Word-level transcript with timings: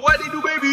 What 0.00 0.18
do, 0.30 0.40
baby? 0.40 0.68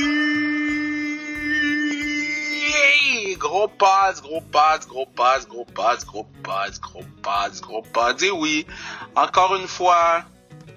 Gros 3.37 3.69
pass, 3.79 4.21
gros 4.21 4.43
pass, 4.51 4.85
gros 4.85 5.07
pass, 5.15 5.45
gros 5.45 5.65
pass, 5.73 6.03
gros 6.03 6.27
pass, 6.43 6.77
gros 6.77 7.05
pass, 7.23 7.59
gros 7.59 7.81
pass. 7.81 8.21
Et 8.21 8.29
oui, 8.29 8.67
encore 9.15 9.55
une 9.55 9.67
fois, 9.67 10.25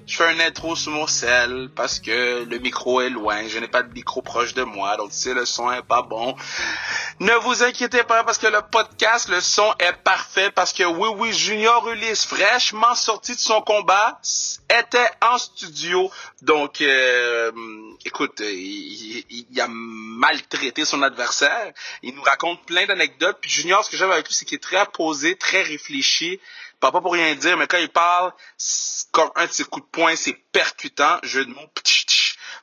je 0.07 0.17
fais 0.17 0.25
un 0.25 0.41
intro 0.41 0.75
sous 0.77 0.91
mon 0.91 1.07
sel 1.07 1.69
parce 1.77 2.01
que 2.01 2.45
le 2.45 2.59
micro 2.59 3.03
est 3.03 3.11
loin, 3.11 3.47
je 3.47 3.59
n'ai 3.59 3.69
pas 3.69 3.83
de 3.83 3.93
micro 3.93 4.23
proche 4.23 4.55
de 4.55 4.63
moi, 4.63 4.97
donc 4.97 5.09
si 5.13 5.35
le 5.35 5.45
son 5.45 5.71
est 5.71 5.83
pas 5.83 6.01
bon, 6.01 6.35
ne 7.21 7.33
vous 7.35 7.63
inquiétez 7.63 8.05
pas 8.05 8.23
parce 8.25 8.39
que 8.39 8.47
le 8.47 8.61
podcast, 8.71 9.29
le 9.29 9.41
son 9.41 9.75
est 9.79 9.93
parfait 10.05 10.51
parce 10.51 10.73
que 10.73 10.85
oui, 10.85 11.09
oui, 11.17 11.33
Junior 11.33 11.89
Ulysse, 11.89 12.25
fraîchement 12.25 12.95
sorti 12.95 13.35
de 13.35 13.41
son 13.41 13.61
combat, 13.61 14.21
était 14.71 15.11
en 15.21 15.37
studio. 15.39 16.11
Donc, 16.43 16.81
euh, 16.81 17.51
écoute, 18.05 18.41
il, 18.41 19.25
il, 19.51 19.61
a 19.61 19.67
maltraité 19.69 20.85
son 20.85 21.03
adversaire. 21.03 21.73
Il 22.03 22.15
nous 22.15 22.23
raconte 22.23 22.65
plein 22.67 22.87
d'anecdotes. 22.87 23.39
Puis 23.41 23.51
Junior, 23.51 23.85
ce 23.85 23.91
que 23.91 23.97
j'aime 23.97 24.13
avec 24.13 24.27
lui, 24.27 24.35
c'est 24.35 24.45
qu'il 24.45 24.57
est 24.57 24.63
très 24.63 24.85
posé, 24.87 25.37
très 25.37 25.63
réfléchi 25.63 26.41
pas 26.81 26.93
pour 26.93 27.13
rien 27.13 27.35
dire, 27.35 27.57
mais 27.57 27.67
quand 27.67 27.79
il 27.79 27.89
parle, 27.89 28.33
comme 29.11 29.31
un 29.35 29.47
de 29.47 29.51
ses 29.51 29.65
coups 29.65 29.85
de 29.85 29.91
poing, 29.91 30.15
c'est 30.17 30.35
percutant, 30.53 31.19
jeu 31.23 31.45
de 31.45 31.51
mots, 31.51 31.67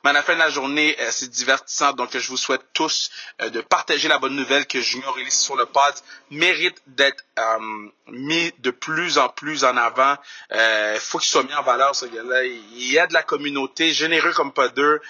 mais 0.06 0.10
à 0.10 0.12
la 0.12 0.22
fin 0.22 0.34
de 0.34 0.38
la 0.38 0.50
journée, 0.50 0.96
euh, 1.00 1.08
c'est 1.10 1.28
divertissant. 1.28 1.92
Donc, 1.92 2.16
je 2.16 2.28
vous 2.28 2.36
souhaite 2.36 2.62
tous 2.72 3.10
euh, 3.42 3.50
de 3.50 3.60
partager 3.60 4.06
la 4.06 4.20
bonne 4.20 4.36
nouvelle 4.36 4.64
que 4.64 4.80
Junior 4.80 5.18
Elise 5.18 5.36
sur 5.36 5.56
le 5.56 5.66
pod 5.66 5.94
mérite 6.30 6.76
d'être 6.86 7.24
euh, 7.38 7.88
mis 8.08 8.52
de 8.58 8.70
plus 8.70 9.18
en 9.18 9.28
plus 9.28 9.64
en 9.64 9.76
avant. 9.76 10.16
Il 10.50 11.00
faut 11.00 11.18
qu'il 11.18 11.28
soit 11.28 11.42
mis 11.42 11.54
en 11.54 11.62
valeur, 11.62 11.94
ce 11.94 12.06
gars-là. 12.06 12.44
Il 12.44 12.92
y 12.92 12.98
a 12.98 13.06
de 13.06 13.14
la 13.14 13.22
communauté, 13.22 13.92
généreux 13.92 14.32
comme 14.32 14.52
pas 14.52 14.68
deux. 14.68 15.00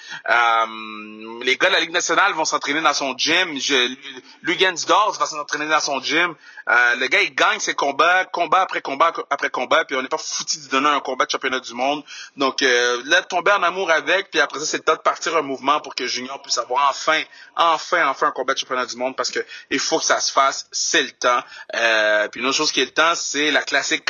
les 1.42 1.56
gars 1.56 1.68
de 1.68 1.72
la 1.72 1.80
Ligue 1.80 1.92
nationale 1.92 2.32
vont 2.32 2.44
s'entraîner 2.44 2.80
dans 2.80 2.94
son 2.94 3.16
gym. 3.16 3.58
Je, 3.60 3.94
Lugensdorf 4.42 5.18
va 5.18 5.26
s'entraîner 5.26 5.68
dans 5.68 5.80
son 5.80 6.00
gym. 6.00 6.34
le 6.66 7.06
gars, 7.06 7.22
il 7.22 7.34
gagne 7.34 7.60
ses 7.60 7.74
combats, 7.74 8.24
combat 8.26 8.62
après 8.62 8.80
combat 8.80 9.12
après 9.30 9.50
combat, 9.50 9.84
puis 9.84 9.96
on 9.96 10.02
n'est 10.02 10.08
pas 10.08 10.18
foutu 10.18 10.58
de 10.58 10.68
donner 10.68 10.88
un 10.88 11.00
combat 11.00 11.26
de 11.26 11.30
championnat 11.30 11.60
du 11.60 11.74
monde. 11.74 12.02
Donc, 12.36 12.60
là, 12.60 13.22
tomber 13.22 13.52
en 13.52 13.62
amour 13.62 13.90
avec, 13.90 14.30
puis 14.30 14.40
après 14.40 14.60
ça, 14.60 14.66
c'est 14.66 14.78
le 14.78 14.84
temps 14.84 14.96
de 14.96 15.00
partir 15.00 15.36
un 15.36 15.42
mouvement 15.42 15.80
pour 15.80 15.94
que 15.94 16.06
Junior 16.06 16.40
puisse 16.42 16.58
avoir 16.58 16.88
enfin, 16.90 17.22
enfin, 17.56 18.06
enfin 18.08 18.28
un 18.28 18.32
combat 18.32 18.54
de 18.54 18.58
championnat 18.58 18.86
du 18.86 18.96
monde 18.96 19.16
parce 19.16 19.30
que 19.30 19.40
il 19.70 19.78
faut 19.78 19.98
que 19.98 20.04
ça 20.04 20.20
se 20.20 20.32
fasse, 20.32 20.68
le 21.06 21.12
temps. 21.12 21.40
Euh, 21.74 22.28
puis 22.28 22.40
une 22.40 22.46
autre 22.46 22.56
chose 22.56 22.72
qui 22.72 22.80
est 22.80 22.86
le 22.86 22.90
temps, 22.90 23.14
c'est 23.14 23.50
la 23.50 23.62
classique. 23.62 24.08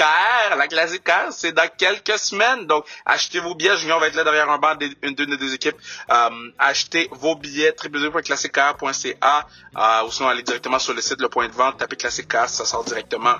La 0.57 0.67
classique 0.69 1.09
c'est 1.31 1.53
dans 1.53 1.69
quelques 1.77 2.19
semaines. 2.19 2.67
Donc, 2.67 2.85
achetez 3.05 3.41
vos 3.41 3.55
billets. 3.55 3.77
Junior 3.77 4.01
va 4.01 4.09
être 4.09 4.15
là 4.15 4.25
derrière 4.25 4.51
un 4.51 4.59
banc 4.59 4.75
d'une 4.77 5.15
de 5.15 5.37
deux 5.37 5.55
équipes. 5.55 5.77
Euh, 6.11 6.51
achetez 6.59 7.09
vos 7.13 7.37
billets 7.37 7.75
www.classiquekr.ca 7.83 9.47
euh, 9.77 10.07
ou 10.07 10.11
sinon 10.11 10.29
allez 10.29 10.43
directement 10.43 10.79
sur 10.79 10.95
le 10.95 11.01
site 11.01 11.21
Le 11.21 11.29
Point 11.29 11.49
de 11.49 11.53
Vente, 11.53 11.79
tapez 11.79 11.97
Classique 11.97 12.33
ça 12.33 12.65
sort 12.65 12.85
directement 12.85 13.37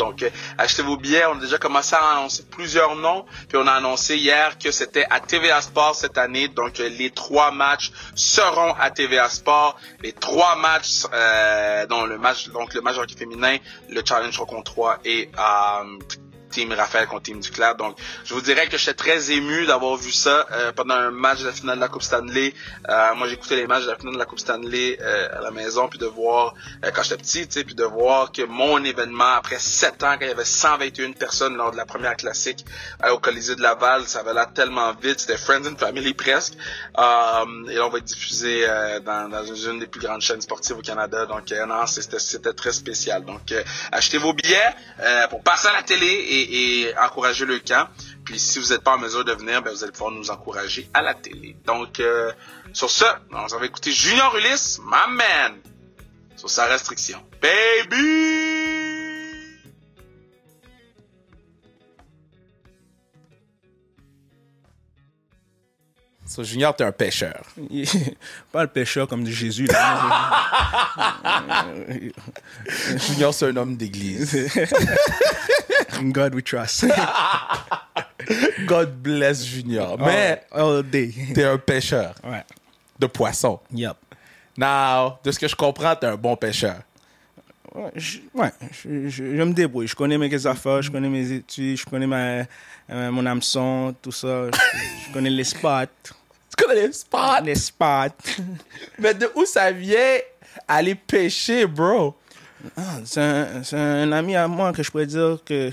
donc, 0.00 0.22
euh, 0.22 0.30
achetez 0.56 0.82
vos 0.82 0.96
billets. 0.96 1.26
On 1.26 1.36
a 1.36 1.40
déjà 1.40 1.58
commencé 1.58 1.94
à 1.94 2.02
annoncer 2.12 2.44
plusieurs 2.50 2.96
noms. 2.96 3.26
Puis 3.48 3.58
on 3.58 3.66
a 3.66 3.72
annoncé 3.72 4.16
hier 4.16 4.56
que 4.58 4.70
c'était 4.70 5.06
à 5.10 5.20
TVA 5.20 5.60
Sport 5.60 5.94
cette 5.94 6.16
année. 6.16 6.48
Donc, 6.48 6.80
euh, 6.80 6.88
les 6.88 7.10
trois 7.10 7.50
matchs 7.50 7.92
seront 8.14 8.72
à 8.80 8.90
TVA 8.90 9.28
Sport. 9.28 9.76
Les 10.02 10.12
trois 10.12 10.56
matchs, 10.56 11.04
euh, 11.12 11.86
le 12.06 12.18
match, 12.18 12.48
donc 12.48 12.72
le 12.72 12.80
match 12.80 12.96
hockey 12.96 13.14
féminin, 13.14 13.58
le 13.90 14.02
challenge 14.04 14.38
contre 14.38 14.72
3 14.72 14.98
et 15.04 15.28
euh, 15.38 15.98
Team 16.50 16.72
Raphaël 16.72 17.06
contre 17.06 17.22
Team 17.22 17.40
Duclair. 17.40 17.76
Donc, 17.76 17.96
je 18.24 18.34
vous 18.34 18.40
dirais 18.40 18.66
que 18.68 18.76
j'étais 18.76 18.94
très 18.94 19.30
ému 19.30 19.66
d'avoir 19.66 19.96
vu 19.96 20.10
ça 20.10 20.46
euh, 20.52 20.72
pendant 20.72 20.94
un 20.94 21.10
match 21.10 21.40
de 21.40 21.46
la 21.46 21.52
finale 21.52 21.76
de 21.76 21.80
la 21.80 21.88
Coupe 21.88 22.02
Stanley. 22.02 22.54
Euh, 22.88 23.14
moi, 23.14 23.28
j'écoutais 23.28 23.56
les 23.56 23.66
matchs 23.66 23.84
de 23.84 23.90
la 23.90 23.96
finale 23.96 24.14
de 24.14 24.18
la 24.18 24.26
Coupe 24.26 24.40
Stanley 24.40 24.98
euh, 25.00 25.38
à 25.38 25.40
la 25.40 25.50
maison, 25.50 25.88
puis 25.88 25.98
de 25.98 26.06
voir, 26.06 26.54
quand 26.82 27.02
j'étais 27.02 27.16
petit, 27.46 27.64
puis 27.64 27.74
de 27.74 27.84
voir 27.84 28.32
que 28.32 28.42
mon 28.42 28.82
événement, 28.84 29.34
après 29.36 29.58
sept 29.58 30.02
ans, 30.02 30.14
quand 30.18 30.26
il 30.26 30.28
y 30.28 30.32
avait 30.32 30.44
121 30.44 31.12
personnes 31.12 31.56
lors 31.56 31.70
de 31.70 31.76
la 31.76 31.86
première 31.86 32.16
classique 32.16 32.64
au 33.10 33.18
Colisée 33.18 33.54
de 33.54 33.62
Laval, 33.62 34.06
ça 34.06 34.20
avait 34.20 34.34
l'air 34.34 34.52
tellement 34.52 34.92
vite. 34.92 35.20
C'était 35.20 35.36
Friends 35.36 35.66
and 35.66 35.76
Family 35.76 36.14
presque. 36.14 36.54
et 36.54 36.96
là, 36.96 37.44
on 37.86 37.88
va 37.88 37.98
être 37.98 38.04
diffusé 38.04 38.66
dans, 39.04 39.28
dans, 39.28 39.44
une 39.44 39.78
des 39.78 39.86
plus 39.86 40.00
grandes 40.00 40.20
chaînes 40.20 40.40
sportives 40.40 40.78
au 40.78 40.82
Canada. 40.82 41.26
Donc, 41.26 41.50
non, 41.50 41.86
c'était 41.86 42.52
très 42.52 42.72
spécial. 42.72 43.24
Donc, 43.24 43.52
achetez 43.92 44.18
vos 44.18 44.32
billets 44.32 44.74
pour 45.30 45.42
passer 45.42 45.68
à 45.68 45.72
la 45.72 45.82
télé 45.82 46.06
et 46.06 46.39
et, 46.42 46.94
encourager 46.98 47.44
le 47.44 47.58
camp. 47.58 47.88
Puis 48.24 48.38
si 48.38 48.58
vous 48.58 48.68
n'êtes 48.68 48.82
pas 48.82 48.94
en 48.94 48.98
mesure 48.98 49.24
de 49.24 49.32
venir, 49.32 49.62
ben, 49.62 49.72
vous 49.72 49.82
allez 49.82 49.92
pouvoir 49.92 50.12
nous 50.12 50.30
encourager 50.30 50.88
à 50.94 51.02
la 51.02 51.14
télé. 51.14 51.56
Donc, 51.66 52.00
euh, 52.00 52.32
sur 52.72 52.90
ce, 52.90 53.04
on 53.32 53.46
va 53.46 53.66
écouter 53.66 53.92
Junior 53.92 54.34
Ulysse, 54.36 54.80
my 54.84 55.14
man, 55.14 55.58
sur 56.36 56.50
sa 56.50 56.66
restriction. 56.66 57.18
Baby! 57.40 58.80
So, 66.30 66.44
Junior, 66.44 66.76
t'es 66.76 66.84
un 66.84 66.92
pêcheur. 66.92 67.42
Pas 68.52 68.62
le 68.62 68.68
pêcheur 68.68 69.08
comme 69.08 69.24
dit 69.24 69.32
Jésus. 69.32 69.66
Junior, 73.08 73.34
c'est 73.34 73.46
un 73.46 73.56
homme 73.56 73.76
d'église. 73.76 74.48
In 75.98 76.10
God 76.12 76.34
we 76.34 76.42
trust. 76.42 76.84
God 78.66 79.02
bless 79.02 79.44
Junior. 79.44 79.96
Mais 79.98 80.42
all, 80.52 80.82
day. 80.82 81.12
t'es 81.34 81.44
un 81.44 81.58
pêcheur 81.58 82.14
Ouais. 82.24 82.44
de 82.98 83.06
poissons. 83.06 83.58
Yep. 83.72 83.96
Now, 84.56 85.18
de 85.24 85.30
ce 85.32 85.38
que 85.38 85.48
je 85.48 85.56
comprends, 85.56 85.96
t'es 85.96 86.06
un 86.06 86.16
bon 86.16 86.36
pêcheur. 86.36 86.80
Ouais, 87.74 87.90
je, 87.94 88.18
ouais, 88.34 88.50
je, 88.72 89.08
je, 89.08 89.36
je 89.36 89.42
me 89.42 89.52
débrouille. 89.52 89.86
Je 89.86 89.94
connais 89.94 90.18
mes 90.18 90.46
affaires, 90.46 90.82
je 90.82 90.90
connais 90.90 91.08
mes 91.08 91.30
études, 91.32 91.78
je 91.78 91.84
connais 91.86 92.06
ma, 92.06 92.44
euh, 92.90 93.10
mon 93.12 93.24
hameçon, 93.26 93.94
tout 94.02 94.10
ça. 94.12 94.46
Je, 94.50 94.58
je 95.08 95.12
connais 95.12 95.30
les 95.30 95.44
spots. 95.44 95.86
Tu 96.04 96.64
connais 96.64 96.86
les 96.88 96.92
spots? 96.92 97.42
Les 97.44 97.54
spots. 97.54 98.42
Mais 98.98 99.14
de 99.14 99.30
où 99.36 99.44
ça 99.46 99.70
vient 99.70 100.18
aller 100.66 100.94
pêcher, 100.96 101.64
bro? 101.66 102.16
Ah, 102.76 102.82
c'est 103.04 103.20
un, 103.20 103.62
un 103.74 104.12
ami 104.12 104.36
à 104.36 104.46
moi 104.48 104.72
que 104.72 104.82
je 104.82 104.90
pourrais 104.90 105.06
dire 105.06 105.38
que 105.44 105.70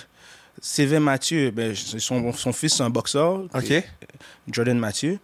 Sylvain 0.61 0.99
Mathieu, 0.99 1.51
ben, 1.51 1.73
son, 1.75 2.31
son 2.33 2.53
fils, 2.53 2.75
c'est 2.75 2.83
un 2.83 2.89
boxeur. 2.89 3.41
Jordan 4.51 4.77
Mathieu. 4.79 5.19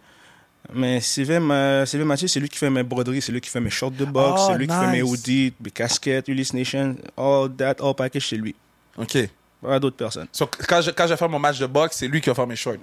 Mais 0.72 1.00
Sylvain, 1.00 1.40
Ma- 1.40 1.84
Sylvain 1.86 2.06
Mathieu, 2.06 2.26
c'est 2.26 2.40
lui 2.40 2.48
qui 2.48 2.56
fait 2.56 2.70
mes 2.70 2.82
broderies, 2.82 3.20
c'est 3.20 3.32
lui 3.32 3.40
qui 3.40 3.50
fait 3.50 3.60
mes 3.60 3.68
shorts 3.70 3.90
de 3.90 4.04
boxe, 4.06 4.40
Oh, 4.44 4.48
c'est 4.50 4.58
lui 4.58 4.66
qui 4.66 4.72
fait 4.74 4.90
mes 4.92 5.02
hoodies, 5.02 5.52
mes 5.62 5.70
casquettes, 5.70 6.26
Ulysse 6.28 6.54
Nation, 6.54 6.96
all 7.18 7.50
that, 7.56 7.76
all 7.80 7.94
package, 7.94 8.28
c'est 8.28 8.36
lui. 8.36 8.54
OK. 8.96 9.18
Pas 9.60 9.78
d'autres 9.80 9.96
personnes. 9.96 10.26
So, 10.32 10.46
quand, 10.46 10.80
je, 10.82 10.90
quand 10.90 11.04
je 11.04 11.10
vais 11.10 11.16
faire 11.18 11.28
mon 11.28 11.38
match 11.38 11.58
de 11.58 11.66
boxe, 11.66 11.96
c'est 11.98 12.06
lui 12.08 12.20
qui 12.20 12.28
va 12.30 12.34
faire 12.34 12.46
mes 12.46 12.56
shorts. 12.56 12.76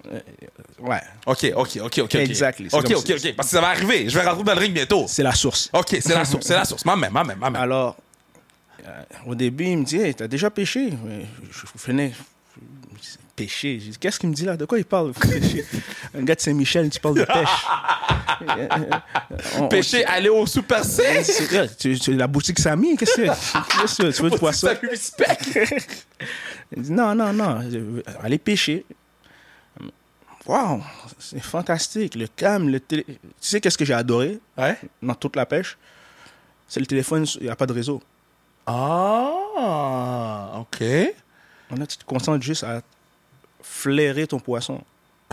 Ouais, 0.80 1.02
OK, 1.26 1.52
OK, 1.56 1.78
OK, 1.84 2.00
OK. 2.04 2.16
Exactly. 2.16 2.68
OK, 2.72 2.92
OK. 2.92 3.10
OK. 3.12 3.36
Parce 3.36 3.50
que 3.50 3.56
ça 3.56 3.62
va 3.62 3.70
arriver. 3.70 4.08
Je 4.10 4.18
vais 4.20 4.28
rentrer 4.28 4.44
dans 4.44 4.54
le 4.54 4.60
ring 4.60 4.74
bientôt. 4.74 5.06
c'est 5.08 5.24
la 5.24 5.34
source. 5.34 5.70
OK, 5.74 5.88
c'est 6.02 6.10
la 6.14 6.26
source, 6.26 6.46
c'est 6.46 6.56
la 6.56 6.66
source. 6.66 6.86
Ma 6.86 6.96
même, 6.96 7.12
ma 7.14 7.24
même, 7.24 7.38
ma 7.40 7.50
même. 7.50 7.62
Alors, 7.62 7.90
euh, 7.90 8.02
au 9.26 9.36
début, 9.36 9.66
il 9.66 9.78
me 9.80 9.84
dit, 9.86 9.98
hey, 9.98 10.14
t'as 10.16 10.28
déjà 10.28 10.50
pêché? 10.50 10.92
Je, 11.52 11.66
venais 11.88 12.14
pêcher. 13.36 13.80
J'ai 13.80 13.92
dit, 13.92 13.98
qu'est-ce 13.98 14.20
qu'il 14.20 14.30
me 14.30 14.34
dit 14.36 14.46
là? 14.46 14.58
De 14.58 14.66
quoi 14.66 14.78
il 14.78 14.86
parle? 14.86 15.14
Un 16.14 16.24
gars 16.24 16.36
de 16.36 16.42
Saint-Michel, 16.42 16.90
tu 16.90 17.00
parles 17.00 17.16
de 17.20 17.24
pêche. 17.24 17.66
Euh, 18.50 18.68
on- 19.60 19.68
Pêcher, 19.68 20.04
aller 20.06 20.30
au 20.30 20.46
Super 20.46 20.84
C. 20.84 21.24
C'est- 21.24 21.54
euh, 21.56 21.68
tu, 21.80 21.98
tu- 22.00 22.14
la 22.16 22.28
boutique 22.28 22.60
Samy, 22.60 22.98
qu'est-ce 22.98 23.16
que 23.16 23.22
qu'est-ce 23.82 24.02
que 24.02 24.12
tu 24.12 24.22
veux 24.24 24.30
du 24.32 24.38
poisson? 24.38 24.68
Il 26.76 26.84
dit, 26.84 26.92
non, 26.92 27.14
non, 27.16 27.34
non, 27.34 27.60
aller 28.22 28.38
pêcher. 28.38 28.86
Waouh, 30.46 30.82
c'est 31.20 31.40
fantastique. 31.42 32.16
Le 32.16 32.28
calme, 32.28 32.70
le 32.70 32.80
télé... 32.80 33.06
Tu 33.06 33.18
sais 33.40 33.62
qu'est-ce 33.62 33.78
que 33.78 33.86
j'ai 33.86 33.94
adoré 33.94 34.40
Ouais. 34.58 34.76
dans 35.02 35.14
toute 35.14 35.36
la 35.36 35.46
pêche? 35.46 35.78
C'est 36.68 36.80
le 36.80 36.86
téléphone, 36.88 37.26
il 37.40 37.44
n'y 37.44 37.50
a 37.50 37.56
pas 37.56 37.68
de 37.68 37.74
réseau. 37.74 38.02
Ah, 38.66 40.60
OK. 40.60 40.84
On 41.72 41.82
a, 41.82 41.86
tu 41.86 41.98
te 41.98 42.06
concentres 42.06 42.44
juste 42.44 42.64
à 42.64 42.82
flairer 43.62 44.28
ton 44.28 44.40
poisson. 44.40 44.82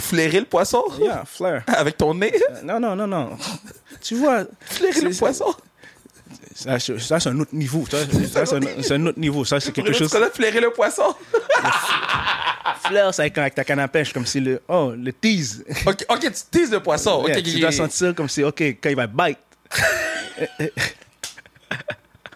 Flairer 0.01 0.41
le 0.41 0.47
poisson? 0.47 0.83
Yeah, 1.01 1.25
flair. 1.25 1.63
avec 1.67 1.97
ton 1.99 2.15
nez? 2.15 2.33
Euh, 2.51 2.63
Non, 2.63 2.79
non, 2.79 2.95
non, 2.95 3.07
non. 3.07 3.37
tu 4.01 4.15
vois, 4.15 4.45
Flairer 4.61 5.01
le 5.01 5.13
c'est- 5.13 5.19
poisson? 5.19 5.53
ça, 6.55 6.79
c'est 6.79 6.99
ça, 7.01 7.19
c'est 7.21 7.29
un 7.31 7.41
autre 7.41 7.55
niveau. 7.55 7.85
Ça, 7.91 7.99
ça, 8.33 8.47
c'est 8.47 8.57
un, 8.57 8.83
c'est 8.83 8.95
un 8.95 9.07
autre 9.07 9.19
niveau. 9.19 9.45
Ça, 9.45 9.59
c'est 9.61 9.73
quelque 9.73 9.89
Tu 9.93 9.95
chose. 9.99 10.11
connais 10.11 10.31
flairer 10.31 10.61
le 10.61 10.71
poisson? 10.71 11.15
Flair, 12.85 13.13
c'est 13.15 13.37
avec, 13.37 13.55
ta 13.55 13.65
canne 13.65 13.81
à 13.81 13.89
pêche, 13.89 14.13
comme 14.13 14.27
si 14.27 14.39
le. 14.41 14.61
Oh, 14.69 14.93
le 14.97 15.13
tease. 15.13 15.65
OK, 15.87 16.05
OK, 16.09 16.21
tu 16.21 16.31
teases 16.51 16.71
le 16.71 16.81
poisson. 16.81 17.25
Yeah, 17.27 17.39
OK, 17.39 17.43
tu 17.45 17.59
dois 17.61 17.69
OK. 17.71 17.75
sentir 17.75 18.15
comme 18.15 18.29
si, 18.29 18.45
OK, 18.45 18.61
quand 18.81 18.89
il 18.91 18.97
va 18.97 19.07
bite. 19.07 19.39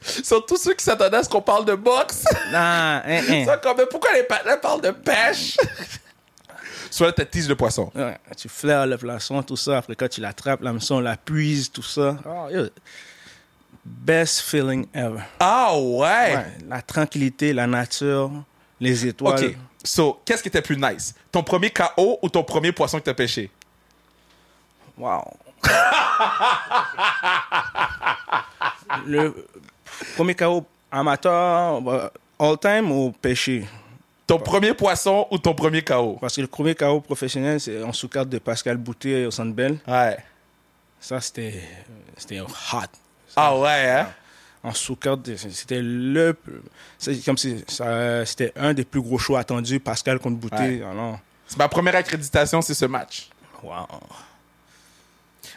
Sur 0.02 0.44
tous 0.44 0.56
ceux 0.56 0.74
qui 0.74 0.84
s'attendaient 0.84 1.18
à 1.18 1.22
ce 1.22 1.28
qu'on 1.28 1.42
parle 1.42 1.64
de 1.64 1.74
boxe. 1.74 2.24
Non, 2.50 2.58
hein, 2.58 3.02
hein. 3.06 3.44
Ça, 3.46 3.58
pourquoi 3.90 4.12
les 4.14 4.24
partenaires 4.24 4.60
parlent 4.60 4.80
de 4.80 4.90
pêche? 4.90 5.56
Soit 6.90 7.12
tu 7.12 7.24
teases 7.26 7.48
le 7.48 7.56
poisson. 7.56 7.90
Ouais, 7.94 8.18
tu 8.36 8.48
flaires 8.48 8.86
le 8.86 8.98
poisson, 8.98 9.42
tout 9.42 9.56
ça. 9.56 9.78
Après, 9.78 9.94
quand 9.94 10.08
tu 10.08 10.20
l'attrapes, 10.20 10.60
l'hameçon, 10.60 11.00
la 11.00 11.16
puise, 11.16 11.70
tout 11.70 11.82
ça. 11.82 12.18
Oh, 12.26 12.48
yo. 12.50 12.66
Best 13.84 14.40
feeling 14.42 14.86
ever. 14.94 15.22
Ah 15.40 15.76
ouais? 15.76 16.36
Ouais, 16.36 16.46
la 16.68 16.82
tranquillité, 16.82 17.52
la 17.52 17.66
nature, 17.66 18.30
les 18.78 19.06
étoiles. 19.06 19.44
OK. 19.44 19.56
So, 19.82 20.20
qu'est-ce 20.24 20.42
qui 20.42 20.48
était 20.48 20.62
plus 20.62 20.76
nice? 20.76 21.14
Ton 21.32 21.42
premier 21.42 21.70
KO 21.70 22.18
ou 22.22 22.28
ton 22.28 22.44
premier 22.44 22.72
poisson 22.72 22.98
que 22.98 23.04
t'as 23.04 23.14
pêché? 23.14 23.50
Wow. 24.96 25.24
le 29.06 29.34
premier 30.16 30.34
KO 30.34 30.64
amateur, 30.90 31.80
bah, 31.80 32.12
all 32.38 32.58
time 32.58 32.90
ou 32.90 33.12
pêché? 33.12 33.66
Ton 34.26 34.38
premier 34.38 34.74
poisson 34.74 35.26
ou 35.30 35.38
ton 35.38 35.54
premier 35.54 35.82
KO? 35.82 36.16
Parce 36.20 36.36
que 36.36 36.40
le 36.40 36.46
premier 36.46 36.74
KO 36.74 37.00
professionnel, 37.00 37.60
c'est 37.60 37.82
en 37.82 37.92
sous-carte 37.92 38.28
de 38.28 38.38
Pascal 38.38 38.76
Boutet 38.76 39.26
au 39.26 39.30
Centre 39.30 39.52
Bell. 39.52 39.78
Ouais. 39.86 40.16
Ça, 41.00 41.20
c'était 41.20 41.60
c'était 42.16 42.40
hot. 42.40 42.46
Ah 43.36 43.58
ouais, 43.58 43.90
hein? 43.90 44.08
En 44.62 44.72
sous-carte, 44.72 45.28
c'était 45.36 45.80
le... 45.82 46.36
c'est 46.96 47.18
comme 47.24 47.36
si 47.36 47.64
c'était 48.24 48.52
un 48.54 48.72
des 48.72 48.84
plus 48.84 49.00
gros 49.00 49.18
shows 49.18 49.36
attendus, 49.36 49.80
Pascal 49.80 50.20
contre 50.20 50.36
Boutet. 50.36 50.82
Alors, 50.88 51.18
C'est 51.48 51.58
ma 51.58 51.68
première 51.68 51.96
accréditation, 51.96 52.62
c'est 52.62 52.74
ce 52.74 52.84
match. 52.84 53.28
wow. 53.62 53.86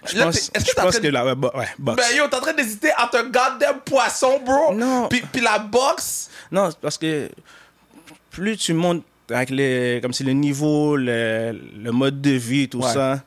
Je 0.08 0.18
Là, 0.18 0.26
pense, 0.26 0.50
que 0.50 0.60
je 0.60 0.74
pense 0.74 1.00
que 1.00 1.08
la... 1.08 1.26
Ouais, 1.26 1.36
bo- 1.36 1.52
ouais, 1.56 1.68
boxe. 1.80 1.98
Ben 2.10 2.18
yo, 2.18 2.28
t'es 2.28 2.36
en 2.36 2.42
train 2.42 2.54
d'hésiter 2.54 2.92
entre 3.02 3.18
un 3.18 3.24
goddamn 3.26 3.80
poisson, 3.86 4.40
bro. 4.46 4.74
Non. 4.74 5.08
Puis, 5.10 5.22
puis 5.32 5.42
la 5.42 5.60
boxe? 5.60 6.30
Non, 6.52 6.70
parce 6.82 6.98
que 6.98 7.30
plus 8.32 8.58
tu 8.58 8.74
montes 8.74 9.04
avec 9.30 9.50
les, 9.50 10.00
comme 10.02 10.14
si 10.14 10.24
le 10.24 10.34
niveau, 10.34 10.96
le, 10.96 11.52
le 11.78 11.92
mode 11.92 12.22
de 12.22 12.32
vie, 12.32 12.70
tout 12.70 12.80
Ouais. 12.82 12.94
ça, 12.94 13.24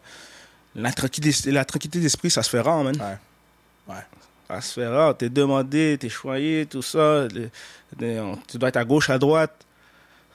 la 0.77 0.93
tranquillité, 0.93 1.51
la 1.51 1.65
tranquillité 1.65 1.99
d'esprit, 2.01 2.31
ça 2.31 2.43
se 2.43 2.51
fait 2.51 2.61
rare, 2.61 2.85
man. 2.85 2.95
Ouais. 2.97 3.95
Ouais. 3.95 4.03
Ça 4.49 4.61
se 4.61 4.73
fait 4.75 4.87
rare. 4.87 5.17
T'es 5.17 5.29
demandé, 5.29 5.97
t'es 6.01 6.09
choyé, 6.09 6.67
tout 6.67 6.83
ça. 6.83 7.27
le- 7.35 7.51
le- 7.99 8.35
tu 8.47 8.59
dois 8.59 8.69
être 8.69 8.77
à 8.77 8.85
gauche, 8.85 9.11
à 9.11 9.19
droite. 9.19 9.55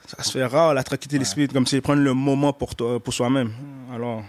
Ça 0.06 0.22
se 0.22 0.32
fait 0.32 0.44
rare, 0.44 0.74
la 0.74 0.82
tranquillité 0.84 1.18
d'esprit, 1.18 1.48
comme 1.48 1.66
si 1.66 1.80
prendre 1.80 2.02
le 2.02 2.12
moment 2.12 2.52
pour 2.52 2.74
toi, 2.74 3.00
pour 3.00 3.14
soi-même. 3.14 3.50
Alors, 3.94 4.22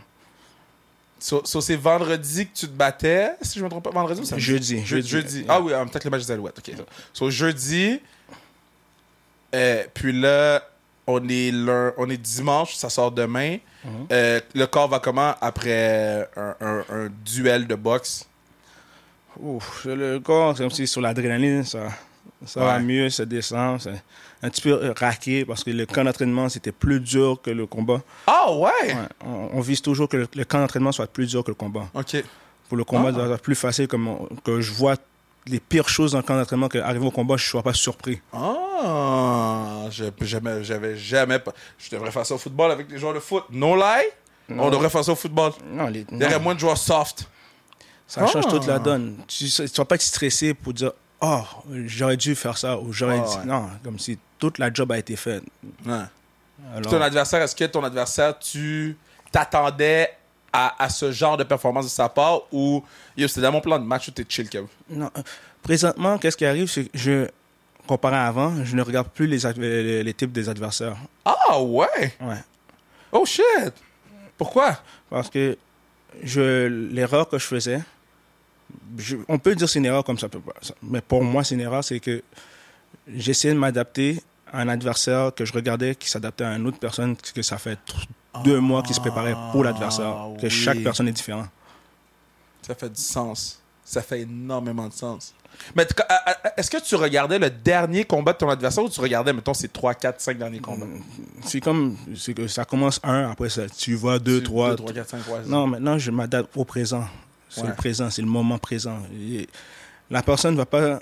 So, 1.19 1.41
so 1.45 1.61
c'est 1.61 1.75
vendredi 1.77 2.45
que 2.47 2.53
tu 2.55 2.67
te 2.67 2.71
battais, 2.71 3.31
si 3.41 3.57
je 3.59 3.63
me 3.63 3.69
trompe 3.69 3.83
pas, 3.85 3.89
vendredi 3.91 4.21
ou 4.21 4.25
samedi? 4.25 4.43
Jeudi, 4.45 4.79
Je- 4.81 4.85
jeudi. 4.85 5.07
jeudi. 5.09 5.45
Ah 5.47 5.59
oui, 5.61 5.73
ah, 5.73 5.85
peut-être 5.85 6.03
le 6.03 6.09
match 6.11 6.25
des 6.25 6.31
Alouettes. 6.31 6.59
OK. 6.59 6.75
So, 7.13 7.29
jeudi, 7.29 7.99
euh, 9.53 9.83
puis 9.93 10.11
là, 10.11 10.61
on 11.07 11.27
est, 11.29 11.51
on 11.97 12.09
est 12.09 12.17
dimanche, 12.17 12.75
ça 12.75 12.89
sort 12.89 13.11
demain. 13.11 13.57
Mhm. 13.83 14.07
Euh, 14.11 14.41
le 14.53 14.65
corps 14.65 14.87
va 14.89 14.99
comment 14.99 15.35
après 15.39 16.27
un, 16.35 16.55
un- 16.59 16.85
un 16.89 17.09
duel 17.25 17.67
de 17.67 17.75
boxe? 17.75 18.25
ouf, 19.39 19.83
le 19.85 20.19
corps, 20.19 20.55
c'est 20.55 20.63
comme 20.63 20.71
si 20.71 20.87
sur 20.87 21.01
l'adrénaline, 21.01 21.63
ça, 21.65 21.89
ça 22.45 22.61
va 22.61 22.79
mieux, 22.79 23.09
ça 23.09 23.25
descend. 23.25 23.79
Un 24.43 24.49
petit 24.49 24.61
peu 24.61 24.71
euh, 24.71 24.93
raqué 24.97 25.45
parce 25.45 25.63
que 25.63 25.71
le 25.71 25.85
camp 25.85 26.03
d'entraînement, 26.03 26.49
c'était 26.49 26.71
plus 26.71 26.99
dur 26.99 27.39
que 27.41 27.49
le 27.51 27.65
combat. 27.65 28.01
Ah 28.27 28.51
ouais? 28.53 28.69
Ouais, 28.87 28.95
on, 29.25 29.49
on 29.53 29.61
vise 29.61 29.81
toujours 29.81 30.07
que 30.09 30.17
le, 30.17 30.27
le 30.35 30.43
camp 30.45 30.59
d'entraînement 30.59 30.91
soit 30.91 31.07
plus 31.07 31.27
dur 31.27 31.43
que 31.43 31.51
le 31.51 31.55
combat. 31.55 31.85
OK. 31.93 32.23
Pour 32.67 32.77
le 32.77 32.83
combat, 32.83 33.09
Ah. 33.09 33.17
ça 33.17 33.25
doit 33.25 33.35
être 33.35 33.41
plus 33.41 33.55
facile, 33.55 33.87
comme 33.87 34.07
on- 34.07 34.27
que 34.43 34.59
je 34.61 34.71
vois 34.73 34.95
les 35.47 35.59
pires 35.59 35.87
choses 35.89 36.13
dans 36.13 36.17
le 36.17 36.23
camp 36.23 36.35
d'entraînement, 36.35 36.67
qu'arriver 36.69 37.05
au 37.05 37.11
combat, 37.11 37.37
je 37.37 37.45
ne 37.45 37.49
sois 37.49 37.61
pas 37.63 37.73
surpris. 37.73 38.19
Ah, 38.89 39.85
je- 39.91 40.05
jamais, 40.21 40.63
j'avais 40.63 40.97
jamais. 40.97 41.39
pas- 41.39 41.53
Je 41.77 41.89
devrais 41.91 42.11
faire 42.11 42.25
ça 42.25 42.35
au 42.35 42.37
football 42.37 42.71
avec 42.71 42.89
les 42.91 42.97
joueurs 42.97 43.13
de 43.13 43.19
foot. 43.19 43.43
No 43.51 43.75
lie? 43.75 44.07
On 44.49 44.69
devrait 44.69 44.89
faire 44.89 45.03
ça 45.03 45.11
au 45.11 45.15
football. 45.15 45.51
Non, 45.71 45.87
les- 45.87 46.05
Il 46.11 46.19
y 46.21 46.25
aurait 46.25 46.35
non, 46.37 46.41
moins 46.41 46.55
de 46.55 46.59
joueurs 46.59 46.77
soft. 46.77 47.27
ça 48.07 48.25
change 48.27 48.43
Ah. 48.47 48.51
toute 48.51 48.67
la 48.67 48.77
donne. 48.79 49.17
Tu 49.27 49.45
ne 49.45 49.67
vas 49.77 49.85
pas 49.85 49.95
être 49.95 50.01
stressé 50.01 50.53
pour 50.53 50.73
dire 50.73 50.91
Oh, 51.27 51.43
j'aurais 51.85 52.17
dû 52.17 52.35
faire 52.35 52.57
ça 52.57 52.77
ou 52.77 52.91
j'aurais 52.93 53.19
dit. 53.19 53.37
ouais. 53.37 53.45
Non, 53.45 53.69
comme 53.83 53.97
si 53.99 54.17
toute 54.37 54.57
la 54.59 54.71
job 54.71 54.91
a 54.91 54.97
été 54.97 55.15
faite. 55.15 55.43
Ouais. 55.85 55.93
Alors, 56.75 56.91
Ton 56.91 57.01
adversaire, 57.01 57.41
est-ce 57.41 57.55
que 57.55 57.63
ton 57.65 57.83
adversaire, 57.83 58.37
tu 58.37 58.95
t'attendais 59.31 60.09
à, 60.53 60.83
à 60.83 60.89
ce 60.89 61.11
genre 61.11 61.35
de 61.37 61.43
performance 61.43 61.85
de 61.85 61.89
sa 61.89 62.07
part 62.09 62.41
ou 62.51 62.83
c'était 63.17 63.41
dans 63.41 63.51
mon 63.51 63.61
plan 63.61 63.79
de 63.79 63.83
match 63.85 64.07
où 64.07 64.11
t'es 64.11 64.25
chill, 64.27 64.47
Kev? 64.49 64.65
non, 64.89 65.09
euh, 65.17 65.21
présentement, 65.63 66.17
qu'est-ce 66.17 66.37
qui 66.37 66.45
arrive, 66.45 66.67
c'est 66.69 66.85
que 66.85 66.97
je, 66.97 67.27
comparé 67.87 68.15
à 68.17 68.27
avant, 68.27 68.63
je 68.63 68.75
ne 68.75 68.81
regarde 68.81 69.09
plus 69.09 69.27
les, 69.27 69.39
les, 69.57 70.03
les 70.03 70.13
types 70.13 70.31
des 70.31 70.47
adversaires. 70.47 70.95
Ah 71.25 71.59
ouais? 71.61 72.13
Ouais. 72.21 72.43
Oh 73.11 73.25
shit! 73.25 73.73
Pourquoi? 74.37 74.77
Parce 75.09 75.29
que 75.29 75.57
je 76.23 76.67
l'erreur 76.67 77.27
que 77.29 77.37
je 77.37 77.45
faisais, 77.45 77.81
je- 78.97 79.17
on 79.27 79.37
peut 79.39 79.55
dire 79.55 79.67
c'est 79.69 79.79
une 79.79 79.85
erreur 79.85 80.03
comme 80.03 80.17
ça, 80.17 80.29
peut 80.29 80.39
pas- 80.39 80.53
mais 80.81 81.01
pour 81.01 81.23
moi, 81.23 81.43
c'est 81.43 81.55
une 81.55 81.61
erreur, 81.61 81.83
c'est 81.83 81.99
que 81.99 82.23
j'essayais 83.13 83.53
de 83.53 83.59
m'adapter 83.59 84.21
à 84.51 84.61
un 84.61 84.67
adversaire 84.69 85.33
que 85.35 85.45
je 85.45 85.53
regardais 85.53 85.95
qui 85.95 86.09
s'adaptait 86.09 86.43
à 86.43 86.55
une 86.55 86.65
autre 86.67 86.79
personne, 86.79 87.15
que 87.15 87.41
ça 87.41 87.57
fait 87.57 87.77
deux 88.43 88.59
mois 88.59 88.83
qu'il 88.83 88.95
se 88.95 88.99
préparait 89.01 89.35
pour 89.51 89.63
l'adversaire, 89.63 90.15
que 90.39 90.43
oui. 90.45 90.49
chaque 90.49 90.81
personne 90.83 91.07
est 91.07 91.11
différente. 91.13 91.47
Ça 92.61 92.75
fait 92.75 92.89
du 92.89 93.01
sens. 93.01 93.61
Ça 93.83 94.01
fait 94.01 94.21
énormément 94.21 94.87
de 94.87 94.93
sens. 94.93 95.33
Mais 95.75 95.87
est-ce 96.57 96.69
que 96.71 96.81
tu 96.83 96.95
regardais 96.95 97.37
le 97.39 97.49
dernier 97.49 98.03
combat 98.03 98.33
de 98.33 98.39
ton 98.39 98.49
adversaire 98.49 98.83
ou 98.83 98.89
tu 98.89 98.99
regardais, 98.99 99.31
mettons, 99.31 99.53
ces 99.53 99.67
3, 99.69 99.93
4, 99.93 100.19
5 100.19 100.37
derniers 100.37 100.59
combats? 100.59 100.87
C'est 101.43 101.61
comme, 101.61 101.95
c'est 102.15 102.33
que 102.33 102.47
ça 102.47 102.65
commence 102.65 102.99
un, 103.03 103.29
après 103.29 103.49
ça, 103.49 103.69
tu 103.69 103.95
trois. 103.95 104.19
2, 104.19 104.41
3, 104.41 104.75
4, 104.93 105.09
5, 105.09 105.17
ouais. 105.27 105.39
Non, 105.45 105.67
maintenant, 105.67 105.97
je 105.97 106.11
m'adapte 106.11 106.55
au 106.57 106.65
présent. 106.65 107.05
C'est 107.49 107.61
Ouais. 107.61 107.67
le 107.69 107.75
présent, 107.75 108.09
c'est 108.09 108.21
le 108.21 108.27
moment 108.27 108.57
présent. 108.57 108.99
Et 109.13 109.47
la 110.09 110.21
personne 110.21 110.53
ne 110.53 110.57
va 110.57 110.65
pas. 110.65 110.99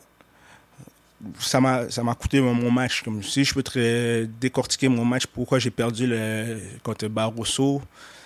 Ça 1.40 1.62
m'a, 1.62 1.90
ça 1.90 2.04
m'a 2.04 2.16
coûté 2.16 2.42
mon, 2.42 2.70
match. 2.70 3.02
Comme 3.04 3.24
si 3.24 3.46
je 3.46 3.54
peux 3.54 3.64
te 3.64 4.26
décortiquer 4.26 4.90
mon 4.90 5.06
match, 5.06 5.26
pourquoi 5.26 5.58
j'ai 5.60 5.72
perdu 5.72 6.06
le, 6.06 6.60
contre 6.84 7.08
Barroso. 7.08 7.82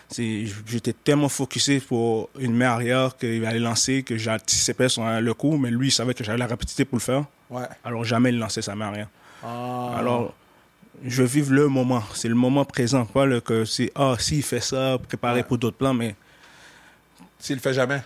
C'est, 0.09 0.45
j'étais 0.65 0.93
tellement 0.93 1.27
focusé 1.29 1.79
pour 1.81 2.29
une 2.39 2.53
main 2.55 2.69
arrière 2.69 3.15
qu'il 3.17 3.45
allait 3.45 3.59
lancer 3.59 4.03
que 4.03 4.17
j'anticipais 4.17 4.87
son, 4.89 5.19
le 5.19 5.33
coup, 5.33 5.57
mais 5.57 5.69
lui, 5.69 5.89
il 5.89 5.91
savait 5.91 6.13
que 6.13 6.23
j'avais 6.23 6.37
la 6.37 6.47
rapidité 6.47 6.85
pour 6.85 6.95
le 6.97 7.01
faire. 7.03 7.25
Ouais. 7.49 7.65
Alors, 7.83 8.03
jamais 8.05 8.29
il 8.29 8.39
lançait 8.39 8.61
sa 8.61 8.73
main 8.73 8.87
arrière. 8.87 9.09
Ah. 9.43 9.95
Alors, 9.97 10.33
je 11.05 11.23
vive 11.23 11.51
le 11.51 11.67
moment. 11.67 12.01
C'est 12.15 12.29
le 12.29 12.35
moment 12.35 12.63
présent. 12.65 13.05
Pas 13.05 13.25
le 13.25 13.41
que 13.41 13.65
c'est, 13.65 13.91
ah, 13.95 14.15
s'il 14.17 14.41
fait 14.43 14.61
ça, 14.61 14.97
préparé 15.07 15.41
Ouais. 15.41 15.43
pour 15.43 15.57
d'autres 15.57 15.77
plans, 15.77 15.93
mais 15.93 16.15
S'il 17.39 17.55
le 17.55 17.61
fait 17.61 17.73
jamais. 17.73 18.01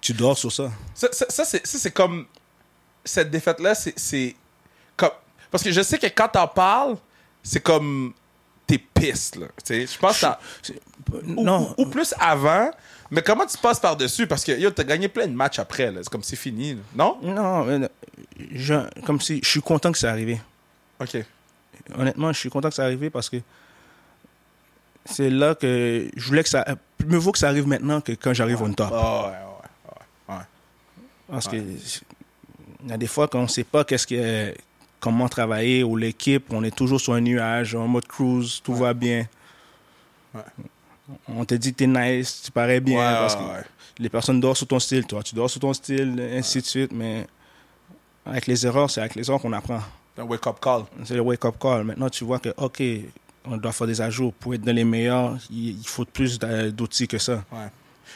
tu 0.00 0.12
dors 0.12 0.36
sur 0.38 0.52
ça. 0.52 0.70
Ça, 0.94 1.08
ça, 1.12 1.26
ça, 1.28 1.44
c'est, 1.44 1.90
comme. 1.90 2.26
Cette 3.04 3.30
défaite-là, 3.30 3.74
c'est, 3.74 4.34
comme. 4.96 5.10
Parce 5.50 5.62
que 5.64 5.72
je 5.72 5.80
sais 5.82 5.98
que 5.98 6.06
quand 6.06 6.28
t'en 6.28 6.48
parles, 6.48 6.96
c'est 7.42 7.60
comme. 7.60 8.12
T'es 8.66 8.78
piste, 8.78 9.36
là. 9.36 9.46
Tu 9.64 9.86
sais, 9.86 9.86
je 9.86 9.98
pense 9.98 10.22
ou, 11.10 11.42
non, 11.42 11.74
ou- 11.78 11.82
ou 11.82 11.86
plus 11.86 12.14
avant. 12.20 12.70
Mais 13.10 13.22
comment 13.22 13.46
tu 13.46 13.56
passes 13.56 13.80
par-dessus? 13.80 14.26
Parce 14.26 14.44
que 14.44 14.52
yo, 14.52 14.70
t'as 14.70 14.84
gagné 14.84 15.08
plein 15.08 15.26
de 15.26 15.32
matchs 15.32 15.58
après, 15.58 15.90
là. 15.90 16.00
C'est 16.02 16.10
comme 16.10 16.22
c'est 16.22 16.36
fini, 16.36 16.74
là. 16.74 16.80
Non? 16.94 17.18
non, 17.22 17.64
mais 17.64 17.88
je, 18.52 18.74
comme 19.06 19.22
si 19.22 19.40
je 19.42 19.48
suis 19.48 19.62
content 19.62 19.90
que 19.90 19.96
c'est 19.96 20.06
arrivé. 20.08 20.38
OK. 21.00 21.16
Honnêtement, 21.96 22.30
je 22.34 22.38
suis 22.40 22.50
content 22.50 22.68
que 22.68 22.74
c'est 22.74 22.82
arrivé 22.82 23.08
parce 23.08 23.30
que 23.30 23.38
c'est 25.06 25.30
là 25.30 25.54
que 25.54 26.10
je 26.14 26.26
voulais 26.26 26.42
que 26.42 26.50
ça. 26.50 26.66
Mieux 27.06 27.18
vaut 27.18 27.32
que 27.32 27.38
ça 27.38 27.48
arrive 27.48 27.66
maintenant 27.66 28.00
que 28.00 28.12
quand 28.12 28.32
j'arrive 28.34 28.62
au 28.62 28.68
top. 28.68 28.90
Ah, 28.92 29.26
ouais, 29.26 29.28
ouais, 29.28 29.34
ouais. 30.28 30.34
ouais. 30.36 30.42
Parce 31.30 31.48
que 31.48 31.56
il 31.56 32.90
y 32.90 32.92
a 32.92 32.96
des 32.96 33.06
fois 33.06 33.28
qu'on 33.28 33.42
ne 33.42 33.48
sait 33.48 33.64
pas 33.64 33.84
qu'est-ce 33.84 34.06
que, 34.06 34.54
comment 35.00 35.28
travailler 35.28 35.82
ou 35.82 35.96
l'équipe, 35.96 36.46
on 36.50 36.62
est 36.64 36.74
toujours 36.74 37.00
sur 37.00 37.14
un 37.14 37.20
nuage, 37.20 37.74
en 37.74 37.88
mode 37.88 38.06
cruise, 38.06 38.60
tout 38.62 38.74
va 38.74 38.94
bien. 38.94 39.26
Ouais. 40.34 40.42
On 41.28 41.44
te 41.44 41.54
dit 41.54 41.72
t'es 41.72 41.86
nice, 41.86 42.42
tu 42.44 42.50
parais 42.50 42.80
bien 42.80 42.98
Ouais, 42.98 43.18
parce 43.20 43.36
que 43.36 43.42
les 43.98 44.08
personnes 44.08 44.40
dorment 44.40 44.54
sur 44.54 44.66
ton 44.66 44.78
style, 44.78 45.06
toi 45.06 45.22
tu 45.22 45.34
dors 45.34 45.48
sur 45.48 45.60
ton 45.60 45.72
style, 45.72 46.20
ainsi 46.34 46.60
de 46.60 46.66
suite, 46.66 46.92
mais 46.92 47.26
avec 48.26 48.46
les 48.46 48.66
erreurs, 48.66 48.90
c'est 48.90 49.00
avec 49.00 49.14
les 49.14 49.28
erreurs 49.28 49.40
qu'on 49.40 49.52
apprend. 49.52 49.80
C'est 50.14 50.22
un 50.22 50.26
wake-up 50.26 50.56
call. 50.60 50.82
C'est 51.04 51.14
le 51.14 51.20
wake-up 51.20 51.56
call. 51.58 51.84
Maintenant, 51.84 52.10
tu 52.10 52.24
vois 52.24 52.38
que, 52.38 52.50
OK, 52.56 52.82
on 53.44 53.56
doit 53.56 53.72
faire 53.72 53.86
des 53.86 54.00
ajouts. 54.00 54.32
Pour 54.38 54.54
être 54.54 54.62
dans 54.62 54.72
les 54.74 54.84
meilleurs, 54.84 55.36
il 55.50 55.80
faut 55.86 56.04
plus 56.04 56.38
d'outils 56.38 57.08
que 57.08 57.18
ça. 57.18 57.44
Ouais. 57.52 57.68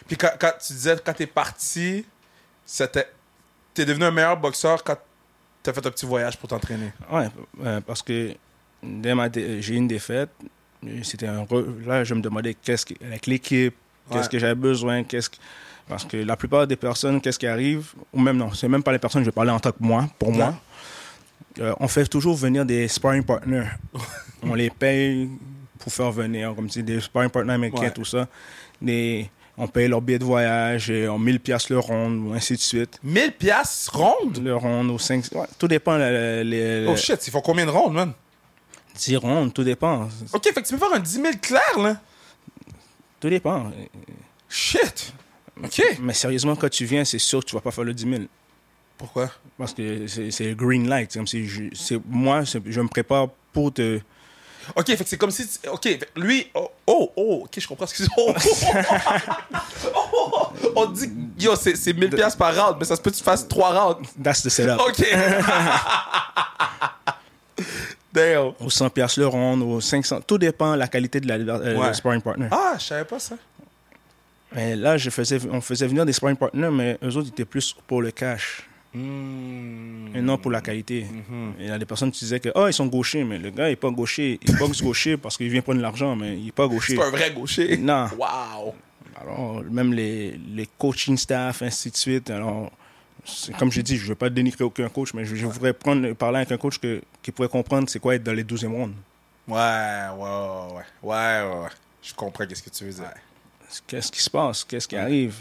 Puis 0.06 0.16
quand, 0.16 0.30
quand 0.38 0.52
tu 0.64 0.72
disais, 0.72 0.96
quand 1.04 1.12
t'es 1.14 1.26
parti, 1.26 2.04
c'était. 2.64 3.08
T'es 3.74 3.84
devenu 3.84 4.04
un 4.04 4.10
meilleur 4.10 4.36
boxeur 4.36 4.82
quand 4.84 4.96
t'as 5.62 5.72
fait 5.72 5.86
un 5.86 5.90
petit 5.90 6.04
voyage 6.06 6.36
pour 6.36 6.48
t'entraîner? 6.48 6.92
Ouais, 7.10 7.28
euh, 7.64 7.80
parce 7.80 8.02
que 8.02 8.34
dès 8.82 9.14
ma 9.14 9.28
dé- 9.28 9.62
j'ai 9.62 9.74
eu 9.74 9.76
une 9.76 9.88
défaite. 9.88 10.30
C'était 11.04 11.28
un 11.28 11.44
re- 11.44 11.86
Là, 11.86 12.02
je 12.04 12.12
me 12.14 12.20
demandais 12.20 12.54
qu'est-ce 12.54 12.84
que, 12.84 12.94
avec 13.04 13.26
l'équipe, 13.26 13.74
qu'est-ce 14.10 14.22
Ouais. 14.24 14.28
que 14.28 14.38
j'avais 14.40 14.54
besoin, 14.56 15.04
qu'est-ce 15.04 15.30
que- 15.30 15.36
Parce 15.88 16.04
que 16.04 16.16
la 16.16 16.36
plupart 16.36 16.66
des 16.66 16.76
personnes, 16.76 17.20
qu'est-ce 17.20 17.38
qui 17.38 17.46
arrive, 17.46 17.92
ou 18.12 18.20
même 18.20 18.36
non, 18.36 18.52
c'est 18.52 18.68
même 18.68 18.82
pas 18.82 18.92
les 18.92 18.98
personnes, 18.98 19.22
je 19.22 19.26
vais 19.26 19.32
parler 19.32 19.50
en 19.52 19.60
tant 19.60 19.70
que 19.72 19.78
moi, 19.80 20.08
pour 20.18 20.32
moi. 20.32 20.54
Euh, 21.60 21.74
on 21.80 21.88
fait 21.88 22.06
toujours 22.06 22.36
venir 22.36 22.64
des 22.64 22.88
sparring 22.88 23.22
partners. 23.24 23.66
on 24.42 24.54
les 24.54 24.70
paye 24.70 25.28
pour 25.78 25.92
faire 25.92 26.10
venir, 26.12 26.54
comme 26.54 26.68
tu 26.68 26.82
dis, 26.82 26.94
des 26.94 27.00
sparring 27.00 27.30
partners 27.30 27.54
américains, 27.54 27.82
Ouais. 27.82 27.90
tout 27.90 28.04
ça. 28.04 28.26
Des, 28.80 29.28
on 29.58 29.68
paye 29.68 29.86
leur 29.88 30.00
billet 30.00 30.18
de 30.18 30.24
voyage, 30.24 30.90
et 30.90 31.08
on 31.08 31.18
1000 31.18 31.40
pièces 31.40 31.68
le 31.68 31.78
ronde, 31.78 32.28
ou 32.28 32.32
ainsi 32.32 32.54
de 32.54 32.58
suite. 32.60 32.98
1000 33.02 33.32
piastres 33.32 33.94
rondes? 33.96 34.38
Le 34.42 34.56
ronde 34.56 34.90
ou 34.90 34.98
5... 34.98 35.26
ouais, 35.32 35.46
tout 35.58 35.68
dépend, 35.68 35.96
le- 35.98 36.42
les, 36.42 36.86
Oh 36.88 36.96
shit, 36.96 37.26
ils 37.26 37.30
font 37.30 37.40
combien 37.42 37.66
de 37.66 37.70
rondes, 37.70 37.94
man? 37.94 38.12
10 38.96 39.16
rondes, 39.16 39.52
tout 39.54 39.64
dépend. 39.64 40.08
Ok, 40.32 40.44
fait 40.44 40.62
que 40.62 40.66
tu 40.66 40.74
peux 40.74 40.78
faire 40.78 40.94
un 40.94 41.00
10 41.00 41.12
000 41.12 41.26
clair, 41.40 41.78
là? 41.78 41.96
Tout 43.20 43.28
dépend. 43.30 43.70
Shit! 44.48 45.12
Ok. 45.62 45.82
Mais 46.00 46.12
sérieusement, 46.14 46.56
quand 46.56 46.68
tu 46.70 46.84
viens, 46.84 47.04
c'est 47.04 47.18
sûr 47.18 47.40
que 47.40 47.46
tu 47.46 47.54
vas 47.54 47.60
pas 47.60 47.70
faire 47.70 47.84
le 47.84 47.94
10 47.94 48.02
000. 48.08 48.22
Pourquoi? 49.02 49.28
Parce 49.58 49.74
que 49.74 50.06
c'est 50.06 50.54
green 50.54 50.88
light. 50.88 51.10
C'est 51.10 51.18
comme 51.18 51.26
si 51.26 51.44
je, 51.44 51.96
moi, 52.08 52.42
je 52.44 52.80
me 52.80 52.86
prépare 52.86 53.26
pour 53.52 53.72
te. 53.74 53.98
Ok, 54.76 54.86
fait 54.94 55.02
c'est 55.08 55.16
comme 55.18 55.32
si. 55.32 55.44
tu- 55.48 55.68
Ok, 55.68 55.98
lui. 56.14 56.46
Oh, 56.54 56.68
oh, 56.86 57.12
oh, 57.16 57.40
ok, 57.42 57.50
je 57.58 57.66
comprends 57.66 57.84
ce 57.88 57.94
que 58.00 58.08
oh, 58.16 58.32
oh, 59.92 60.12
oh, 60.12 60.52
On 60.76 60.86
dit 60.86 61.08
que 61.08 61.42
yo, 61.42 61.56
c'est 61.56 61.74
c'est 61.76 61.92
1000 61.92 62.10
piastres 62.10 62.38
par 62.38 62.54
round, 62.54 62.76
mais 62.78 62.84
ça 62.84 62.94
se 62.94 63.00
peut 63.02 63.10
que 63.10 63.16
tu 63.16 63.24
fasses 63.24 63.48
3 63.48 63.72
rounds. 63.88 64.08
That's 64.22 64.40
the 64.44 64.48
setup. 64.50 64.78
Ok. 64.78 65.04
Damn. 68.12 68.52
Ou 68.60 68.70
100 68.70 68.90
pièces 68.90 69.16
le 69.16 69.26
ronde, 69.26 69.62
ou 69.62 69.80
500. 69.80 70.20
Tout 70.26 70.38
dépend 70.38 70.74
de 70.74 70.78
la 70.78 70.86
qualité 70.86 71.18
de 71.20 71.26
la 71.26 71.34
euh, 71.56 71.76
Ouais. 71.76 71.92
sparring 71.94 72.20
partner. 72.22 72.46
Ah, 72.52 72.74
je 72.78 72.84
savais 72.84 73.04
pas 73.04 73.18
ça. 73.18 73.34
Mais 74.54 74.76
là, 74.76 74.96
je 74.98 75.10
faisais, 75.10 75.38
on 75.50 75.60
faisait 75.60 75.88
venir 75.88 76.04
des 76.06 76.12
sparring 76.12 76.36
partners, 76.36 76.70
mais 76.70 76.98
eux 77.02 77.16
autres 77.16 77.26
ils 77.28 77.32
étaient 77.32 77.44
plus 77.46 77.74
pour 77.86 78.00
le 78.02 78.10
cash 78.12 78.68
Hmm. 78.94 80.14
et 80.14 80.20
non 80.20 80.36
pour 80.36 80.50
la 80.50 80.60
qualité. 80.60 81.04
Mhm. 81.04 81.54
Il 81.58 81.66
y 81.66 81.70
a 81.70 81.78
des 81.78 81.86
personnes 81.86 82.10
qui 82.10 82.20
disaient 82.20 82.40
que 82.40 82.50
oh, 82.54 82.66
ils 82.68 82.74
sont 82.74 82.86
gauchers, 82.86 83.24
mais 83.24 83.38
le 83.38 83.50
gars 83.50 83.68
il 83.68 83.72
est 83.72 83.76
pas 83.76 83.90
gaucher. 83.90 84.38
Il 84.46 84.56
boxe 84.56 84.82
gaucher 84.82 85.16
parce 85.16 85.36
qu'il 85.36 85.48
vient 85.48 85.62
prendre 85.62 85.78
de 85.78 85.82
l'argent, 85.82 86.14
mais 86.14 86.38
il 86.38 86.48
est 86.48 86.52
pas 86.52 86.68
gaucher. 86.68 86.92
C'est 86.92 86.98
pas 86.98 87.06
un 87.06 87.10
vrai 87.10 87.32
gaucher. 87.32 87.76
Non. 87.78 88.06
Wow. 88.18 88.74
Alors, 89.20 89.62
même 89.70 89.92
les, 89.94 90.38
les 90.54 90.68
coaching 90.78 91.16
staff, 91.16 91.62
ainsi 91.62 91.90
de 91.90 91.96
suite. 91.96 92.30
Alors, 92.30 92.70
comme 93.58 93.70
j'ai 93.70 93.82
dit, 93.82 93.96
je 93.96 94.02
ne 94.02 94.08
veux 94.08 94.14
pas 94.14 94.30
dénigrer 94.30 94.64
aucun 94.64 94.88
coach, 94.88 95.14
mais 95.14 95.24
je, 95.24 95.36
je 95.36 95.46
voudrais 95.46 95.72
prendre, 95.72 96.12
parler 96.14 96.38
avec 96.38 96.52
un 96.52 96.56
coach 96.56 96.78
que, 96.78 97.00
qui 97.22 97.30
pourrait 97.30 97.48
comprendre 97.48 97.88
c'est 97.88 98.00
quoi 98.00 98.16
être 98.16 98.24
dans 98.24 98.32
les 98.32 98.44
12e 98.44 98.72
rounds. 98.72 98.94
Ouais, 99.46 99.54
ouais, 99.56 100.18
ouais, 100.18 100.74
ouais. 100.74 100.82
Ouais, 101.02 101.48
ouais, 101.48 101.62
ouais. 101.62 101.68
Je 102.02 102.14
comprends 102.14 102.46
qu'est-ce 102.46 102.62
que 102.62 102.70
tu 102.70 102.84
veux 102.84 102.92
dire. 102.92 103.12
Qu'est-ce 103.86 104.10
qui 104.10 104.20
se 104.22 104.30
passe? 104.30 104.64
Qu'est-ce 104.64 104.88
qui 104.88 104.96
arrive? 104.96 105.36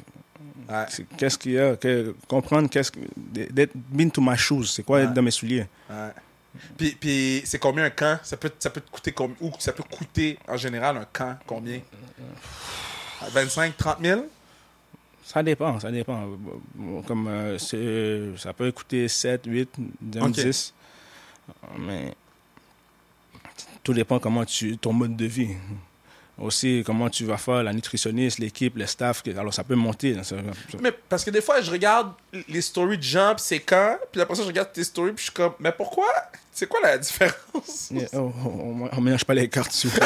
Ouais. 0.70 0.86
Qu'est-ce 1.18 1.38
qu'il 1.38 1.52
y 1.54 1.60
a? 1.60 1.76
Que- 1.76 2.16
comprendre 2.28 2.70
qu'est-ce 2.70 2.92
que. 2.92 3.00
D'être 3.18 3.74
been 3.76 4.10
to 4.12 4.22
my 4.22 4.38
shoes. 4.38 4.66
C'est 4.66 4.84
quoi 4.84 5.02
être 5.02 5.10
Ouais. 5.10 5.14
dans 5.16 5.22
mes 5.22 5.32
souliers? 5.32 5.68
Ouais. 5.90 6.10
Puis, 6.78 6.92
puis 7.00 7.42
c'est 7.46 7.60
combien 7.60 7.86
un 7.86 7.90
camp? 7.90 8.20
Ça 8.24 8.36
peut, 8.38 8.52
ça 8.60 8.70
peut 8.70 8.82
te 8.82 8.90
coûter 8.92 9.12
combien 9.14 9.36
Ou 9.42 9.52
ça 9.60 9.72
peut 9.72 9.84
coûter 9.84 10.38
en 10.48 10.58
général 10.58 10.98
un 10.98 11.06
camp 11.12 11.38
combien? 11.48 11.80
25, 13.32 13.78
30 13.78 13.98
000 14.02 14.26
Ça 15.24 15.42
dépend, 15.44 15.80
ça 15.80 15.92
dépend. 15.92 16.28
Comme 17.08 17.28
euh, 17.28 17.58
ça 18.38 18.54
peut 18.54 18.72
coûter 18.72 19.08
7, 19.08 19.44
8, 19.46 19.70
même 19.78 20.24
Ok. 20.24 20.32
10. 20.32 20.74
Mais 21.80 22.14
tout 23.84 23.94
dépend 23.94 24.20
comment 24.20 24.44
tu 24.46 24.78
ton 24.78 24.94
mode 24.94 25.16
de 25.16 25.26
vie. 25.26 25.50
Aussi, 26.42 26.84
comment 26.86 27.10
tu 27.10 27.24
vas 27.26 27.38
faire, 27.38 27.64
la 27.64 27.72
nutritionniste, 27.72 28.40
l'équipe, 28.40 28.76
le 28.76 28.86
staff. 28.86 29.22
Alors, 29.38 29.54
ça 29.54 29.64
peut 29.64 29.76
monter. 29.76 30.18
Mais 30.82 30.92
parce 30.92 31.24
que 31.24 31.30
des 31.30 31.42
fois, 31.42 31.62
je 31.62 31.70
regarde 31.70 32.14
les 32.50 32.62
stories 32.62 32.98
de 32.98 33.04
gens, 33.04 33.34
puis 33.36 33.44
c'est 33.46 33.60
quand, 33.60 33.98
puis 34.12 34.22
après 34.22 34.36
ça, 34.36 34.42
je 34.42 34.48
regarde 34.48 34.72
tes 34.72 34.84
stories, 34.84 35.12
puis 35.12 35.20
je 35.20 35.32
suis 35.32 35.34
comme, 35.34 35.54
mais 35.60 35.72
pourquoi? 35.72 36.08
C'est 36.52 36.68
quoi 36.68 36.80
la 36.82 36.98
différence? 36.98 37.36
Yeah, 37.92 38.08
oh, 38.14 38.32
oh, 38.46 38.48
on, 38.48 38.90
on 38.92 39.02
mélange 39.02 39.24
pas 39.26 39.34
les 39.34 39.48
cartes, 39.48 39.72
plaît. 39.72 40.06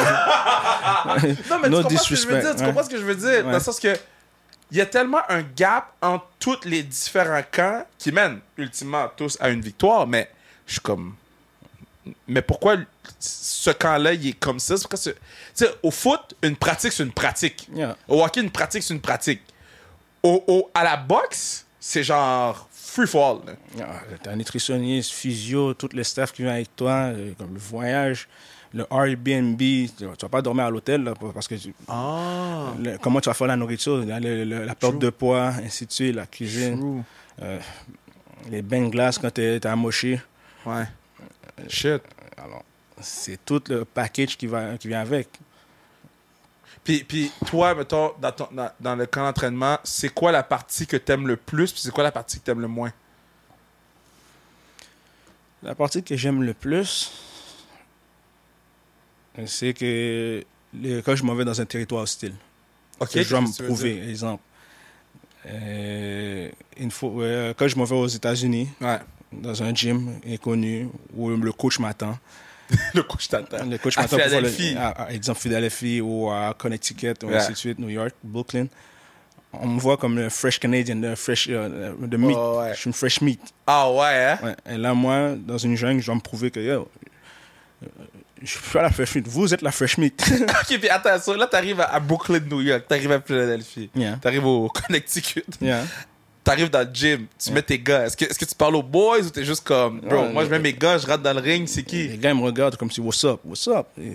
Non, 1.50 1.58
mais 1.60 1.68
No 1.68 1.82
tu 1.82 1.88
comprends 1.88 2.02
ce 2.02 2.08
que 2.10 2.16
je 2.16 2.24
veux 2.26 2.40
dire 2.40 2.54
Tu 2.54 2.60
ouais. 2.60 2.66
comprends 2.66 2.84
ce 2.84 2.90
que 2.90 2.98
je 2.98 3.04
veux 3.04 3.14
dire 3.14 3.44
Dans 3.44 3.52
le 3.52 3.60
sens 3.60 3.80
que 3.80 3.96
il 4.70 4.78
y 4.78 4.80
a 4.80 4.86
tellement 4.86 5.20
un 5.28 5.42
gap 5.42 5.92
entre 6.02 6.26
tous 6.38 6.64
les 6.64 6.82
différents 6.82 7.42
camps 7.50 7.84
qui 7.98 8.10
mènent 8.10 8.40
ultimement 8.56 9.08
tous 9.16 9.36
à 9.40 9.48
une 9.50 9.60
victoire, 9.60 10.06
mais 10.06 10.28
je 10.66 10.72
suis 10.72 10.80
comme. 10.80 11.14
Mais 12.28 12.42
pourquoi 12.42 12.76
ce 13.18 13.70
camp-là, 13.70 14.12
il 14.14 14.28
est 14.28 14.32
comme 14.38 14.58
ça? 14.60 14.76
C'est 14.76 14.88
parce 14.88 15.04
que, 15.06 15.16
tu 15.56 15.64
au 15.82 15.90
foot, 15.90 16.34
une 16.42 16.56
pratique, 16.56 16.92
c'est 16.92 17.02
une 17.02 17.12
pratique. 17.12 17.68
Yeah. 17.74 17.96
Au 18.08 18.22
hockey, 18.22 18.40
une 18.42 18.50
pratique, 18.50 18.82
c'est 18.82 18.94
une 18.94 19.00
pratique. 19.00 19.40
Au, 20.22 20.42
au- 20.46 20.70
à 20.74 20.84
la 20.84 20.96
boxe, 20.96 21.66
c'est 21.80 22.02
genre 22.04 22.68
free 22.72 23.06
fall. 23.06 23.38
Ah, 23.80 24.00
T'as 24.22 24.32
un 24.32 24.36
nutritionniste, 24.36 25.12
physio, 25.12 25.74
tout 25.74 25.88
le 25.92 26.02
staff 26.04 26.32
qui 26.32 26.42
vient 26.42 26.52
avec 26.52 26.74
toi, 26.76 26.92
euh, 27.12 27.32
comme 27.38 27.54
le 27.54 27.60
voyage, 27.60 28.28
le 28.72 28.86
Airbnb. 28.90 29.58
Tu 29.58 29.88
tu 29.96 30.04
vas 30.06 30.28
pas 30.28 30.42
dormir 30.42 30.64
à 30.66 30.70
l'hôtel 30.70 31.12
parce 31.34 31.46
que 31.48 31.54
tu- 31.56 31.74
Ah. 31.88 32.72
le- 32.82 32.98
comment 32.98 33.20
tu 33.20 33.28
vas 33.28 33.34
faire 33.34 33.46
la 33.48 33.56
nourriture, 33.56 33.98
la, 34.04 34.18
le- 34.20 34.44
le- 34.44 34.64
la 34.64 34.74
perte 34.74 34.98
de 34.98 35.10
poids, 35.10 35.52
ainsi 35.64 35.86
de 35.86 35.92
suite, 35.92 36.14
la 36.14 36.26
cuisine, 36.26 37.02
euh, 37.42 37.58
les 38.50 38.62
bains 38.62 38.82
de 38.86 38.88
glace 38.90 39.18
quand 39.18 39.30
t'es 39.32 39.60
t'es 39.60 39.68
amoché. 39.68 40.20
Ouais. 40.64 40.84
Shit. 41.68 42.02
Alors, 42.36 42.64
c'est 43.00 43.44
tout 43.44 43.62
le 43.68 43.84
package 43.84 44.36
qui, 44.36 44.46
va, 44.46 44.76
qui 44.78 44.88
vient 44.88 45.00
avec. 45.00 45.28
Puis, 46.84 47.02
puis 47.04 47.32
toi, 47.46 47.74
mettons, 47.74 48.12
dans, 48.20 48.32
ton- 48.32 48.48
dans, 48.52 48.70
dans 48.78 48.94
le 48.94 49.06
camp 49.06 49.24
d'entraînement, 49.24 49.78
c'est 49.82 50.08
quoi 50.10 50.30
la 50.32 50.42
partie 50.42 50.86
que 50.86 50.96
t'aimes 50.96 51.26
le 51.26 51.36
plus, 51.36 51.72
puis 51.72 51.80
c'est 51.80 51.90
quoi 51.90 52.04
la 52.04 52.12
partie 52.12 52.38
que 52.38 52.44
t'aimes 52.44 52.60
le 52.60 52.68
moins? 52.68 52.92
La 55.62 55.74
partie 55.74 56.02
que 56.02 56.16
j'aime 56.16 56.42
le 56.42 56.54
plus, 56.54 57.10
c'est 59.46 59.74
que 59.74 60.44
le- 60.74 61.00
quand 61.00 61.16
je 61.16 61.24
m'en 61.24 61.34
vais 61.34 61.44
dans 61.44 61.60
un 61.60 61.64
territoire 61.66 62.02
hostile. 62.02 62.34
Je 63.12 63.28
dois 63.28 63.40
me 63.40 63.64
prouver, 63.66 64.08
exemple. 64.08 64.42
Euh, 65.46 66.50
une 66.76 66.90
fois, 66.90 67.10
euh, 67.22 67.54
quand 67.56 67.68
je 67.68 67.76
m'en 67.76 67.84
vais 67.84 67.94
aux 67.96 68.06
États-Unis, 68.06 68.68
Ouais. 68.80 68.98
Dans 69.42 69.62
un 69.62 69.74
gym 69.74 70.12
inconnu, 70.26 70.88
où 71.14 71.30
le 71.30 71.52
coach 71.52 71.78
m'attend. 71.78 72.18
Le 72.94 73.02
coach 73.04 73.28
t'attend. 73.28 73.64
Le 73.64 73.78
coach 73.78 73.96
À 73.96 74.02
m'attend 74.02 74.16
pour 74.16 74.26
faire 74.26 74.40
le- 74.40 74.48
Philadelphie. 74.48 74.76
à, 74.76 74.88
à, 75.04 75.10
exemple, 75.12 75.38
Philadelphie 75.40 76.00
ou 76.00 76.28
à 76.30 76.52
Connecticut, 76.58 77.14
ou 77.22 77.26
Ouais. 77.28 77.36
ainsi 77.36 77.52
de 77.52 77.56
suite, 77.56 77.78
New 77.78 77.88
York, 77.90 78.12
Brooklyn. 78.24 78.66
On 79.52 79.68
me 79.68 79.78
voit 79.80 79.96
comme 79.96 80.16
le 80.16 80.28
fresh 80.28 80.58
Canadian, 80.58 80.96
le 80.96 81.14
fresh, 81.14 81.46
euh, 81.48 81.94
de 82.00 82.16
meat. 82.16 82.36
Oh, 82.38 82.58
ouais. 82.60 82.74
Je 82.74 82.80
suis 82.80 82.88
une 82.88 82.92
fresh 82.92 83.20
meat. 83.20 83.40
Ah 83.68 83.90
ouais, 83.92 84.04
hein? 84.24 84.38
Ouais. 84.42 84.74
Et 84.74 84.76
là, 84.76 84.92
moi, 84.94 85.34
dans 85.38 85.58
une 85.58 85.76
jungle, 85.76 86.00
je 86.00 86.06
dois 86.06 86.16
me 86.16 86.20
prouver 86.20 86.50
que, 86.50 86.58
yo, 86.58 86.88
je 88.42 88.46
suis 88.46 88.58
pas 88.72 88.82
la 88.82 88.90
fresh 88.90 89.14
meat. 89.14 89.28
Vous 89.28 89.54
êtes 89.54 89.62
la 89.62 89.70
fresh 89.70 89.96
meat. 89.98 90.20
ok, 90.42 90.78
puis 90.78 90.88
attends, 90.88 91.34
là, 91.36 91.46
t'arrives 91.46 91.80
à, 91.80 91.94
à 91.94 92.00
Brooklyn, 92.00 92.40
New 92.50 92.60
York, 92.62 92.84
t'arrives 92.88 93.12
à 93.12 93.20
Philadelphie, 93.20 93.90
Yeah. 93.94 94.16
t'arrives 94.20 94.44
au 94.44 94.68
Connecticut, 94.68 95.44
yeah. 95.60 95.84
T'arrives 96.46 96.70
dans 96.70 96.86
le 96.88 96.94
gym, 96.94 97.26
tu 97.38 97.50
mets 97.52 97.60
tes 97.62 97.78
gars. 97.78 98.06
Est-ce 98.06 98.16
que, 98.16 98.24
est-ce 98.24 98.38
que 98.38 98.44
tu 98.44 98.54
parles 98.54 98.76
aux 98.76 98.82
boys 98.82 99.20
ou 99.20 99.30
t'es 99.30 99.44
juste 99.44 99.64
comme, 99.64 100.00
bro, 100.00 100.22
Ouais, 100.22 100.32
moi 100.32 100.44
je 100.44 100.50
mets 100.50 100.58
mes 100.60 100.72
gars, 100.72 100.96
je 100.96 101.06
rentre 101.06 101.22
dans 101.22 101.32
le 101.34 101.40
ring, 101.40 101.66
c'est 101.66 101.82
qui? 101.82 102.08
Les 102.08 102.16
gars, 102.18 102.30
ils 102.30 102.36
me 102.38 102.42
regardent 102.44 102.76
comme 102.76 102.90
si, 102.90 103.00
what's 103.00 103.24
up, 103.24 103.40
what's 103.44 103.66
up? 103.68 103.86
Et, 104.00 104.12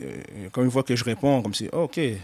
quand 0.51 0.61
ils 0.63 0.69
voient 0.69 0.83
que 0.83 0.95
je 0.95 1.03
réponds, 1.03 1.41
comme 1.41 1.53
si, 1.53 1.67
oh, 1.73 1.83
ok. 1.83 1.97
Et 1.97 2.17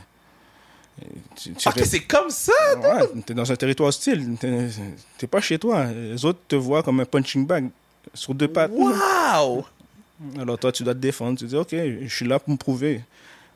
Tu, 1.36 1.54
tu 1.54 1.68
Ok, 1.70 1.76
ré- 1.76 1.86
c'est 1.86 2.00
comme 2.04 2.30
ça? 2.30 2.54
Ouais, 2.78 3.22
t'es 3.26 3.34
dans 3.36 3.52
un 3.52 3.56
territoire 3.56 3.90
hostile. 3.90 4.36
T'es 4.40 4.68
t'es 5.18 5.28
pas 5.28 5.42
chez 5.42 5.60
toi. 5.60 5.86
Les 5.86 6.24
autres 6.26 6.40
te 6.48 6.56
voient 6.56 6.82
comme 6.82 7.00
un 7.02 7.06
punching 7.06 7.46
bag 7.46 7.70
sur 8.16 8.34
deux 8.34 8.48
pattes. 8.48 8.72
Wow! 8.74 9.66
Alors 10.40 10.58
toi, 10.58 10.72
tu 10.72 10.82
dois 10.84 10.96
te 10.96 11.00
défendre. 11.00 11.38
Tu 11.38 11.46
dis, 11.46 11.56
OK, 11.56 11.70
je 11.72 12.08
suis 12.08 12.26
là 12.26 12.40
pour 12.40 12.50
me 12.52 12.58
prouver. 12.58 13.02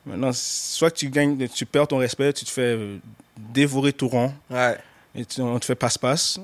Maintenant, 0.06 0.32
soit 0.34 0.92
tu 0.92 1.10
gagnes, 1.10 1.48
tu 1.48 1.66
perds 1.66 1.88
ton 1.88 1.98
respect, 1.98 2.32
tu 2.34 2.46
te 2.46 2.52
fais 2.52 2.78
dévorer 3.38 3.94
tout 3.94 4.08
rond 4.08 4.34
Ouais. 4.50 4.78
Et 5.16 5.26
tu, 5.26 5.42
on 5.42 5.60
te 5.60 5.66
fait 5.66 5.76
passe-passe. 5.76 6.40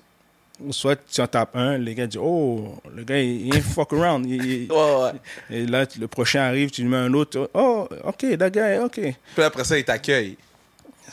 Ou 0.59 0.73
soit 0.73 0.95
tu 1.11 1.21
en 1.21 1.27
tapes 1.27 1.55
un, 1.55 1.77
les 1.77 1.93
gars 1.93 2.07
disent, 2.07 2.19
oh, 2.23 2.79
le 2.91 3.03
gars, 3.03 3.19
il, 3.21 3.53
il 3.53 3.61
fuck 3.61 3.93
around. 3.93 4.25
Il- 4.25 4.43
il- 4.63 4.71
Ouais, 4.71 4.95
ouais. 5.03 5.11
et 5.51 5.65
là, 5.67 5.85
le 5.99 6.07
prochain 6.07 6.41
arrive, 6.41 6.71
tu 6.71 6.81
lui 6.81 6.89
mets 6.89 6.97
un 6.97 7.13
autre. 7.13 7.49
Oh, 7.53 7.87
OK, 8.03 8.25
that 8.39 8.49
guy, 8.49 8.79
OK. 8.83 8.99
Puis 9.35 9.43
après 9.43 9.63
ça, 9.63 9.77
ils 9.77 9.85
t'accueillent. 9.85 10.35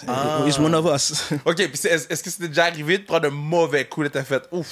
Ah. 0.09 0.43
He's 0.47 0.59
one 0.59 0.75
of 0.75 0.87
us. 0.87 1.31
Ok, 1.45 1.57
puis 1.57 1.87
est-ce 1.89 2.23
que 2.23 2.31
c'était 2.31 2.49
déjà 2.49 2.65
arrivé 2.65 2.97
de 2.99 3.05
prendre 3.05 3.27
un 3.29 3.31
mauvais 3.31 3.85
coup, 3.85 4.03
là, 4.03 4.09
t'as 4.09 4.25
fait, 4.25 4.43
ouf, 4.51 4.67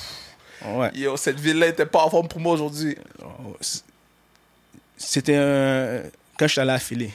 ouais. 0.66 0.90
yo, 0.94 1.16
cette 1.18 1.38
ville-là 1.38 1.66
était 1.68 1.84
pas 1.86 2.04
en 2.04 2.10
forme 2.10 2.26
pour 2.28 2.40
moi 2.40 2.54
aujourd'hui? 2.54 2.96
Oh, 3.22 3.54
C'était 4.96 5.36
un- 5.36 6.02
quand 6.38 6.46
je 6.46 6.52
suis 6.52 6.60
allé 6.62 6.70
à 6.72 6.78
Philly. 6.78 7.10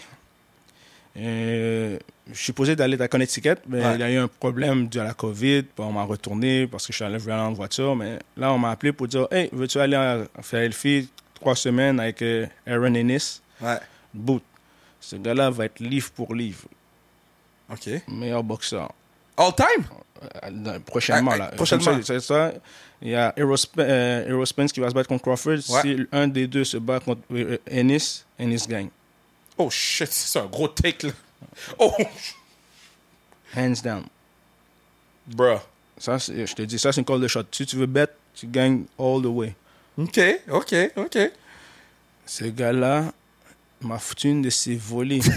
Euh, 1.18 1.98
je 2.34 2.41
suis 2.41 2.53
posé 2.53 2.75
d'aller 2.75 3.00
à 3.01 3.07
Connecticut, 3.07 3.55
mais 3.67 3.84
Ouais. 3.84 3.96
il 3.96 4.00
y 4.00 4.03
a 4.03 4.12
eu 4.12 4.17
un 4.17 4.27
problème 4.27 4.88
dû 4.88 5.00
à 5.00 5.03
la 5.03 5.13
COVID. 5.13 5.65
on 5.77 5.91
m'a 5.91 6.03
retourné 6.03 6.67
parce 6.67 6.86
que 6.88 6.93
je 6.93 6.98
suis 6.98 7.05
allé 7.05 7.17
en 7.31 7.53
voiture. 7.53 7.96
Mais 7.96 8.19
là, 8.36 8.51
on 8.53 8.57
m'a 8.57 8.72
appelé 8.72 8.91
pour 8.91 9.07
dire 9.07 9.27
Hey, 9.31 9.50
veux-tu 9.51 9.79
aller 9.79 9.96
à 9.96 10.25
Philadelphie 10.41 11.10
trois 11.34 11.55
semaines 11.55 12.00
avec 12.00 12.22
euh, 12.22 12.46
Aaron 12.65 12.93
Ennis? 12.96 13.41
Ouais. 13.62 13.77
Boot. 14.13 14.43
Ce 15.00 15.15
gars-là 15.15 15.50
va 15.50 15.65
être 15.65 15.79
livre 15.79 16.12
pour 16.12 16.34
livre. 16.34 16.67
Ok. 17.72 17.89
Meilleur 18.07 18.43
boxeur. 18.43 18.91
All 19.38 19.53
time? 19.55 19.86
Euh, 20.43 20.79
prochainement, 20.79 21.31
Ah, 21.31 21.36
ah, 21.36 21.38
là. 21.38 21.48
prochainement. 21.55 21.86
Comme 21.86 22.01
ça, 22.03 22.13
C'est 22.15 22.25
ça. 22.25 22.53
Il 23.01 23.10
y 23.10 23.15
a 23.15 23.29
Sp- 23.38 23.79
euh, 23.79 24.46
Spence 24.46 24.72
qui 24.72 24.79
va 24.79 24.89
se 24.89 24.93
battre 24.96 25.10
contre 25.10 25.22
Crawford. 25.24 25.51
Ouais. 25.69 25.81
Si 25.84 26.07
un 26.12 26.27
des 26.27 26.48
deux 26.48 26.63
se 26.63 26.77
bat 26.77 27.00
contre 27.00 27.22
Ennis, 27.69 28.25
Ennis 28.39 28.65
gagne. 28.67 28.89
Oh 29.60 29.69
shit, 29.69 30.12
c'est 30.12 30.39
un 30.39 30.46
gros 30.46 30.67
take 30.67 31.05
là. 31.07 31.13
Oh, 31.79 31.94
Hands 33.56 33.82
down. 33.84 34.06
bruh. 35.25 35.60
Ça, 35.98 36.17
je 36.17 36.53
te 36.53 36.62
dis, 36.62 36.77
ça, 36.77 36.91
c'est 36.91 37.01
une 37.01 37.06
call 37.06 37.20
de 37.22 37.27
shot. 37.27 37.44
Si 37.51 37.65
tu 37.65 37.75
veux 37.75 37.86
bet, 37.88 38.08
tu 38.36 38.46
gagnes 38.48 38.86
all 39.00 39.22
the 39.22 39.25
way. 39.27 39.56
Ok, 39.98 40.20
ok, 40.51 40.75
ok. 40.96 41.17
Ce 42.25 42.44
gars-là 42.46 43.12
m'a 43.82 43.98
foutu 43.98 44.29
une 44.29 44.41
de 44.44 44.50
ses 44.51 44.75
volées. 44.75 45.22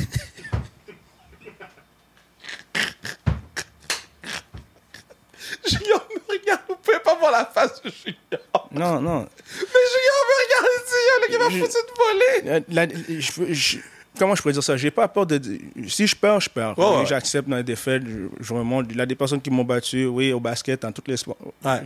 Junior 5.67 6.07
me 6.15 6.33
regarde, 6.33 6.61
vous 6.69 6.77
pouvez 6.77 7.01
pas 7.01 7.15
voir 7.17 7.33
la 7.33 7.47
face 7.47 7.81
de 7.83 7.91
Junior. 7.91 8.69
non, 8.73 9.01
non. 9.01 9.21
Mais 9.21 9.87
Junior 9.93 10.21
me 10.29 10.35
regarde 10.45 10.67
et 10.77 10.83
dit, 10.87 11.11
le 11.23 11.29
gars 11.33 11.45
m'a 11.45 11.51
foutu 11.51 11.79
de 11.87 11.93
voler. 11.97 12.63
La- 12.69 12.87
la- 12.87 13.21
je- 13.21 13.53
je- 13.53 13.79
comment 14.19 14.35
je 14.35 14.43
pourrais 14.43 14.55
dire 14.55 14.63
ça? 14.63 14.77
J'ai 14.77 14.91
pas 14.91 15.09
peur 15.09 15.27
de. 15.27 15.41
Si 15.87 16.07
je 16.07 16.17
perds, 16.17 16.41
je 16.41 16.51
perds. 16.51 16.79
Ouais. 16.79 17.07
J'accepte 17.07 17.49
dans 17.49 17.57
les 17.57 17.63
défaites. 17.63 18.03
Je, 18.07 18.27
je 18.41 18.55
remonte. 18.55 18.87
Il 18.91 18.97
y 18.97 19.01
a 19.01 19.07
des 19.07 19.15
personnes 19.15 19.41
qui 19.41 19.51
m'ont 19.51 19.65
battu, 19.65 20.07
oui, 20.07 20.33
au 20.33 20.41
basket, 20.41 20.83
dans 20.83 20.93
tous 20.93 21.05
les 21.07 21.17
sports. 21.17 21.37
Ouais. 21.65 21.83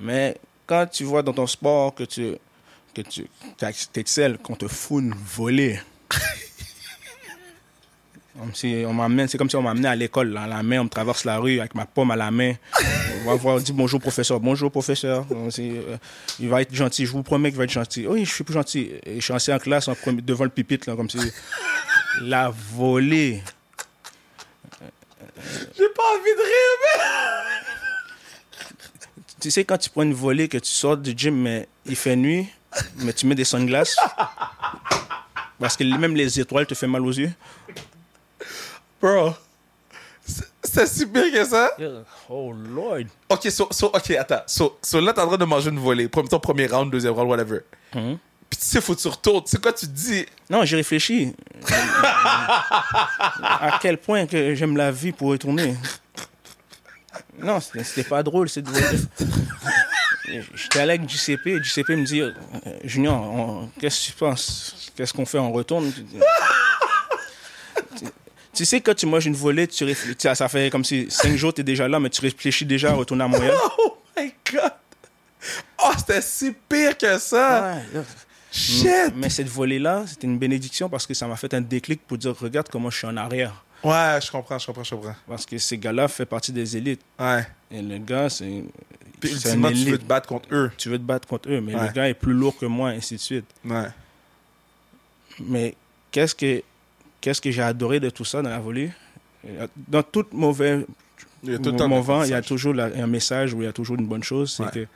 Mais 0.00 0.36
quand 0.66 0.86
tu 0.86 1.04
vois 1.04 1.22
dans 1.22 1.32
ton 1.32 1.46
sport 1.46 1.94
que 1.94 2.04
tu 2.04 2.36
que 2.94 3.02
tu 3.02 3.26
excelles, 3.94 4.38
qu'on 4.38 4.56
te 4.56 4.68
fout 4.68 5.02
une 5.02 5.14
volée. 5.14 5.80
On 8.38 8.92
m'amène, 8.92 9.28
c'est 9.28 9.38
comme 9.38 9.48
si 9.48 9.56
on 9.56 9.62
m'amenait 9.62 9.88
à 9.88 9.96
l'école, 9.96 10.36
à 10.36 10.46
la 10.46 10.62
main, 10.62 10.80
on 10.80 10.84
me 10.84 10.88
traverse 10.88 11.24
la 11.24 11.38
rue 11.38 11.58
avec 11.58 11.74
ma 11.74 11.86
pomme 11.86 12.10
à 12.10 12.16
la 12.16 12.30
main. 12.30 12.52
On 13.22 13.30
va 13.30 13.34
voir, 13.34 13.56
on 13.56 13.58
dit 13.58 13.72
bonjour 13.72 13.98
professeur, 14.00 14.38
bonjour 14.40 14.70
professeur. 14.70 15.24
On 15.30 15.48
dit, 15.48 15.72
euh, 15.74 15.96
il 16.38 16.48
va 16.48 16.60
être 16.62 16.74
gentil, 16.74 17.06
je 17.06 17.12
vous 17.12 17.22
promets 17.22 17.48
qu'il 17.50 17.58
va 17.58 17.64
être 17.64 17.70
gentil. 17.70 18.06
Oui, 18.06 18.24
je 18.24 18.32
suis 18.32 18.44
plus 18.44 18.54
gentil. 18.54 18.92
Et 19.04 19.16
je 19.16 19.20
suis 19.24 19.32
assis 19.32 19.52
en 19.52 19.58
classe 19.58 19.88
en 19.88 19.94
premier- 19.94 20.20
devant 20.22 20.44
le 20.44 20.50
pupitre, 20.50 20.88
là, 20.90 20.96
comme 20.96 21.08
si 21.08 21.18
la 22.20 22.52
volée. 22.74 23.42
J'ai 25.76 25.88
pas 25.94 26.02
envie 26.14 26.34
de 26.34 26.42
rire, 26.42 26.76
mais. 26.84 27.02
Tu 29.40 29.50
sais, 29.50 29.64
quand 29.64 29.78
tu 29.78 29.90
prends 29.90 30.02
une 30.02 30.14
volée, 30.14 30.48
que 30.48 30.58
tu 30.58 30.70
sors 30.70 30.96
du 30.96 31.12
gym, 31.16 31.36
mais 31.40 31.68
il 31.86 31.96
fait 31.96 32.16
nuit, 32.16 32.48
mais 32.98 33.12
tu 33.12 33.26
mets 33.26 33.34
des 33.34 33.44
sunglasses. 33.44 33.96
Parce 35.58 35.76
que 35.76 35.84
même 35.84 36.14
les 36.14 36.38
étoiles 36.40 36.66
te 36.66 36.74
font 36.74 36.88
mal 36.88 37.02
aux 37.04 37.12
yeux. 37.12 37.32
Bro. 39.00 39.34
C'est- 40.62 40.86
si 40.86 41.06
pire 41.06 41.32
que 41.32 41.44
ça? 41.44 41.70
Oh 42.28 42.52
Lord. 42.52 43.04
Ok, 43.28 43.48
so, 43.50 43.68
so, 43.70 43.86
ok, 43.86 44.10
attends. 44.12 44.42
So, 44.46 44.78
so 44.82 45.00
là, 45.00 45.12
t'es 45.12 45.20
en 45.20 45.28
train 45.28 45.36
de 45.38 45.44
manger 45.44 45.70
une 45.70 45.78
volée. 45.78 46.08
Premier, 46.08 46.28
ton 46.28 46.40
premier 46.40 46.66
round, 46.66 46.90
deuxième 46.90 47.12
round, 47.14 47.30
whatever. 47.30 47.60
Mhm. 47.94 48.18
Puis 48.50 48.60
tu 48.60 48.66
sais, 48.66 48.80
faut 48.80 48.94
que 48.94 49.00
tu 49.00 49.08
retournes. 49.08 49.42
C'est 49.46 49.60
quoi 49.62 49.72
tu 49.72 49.86
dis? 49.86 50.26
Non, 50.50 50.64
j'ai 50.64 50.76
réfléchi. 50.76 51.34
à 53.42 53.78
quel 53.80 53.98
point 53.98 54.26
que 54.26 54.54
j'aime 54.54 54.76
la 54.76 54.90
vie 54.90 55.12
pour 55.12 55.28
retourner. 55.30 55.74
Non, 57.38 57.60
c'était 57.60 58.04
pas 58.04 58.22
drôle, 58.22 58.48
c'est 58.48 58.62
drôle. 58.62 58.82
J'étais 60.54 60.80
allé 60.80 60.94
avec 60.94 61.08
JCP, 61.08 61.46
et 61.50 61.62
JCP 61.62 61.96
me 61.96 62.04
dit 62.04 62.20
euh, 62.20 62.32
Junior, 62.84 63.68
qu'est-ce 63.78 64.06
que 64.06 64.12
tu 64.12 64.18
penses? 64.18 64.90
Qu'est-ce 64.96 65.12
qu'on 65.12 65.26
fait? 65.26 65.38
On 65.38 65.52
retourne? 65.52 65.92
Tu, 68.56 68.64
sais, 68.64 68.80
quand 68.80 68.94
tu 68.94 69.06
manges 69.06 69.26
une 69.26 69.34
volée, 69.34 69.66
tu 69.68 69.84
réfléchis. 69.84 70.16
Ça, 70.34 70.48
fait 70.48 70.70
comme 70.70 70.84
si 70.84 71.06
cinq 71.10 71.36
jours, 71.36 71.52
tu 71.54 71.60
es 71.60 71.64
déjà 71.64 71.86
là, 71.88 72.00
mais 72.00 72.10
tu 72.10 72.20
réfléchis 72.20 72.64
déjà 72.64 72.90
à 72.90 72.94
retourner 72.94 73.24
à 73.24 73.28
Montréal. 73.28 73.54
Oh 73.78 73.98
my 74.22 74.32
god! 74.50 74.72
Oh, 75.84 75.90
c'était 75.98 76.22
si 76.22 76.50
pire 76.68 76.96
que 76.96 77.18
ça! 77.18 77.74
Ouais, 77.76 77.98
là. 77.98 78.04
Shit! 78.50 79.12
Mais 79.14 79.28
cette 79.28 79.48
volée-là, 79.48 80.04
c'était 80.06 80.26
une 80.26 80.38
bénédiction 80.38 80.88
parce 80.88 81.06
que 81.06 81.12
ça 81.12 81.26
m'a 81.26 81.36
fait 81.36 81.52
un 81.52 81.60
déclic 81.60 82.00
pour 82.06 82.16
dire 82.16 82.34
regarde 82.38 82.68
comment 82.72 82.88
je 82.88 82.96
suis 82.96 83.06
en 83.06 83.16
arrière. 83.18 83.62
Ouais, 83.84 84.18
je 84.24 84.30
comprends, 84.30 84.58
je 84.58 84.66
comprends, 84.66 84.84
je 84.84 84.94
comprends. 84.94 85.14
Parce 85.28 85.44
que 85.44 85.58
ces 85.58 85.76
gars-là 85.76 86.08
font 86.08 86.24
partie 86.24 86.50
des 86.50 86.76
élites. 86.78 87.02
Ouais. 87.18 87.46
Et 87.70 87.82
le 87.82 87.98
gars, 87.98 88.30
c'est. 88.30 88.64
Puis 89.20 89.32
ultimement, 89.32 89.68
tu 89.70 89.84
veux 89.90 89.98
te 89.98 90.04
battre 90.04 90.28
contre 90.28 90.48
eux. 90.52 90.70
Tu 90.78 90.88
veux 90.88 90.96
te 90.98 91.02
battre 91.02 91.28
contre 91.28 91.50
eux, 91.50 91.60
mais 91.60 91.74
Ouais. 91.74 91.86
le 91.88 91.92
gars 91.92 92.08
est 92.08 92.14
plus 92.14 92.32
lourd 92.32 92.56
que 92.56 92.64
moi, 92.66 92.88
ainsi 92.90 93.16
de 93.16 93.20
suite. 93.20 93.44
Ouais. 93.64 93.88
Mais 95.40 95.74
qu'est-ce 96.10 96.34
que, 96.34 96.62
qu'est-ce 97.20 97.40
que 97.40 97.50
j'ai 97.50 97.62
adoré 97.62 98.00
de 98.00 98.10
tout 98.10 98.24
ça 98.24 98.42
dans 98.42 98.50
la 98.50 98.58
volée 98.58 98.90
Dans 99.88 100.02
tout 100.02 100.26
mauvais 100.32 100.86
Il 101.42 101.52
y 101.52 101.54
a 101.54 101.58
tout 101.58 101.70
le 101.70 101.76
temps 101.76 101.88
moment, 101.88 102.22
il 102.24 102.30
y 102.30 102.34
a 102.34 102.42
toujours 102.42 102.74
la- 102.74 102.86
un 102.86 103.06
message 103.06 103.52
où 103.54 103.62
il 103.62 103.64
y 103.64 103.68
a 103.68 103.72
toujours 103.72 103.96
une 103.96 104.06
bonne 104.06 104.22
chose. 104.24 104.52
C'est 104.56 104.64
Ouais. 104.64 104.70
que 104.72 104.86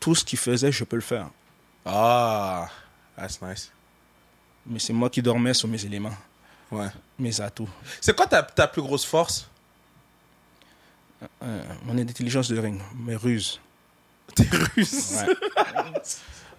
tout 0.00 0.14
ce 0.14 0.24
qu'il 0.24 0.38
faisait, 0.38 0.70
je 0.72 0.84
peux 0.84 0.96
le 0.96 1.02
faire. 1.02 1.28
Ah, 1.84 2.68
that's 3.16 3.40
nice. 3.40 3.70
Mais 4.66 4.78
c'est 4.78 4.92
moi 4.92 5.08
qui 5.08 5.22
dormais 5.22 5.54
sur 5.54 5.68
mes 5.68 5.82
éléments, 5.84 6.14
Ouais. 6.70 6.88
mes 7.18 7.40
atouts. 7.40 7.68
C'est 8.00 8.14
quoi 8.16 8.26
ta, 8.26 8.42
ta 8.42 8.66
plus 8.66 8.82
grosse 8.82 9.04
force? 9.04 9.48
Euh, 11.42 11.62
mon 11.84 11.96
intelligence 11.96 12.50
de 12.50 12.58
ring, 12.58 12.80
mes 12.98 13.16
ruses. 13.16 13.60
Tes 14.34 14.48
ruses. 14.74 15.14
Ouais. 15.14 15.34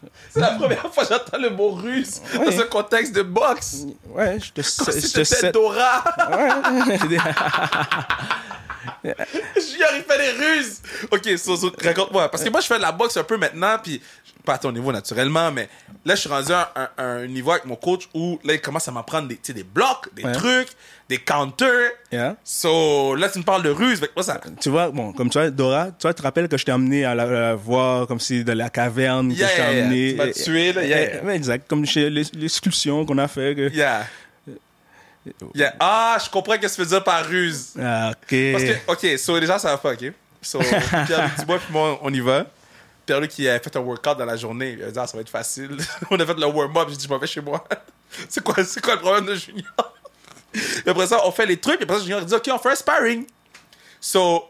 C'est 0.32 0.40
la 0.40 0.52
première 0.52 0.94
fois 0.94 1.06
que 1.06 1.14
j'entends 1.14 1.38
le 1.42 1.50
mot 1.50 1.72
russe 1.72 2.22
dans 2.34 2.60
un 2.60 2.66
contexte 2.66 3.14
de 3.14 3.22
boxe. 3.24 3.86
Ouais, 4.10 4.40
je 4.40 4.52
te 4.52 4.62
sais. 4.62 4.92
si 4.92 5.08
je 5.08 5.14
te 5.14 5.24
c'était 5.24 5.26
sais- 5.42 5.52
Dora. 5.52 6.04
Ouais. 6.32 6.98
Junior, 9.04 9.90
il 9.96 10.04
fait 10.04 10.18
des 10.18 10.46
ruses. 10.46 10.82
Ok, 11.12 11.38
so, 11.38 11.56
so, 11.56 11.72
raconte-moi. 11.84 12.30
Parce 12.30 12.44
que 12.44 12.50
moi, 12.50 12.62
je 12.62 12.68
fais 12.68 12.78
de 12.78 12.82
la 12.82 12.92
boxe 12.92 13.18
un 13.18 13.24
peu 13.24 13.38
maintenant, 13.38 13.78
puis 13.82 14.02
pas 14.46 14.54
à 14.54 14.58
ton 14.58 14.72
niveau 14.72 14.94
naturellement, 14.94 15.52
mais 15.52 15.68
là, 16.06 16.16
je 16.16 16.22
suis 16.22 16.30
rendu 16.30 16.54
à 16.54 16.72
un, 16.76 16.84
un- 16.98 17.08
un 17.24 17.28
niveau 17.28 17.52
avec 17.52 17.66
mon 17.66 17.76
coach 17.76 18.08
où 18.14 18.40
là, 18.46 18.54
il 18.54 18.62
commence 18.62 18.88
à 18.88 18.92
m'apprendre 18.92 19.28
des, 19.28 19.38
des 19.54 19.64
blocs, 19.64 20.08
des 20.16 20.24
Ouais. 20.24 20.32
trucs, 20.32 20.70
des 21.10 21.18
counters. 21.18 21.92
Yeah. 22.14 22.38
So, 22.46 23.16
là, 23.16 23.28
tu 23.28 23.40
me 23.40 23.44
parles 23.44 23.64
de 23.64 23.70
ruse. 23.72 24.00
Moi, 24.16 24.24
ça. 24.24 24.40
Tu 24.62 24.70
vois, 24.70 24.90
bon, 24.90 25.12
comme 25.12 25.30
tu 25.30 25.38
vois, 25.38 25.50
Dora, 25.50 25.88
tu 25.88 26.04
vois, 26.04 26.14
te 26.14 26.22
rappelles 26.22 26.48
que 26.48 26.58
je 26.58 26.64
t'ai 26.64 26.72
amené 26.72 27.04
à 27.04 27.14
la, 27.14 27.26
la 27.26 27.56
voir 27.56 28.08
comme 28.08 28.22
si 28.22 28.46
de 28.46 28.52
la 28.54 28.70
caverne, 28.70 29.32
Yeah, 29.34 29.48
que 29.48 29.52
je 29.52 29.58
t'ai 29.58 29.62
yeah, 29.64 29.74
yeah. 29.74 29.84
amené. 29.86 30.12
Tu 30.12 30.16
m'as 30.18 30.32
tué, 30.46 30.74
là. 30.74 30.82
Ouais, 31.26 31.36
exact, 31.36 31.68
comme 31.68 31.86
chez 31.86 32.10
les- 32.10 32.24
l'excursion 32.34 33.06
qu'on 33.06 33.18
a 33.18 33.28
fait. 33.28 33.54
que- 33.54 33.74
Yeah. 33.74 34.06
Yeah. 35.54 35.76
Ah, 35.80 36.18
je 36.24 36.30
comprends 36.30 36.54
ce 36.54 36.60
que 36.60 36.68
tu 36.68 36.82
veux 36.82 36.88
dire 36.88 37.04
par 37.04 37.26
ruse. 37.26 37.74
Ah, 37.80 38.12
ok. 38.12 38.52
Parce 38.52 38.64
que, 38.64 38.92
ok, 39.14 39.20
so, 39.20 39.40
les 39.40 39.48
gens 39.48 39.60
savent 39.60 39.82
pas, 39.82 39.94
ok? 39.94 40.12
So, 40.42 40.60
Pierre 41.06 41.32
Dubois 41.40 41.60
puis 41.60 41.72
moi, 41.72 42.00
on 42.02 42.14
y 42.14 42.20
va. 42.20 42.46
Pierre 43.06 43.28
qui 43.28 43.48
a 43.48 43.60
fait 43.60 43.76
un 43.76 43.80
workout 43.80 44.18
dans 44.18 44.26
la 44.26 44.36
journée, 44.36 44.72
il 44.72 44.84
a 44.84 44.92
dit, 44.92 45.00
ah, 45.00 45.08
ça 45.08 45.18
va 45.18 45.22
être 45.22 45.30
facile. 45.30 45.78
on 46.12 46.20
a 46.20 46.26
fait 46.26 46.34
le 46.34 46.46
warm-up, 46.46 46.90
j'ai 46.90 46.98
dit, 46.98 47.06
je 47.06 47.10
m'en 47.10 47.18
vais 47.18 47.28
chez 47.28 47.42
moi. 47.42 47.64
c'est 48.30 48.44
quoi, 48.44 48.64
c'est 48.64 48.82
quoi 48.82 48.96
le 48.96 49.02
problème 49.02 49.26
de 49.26 49.36
Junior? 49.36 49.94
Et 50.86 50.90
après 50.90 51.08
ça, 51.08 51.22
on 51.26 51.32
fait 51.32 51.46
les 51.46 51.58
trucs, 51.58 51.80
et 51.80 51.84
après 51.84 51.98
ça, 51.98 52.04
Junior 52.04 52.22
dit, 52.22 52.34
ok, 52.34 52.50
on 52.52 52.58
fait 52.60 52.72
un 52.72 52.76
sparring. 52.76 53.26
So, 54.00 54.44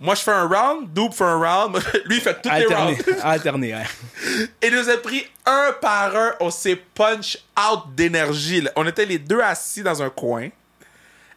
moi, 0.00 0.14
je 0.14 0.22
fais 0.22 0.30
un 0.32 0.46
round, 0.48 0.92
Double 0.92 1.14
fait 1.14 1.24
un 1.24 1.36
round, 1.36 1.76
lui, 2.06 2.16
il 2.16 2.20
fait 2.22 2.40
tous 2.42 2.48
les 2.48 2.64
rounds. 2.74 3.04
Alterné, 3.22 3.74
ouais. 3.74 4.46
Et 4.62 4.68
il 4.68 4.74
nous 4.74 4.88
a 4.88 4.96
pris 4.96 5.26
un 5.44 5.72
par 5.80 6.16
un, 6.16 6.32
on 6.40 6.50
s'est 6.50 6.76
punch 6.76 7.36
out 7.58 7.94
d'énergie. 7.94 8.66
On 8.76 8.86
était 8.86 9.04
les 9.06 9.18
deux 9.18 9.40
assis 9.40 9.82
dans 9.82 10.02
un 10.02 10.08
coin 10.10 10.48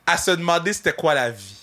à 0.07 0.17
se 0.17 0.31
demander 0.31 0.71
c'était 0.73 0.93
quoi 0.93 1.13
la 1.13 1.29
vie. 1.29 1.57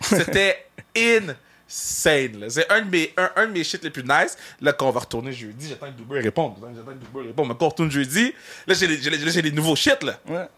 C'était 0.00 0.66
insane. 0.96 2.46
C'est 2.48 2.70
un, 2.70 2.80
de 2.82 2.90
mes- 2.90 3.12
un, 3.16 3.30
un 3.36 3.46
de 3.46 3.52
mes 3.52 3.62
shit 3.64 3.82
les 3.84 3.90
plus 3.90 4.02
nice. 4.02 4.36
Là, 4.60 4.72
quand 4.72 4.88
on 4.88 4.90
va 4.92 5.00
retourner 5.00 5.32
jeudi, 5.32 5.68
j'attends 5.68 5.86
que 5.86 5.98
Double 5.98 6.18
réponde. 6.18 6.54
J'attends 6.60 6.90
que 6.90 7.04
Double 7.04 7.26
réponde. 7.28 7.48
Mais 7.48 7.54
quand 7.54 7.66
on 7.66 7.68
retourne 7.68 7.90
jeudi, 7.90 8.34
là, 8.66 8.74
j'ai 8.74 8.86
les, 8.88 8.96
les- 8.96 9.18
là, 9.18 9.30
j'ai 9.30 9.42
les 9.42 9.52
nouveaux 9.52 9.76
shit. 9.76 10.02
Là. 10.02 10.18
Ouais, 10.28 10.48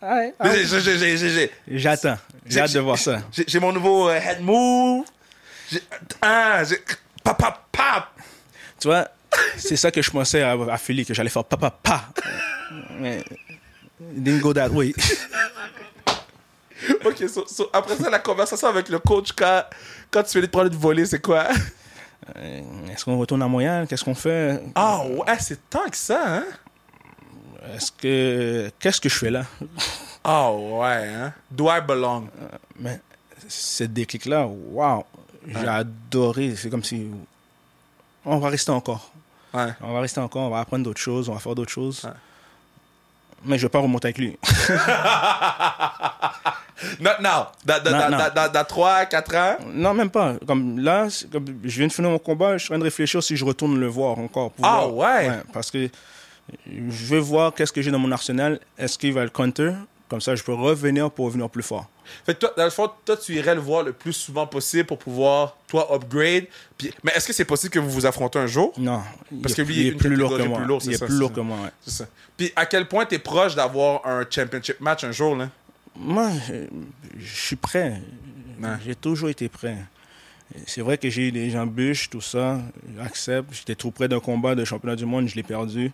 J'attends. 1.68 2.16
J'ai 2.46 2.60
hâte 2.60 2.72
de 2.72 2.80
voir 2.80 2.98
ça. 2.98 3.20
j'ai- 3.32 3.44
J'ai 3.46 3.58
mon 3.60 3.72
nouveau 3.72 4.08
euh, 4.08 4.14
head 4.14 4.40
move. 4.40 5.04
Ah, 6.20 6.62
j'ai... 6.64 6.78
Pap, 7.22 7.38
pap, 7.38 7.66
pap. 7.70 8.08
Tu 8.80 8.88
vois, 8.88 9.08
c'est 9.56 9.76
ça 9.76 9.90
que 9.90 10.02
je 10.02 10.10
pensais 10.10 10.42
à, 10.42 10.52
à 10.52 10.76
Philly, 10.78 11.04
que 11.06 11.14
j'allais 11.14 11.30
faire 11.30 11.44
papa, 11.44 11.70
pa. 11.70 12.04
Mais, 12.98 13.18
it 13.20 14.22
didn't 14.22 14.40
go 14.40 14.52
that 14.52 14.68
way. 14.70 14.92
Ok, 17.04 17.28
so- 17.28 17.46
so, 17.46 17.70
après 17.72 17.96
ça, 17.96 18.10
la 18.10 18.18
conversation 18.18 18.66
avec 18.68 18.88
le 18.88 18.98
coach, 18.98 19.30
quand, 19.36 19.62
quand 20.10 20.22
tu 20.24 20.40
de 20.40 20.46
prendre 20.46 20.66
une 20.72 20.76
volée, 20.78 21.06
c'est 21.06 21.20
quoi? 21.20 21.46
Euh, 22.36 22.60
Est-ce 22.92 23.04
qu'on 23.04 23.18
retourne 23.18 23.42
à 23.42 23.48
Montréal? 23.48 23.86
Qu'est-ce 23.88 24.04
qu'on 24.04 24.14
fait? 24.14 24.60
Ah 24.74 25.04
ouais, 25.06 25.38
c'est 25.40 25.68
tant 25.70 25.88
que 25.88 25.96
ça, 25.96 26.22
hein? 26.38 26.44
Est-ce 27.74 27.92
que. 27.92 28.70
Qu'est-ce 28.80 29.00
que 29.00 29.08
je 29.08 29.16
fais 29.16 29.30
là? 29.30 29.44
Ah 30.24 30.52
ouais, 30.52 31.08
hein? 31.08 31.32
Do 31.50 31.68
I 31.70 31.80
belong? 31.80 32.28
Mais 32.78 33.00
ce 33.48 33.84
déclic-là, 33.84 34.46
waouh! 34.46 35.04
J'ai 35.46 35.68
adoré. 35.68 36.54
C'est 36.56 36.70
comme 36.70 36.84
si. 36.84 37.06
On 38.24 38.38
va 38.38 38.48
rester 38.48 38.70
encore. 38.70 39.10
Ouais. 39.54 39.72
On 39.82 39.92
va 39.92 40.00
rester 40.00 40.20
encore, 40.20 40.42
on 40.42 40.50
va 40.50 40.60
apprendre 40.60 40.84
d'autres 40.84 41.00
choses, 41.00 41.28
on 41.28 41.34
va 41.34 41.40
faire 41.40 41.54
d'autres 41.54 41.70
choses. 41.72 42.04
Ouais. 42.04 42.10
Mais 43.44 43.58
je 43.58 43.62
vais 43.66 43.68
pas 43.68 43.80
remonter 43.80 44.06
avec 44.06 44.18
lui. 44.18 44.38
Not 47.00 47.20
now. 47.20 47.46
Dans, 47.64 47.82
dans, 47.82 47.90
Non, 47.90 47.98
dans, 47.98 48.10
non. 48.10 48.18
dans, 48.18 48.34
dans, 48.34 48.52
dans 48.52 48.64
3, 48.64 49.06
4 49.06 49.36
ans? 49.36 49.56
non, 49.72 49.94
même 49.94 50.10
pas. 50.10 50.34
Comme 50.46 50.78
là, 50.80 51.06
comme 51.30 51.44
je 51.64 51.78
viens 51.78 51.86
de 51.86 51.92
finir 51.92 52.10
mon 52.10 52.18
combat, 52.18 52.56
je 52.58 52.64
suis 52.64 52.72
en 52.72 52.74
train 52.74 52.78
de 52.80 52.84
réfléchir 52.84 53.22
si 53.22 53.36
je 53.36 53.44
retourne 53.44 53.78
le 53.78 53.86
voir 53.86 54.18
encore. 54.18 54.50
pour 54.52 54.64
Ah 54.64 54.86
voir. 54.86 54.94
ouais? 54.94 55.40
Parce 55.52 55.70
que 55.70 55.88
je 56.66 57.04
veux 57.06 57.18
voir 57.20 57.52
qu'est-ce 57.54 57.72
que 57.72 57.82
j'ai 57.82 57.90
dans 57.90 57.98
mon 58.00 58.10
arsenal. 58.12 58.58
Est-ce 58.78 58.98
qu'il 58.98 59.12
va 59.12 59.22
le 59.24 59.30
counter? 59.30 59.72
Comme 60.12 60.20
ça, 60.20 60.34
je 60.34 60.42
peux 60.42 60.52
revenir 60.52 61.10
pour 61.10 61.24
revenir 61.24 61.48
plus 61.48 61.62
fort. 61.62 61.88
Fait 62.26 62.34
que 62.34 62.40
toi, 62.40 62.52
dans 62.54 62.64
le 62.64 62.70
fond, 62.70 62.90
toi, 63.06 63.16
tu 63.16 63.34
irais 63.34 63.54
le 63.54 63.62
voir 63.62 63.82
le 63.82 63.94
plus 63.94 64.12
souvent 64.12 64.46
possible 64.46 64.84
pour 64.84 64.98
pouvoir, 64.98 65.56
toi, 65.66 65.88
upgrade. 65.90 66.48
Puis, 66.76 66.92
mais 67.02 67.12
est-ce 67.16 67.26
que 67.26 67.32
c'est 67.32 67.46
possible 67.46 67.72
que 67.72 67.78
vous 67.78 67.88
vous 67.88 68.04
affrontez 68.04 68.38
un 68.38 68.46
jour? 68.46 68.74
Non. 68.76 69.00
Parce 69.42 69.54
que 69.54 69.62
lui, 69.62 69.74
il 69.74 69.86
est 69.86 69.92
plus 69.92 70.14
lourd 70.14 70.36
que 70.36 70.42
moi. 70.42 70.58
plus 70.58 70.66
lourd, 70.66 70.82
il 70.84 70.92
est 70.92 70.98
ça, 70.98 71.06
plus 71.06 71.16
lourd 71.16 71.30
ça. 71.30 71.36
que 71.36 71.40
moi, 71.40 71.56
ouais. 71.62 71.70
C'est 71.80 71.92
ça. 71.92 72.04
Puis 72.36 72.52
à 72.54 72.66
quel 72.66 72.88
point 72.88 73.06
t'es 73.06 73.20
proche 73.20 73.54
d'avoir 73.54 74.06
un 74.06 74.26
championship 74.28 74.80
match 74.80 75.02
un 75.02 75.12
jour, 75.12 75.34
là? 75.34 75.48
Moi, 75.96 76.28
euh, 76.50 76.66
je 77.18 77.34
suis 77.34 77.56
prêt. 77.56 78.02
Ouais. 78.60 78.68
J'ai 78.84 78.94
toujours 78.94 79.30
été 79.30 79.48
prêt. 79.48 79.78
C'est 80.66 80.82
vrai 80.82 80.98
que 80.98 81.08
j'ai 81.08 81.28
eu 81.28 81.32
des 81.32 81.56
embûches, 81.56 82.10
tout 82.10 82.20
ça. 82.20 82.60
J'accepte. 82.98 83.48
J'étais 83.54 83.76
trop 83.76 83.90
près 83.90 84.08
d'un 84.08 84.20
combat 84.20 84.54
de 84.54 84.66
championnat 84.66 84.94
du 84.94 85.06
monde, 85.06 85.26
je 85.26 85.36
l'ai 85.36 85.42
perdu. 85.42 85.90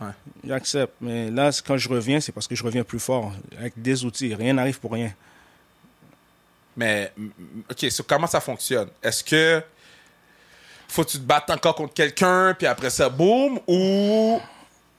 Ouais. 0.00 0.10
J'accepte. 0.44 0.94
Mais 1.00 1.30
là, 1.30 1.50
quand 1.66 1.76
je 1.76 1.88
reviens, 1.88 2.20
c'est 2.20 2.32
parce 2.32 2.46
que 2.46 2.54
je 2.54 2.62
reviens 2.62 2.84
plus 2.84 3.00
fort, 3.00 3.32
avec 3.58 3.80
des 3.80 4.04
outils. 4.04 4.34
Rien 4.34 4.52
n'arrive 4.54 4.78
pour 4.78 4.92
rien. 4.92 5.12
Mais, 6.76 7.12
OK, 7.70 7.90
so 7.90 8.04
comment 8.04 8.28
ça 8.28 8.40
fonctionne? 8.40 8.88
Est-ce 9.02 9.24
que 9.24 9.62
faut 10.86 11.04
que 11.04 11.10
tu 11.10 11.18
te 11.18 11.24
battes 11.24 11.50
encore 11.50 11.74
contre 11.74 11.92
quelqu'un, 11.92 12.54
puis 12.56 12.66
après 12.66 12.90
ça, 12.90 13.08
boum, 13.08 13.58
ou 13.66 14.40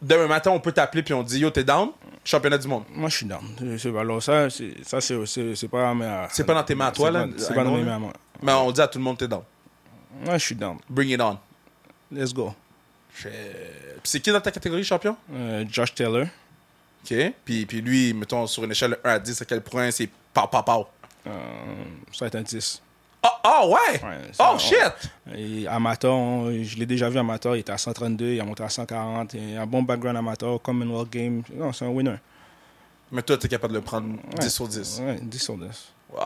demain 0.02 0.28
matin, 0.28 0.52
on 0.52 0.60
peut 0.60 0.72
t'appeler, 0.74 1.02
puis 1.02 1.14
on 1.14 1.24
dit, 1.24 1.40
yo, 1.40 1.50
t'es 1.50 1.64
down? 1.64 1.92
Championnat 2.26 2.58
du 2.58 2.68
monde. 2.68 2.84
Moi, 2.94 3.10
je 3.10 3.16
suis 3.18 3.26
down. 3.26 3.42
Alors 3.98 4.22
ça, 4.22 4.50
c'est 4.50 4.84
ça, 4.86 5.00
c'est- 5.00 5.68
pas... 5.70 6.28
C'est 6.32 6.44
pas 6.46 6.54
dans 6.54 6.64
tes 6.64 6.76
mains 6.76 6.88
à 6.88 6.92
toi, 6.92 7.10
là, 7.10 7.26
C'est 7.38 7.56
pas 7.56 7.64
dans 7.64 7.76
mes 7.76 7.84
mains 7.84 7.96
à 7.96 8.00
moi. 8.00 8.14
Mais 8.44 8.52
on 8.52 8.72
dit 8.72 8.82
à 8.82 8.88
tout 8.88 9.00
le 9.00 9.04
monde, 9.04 9.18
t'es 9.18 9.28
down. 9.28 9.44
Moi, 10.26 10.38
je 10.38 10.46
suis 10.46 10.56
down. 10.56 10.78
Bring 10.90 11.10
it 11.10 11.22
on. 11.22 11.38
Let's 12.12 12.34
go. 12.34 12.54
Puis 13.24 14.00
c'est 14.04 14.20
qui 14.20 14.32
dans 14.32 14.42
ta 14.42 14.52
catégorie 14.52 14.84
champion? 14.84 15.16
Euh, 15.34 15.66
Josh 15.70 15.94
Taylor. 15.94 16.26
OK. 17.04 17.16
Puis, 17.46 17.66
puis 17.66 17.82
lui, 17.82 18.14
mettons, 18.14 18.46
sur 18.48 18.64
une 18.64 18.72
échelle 18.72 18.92
de 18.92 19.00
1 19.04 19.10
à 19.14 19.20
10, 19.20 19.42
à 19.42 19.46
quel 19.46 19.62
point 19.62 19.90
c'est 19.92 20.10
pow, 20.34 20.48
pow, 20.52 20.64
pow? 20.64 20.88
Euh, 21.28 21.32
ça 22.12 22.26
va 22.26 22.28
être 22.28 22.36
un 22.36 22.42
10. 22.42 22.82
Ah, 23.22 23.40
ah, 23.44 23.68
ouais! 23.68 24.02
Ouais, 24.02 24.18
ça, 24.32 24.50
oh, 24.52 24.56
on- 24.56 24.58
shit! 24.58 25.12
Et 25.36 25.68
amateur, 25.68 26.14
on- 26.14 26.52
je 26.64 26.78
l'ai 26.78 26.86
déjà 26.86 27.10
vu 27.10 27.18
amateur, 27.20 27.56
il 27.56 27.60
était 27.60 27.72
à 27.74 27.78
132, 27.78 28.32
il 28.34 28.40
a 28.40 28.46
monté 28.46 28.64
à 28.64 28.70
140. 28.70 29.34
Il 29.34 29.58
a 29.58 29.62
un 29.64 29.66
bon 29.66 29.84
background 29.84 30.18
amateur, 30.18 30.62
Commonwealth 30.62 31.10
Game. 31.10 31.42
Non, 31.54 31.74
c'est 31.74 31.84
un 31.86 31.90
winner. 31.90 32.16
Mais 33.12 33.22
toi, 33.22 33.38
t'es 33.38 33.48
capable 33.50 33.74
de 33.74 33.80
le 33.80 33.84
prendre 33.84 34.08
Ouais. 34.10 34.40
10 34.40 34.50
sur 34.50 34.68
10. 34.68 35.02
Ouais, 35.04 35.20
10 35.22 35.40
sur 35.40 35.58
10. 35.58 35.92
Wow! 36.14 36.22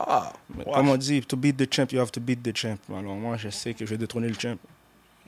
Mais 0.56 0.64
Wow. 0.64 0.72
Comme 0.74 0.88
on 0.90 0.96
dit, 0.96 1.20
to 1.22 1.36
beat 1.36 1.56
the 1.56 1.72
champ, 1.72 1.86
you 1.92 2.00
have 2.00 2.12
to 2.12 2.20
beat 2.20 2.42
the 2.42 2.56
champ. 2.56 2.78
Alors 2.90 3.14
moi, 3.16 3.36
je 3.36 3.48
sais 3.48 3.74
que 3.74 3.84
je 3.84 3.90
vais 3.90 3.98
détrôner 3.98 4.28
le 4.28 4.34
champ. 4.38 4.54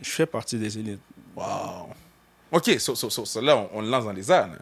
Je 0.01 0.11
fais 0.11 0.27
partie 0.27 0.59
des 0.59 0.79
élites. 0.79 1.01
Wow. 1.37 1.89
OK, 2.51 2.79
so, 2.81 2.95
so, 2.95 3.11
so, 3.11 3.41
là, 3.41 3.57
on, 3.57 3.69
on 3.75 3.83
le 3.83 3.89
lance 3.89 4.05
dans 4.05 4.13
les 4.13 4.31
airs. 4.33 4.49
là. 4.49 4.57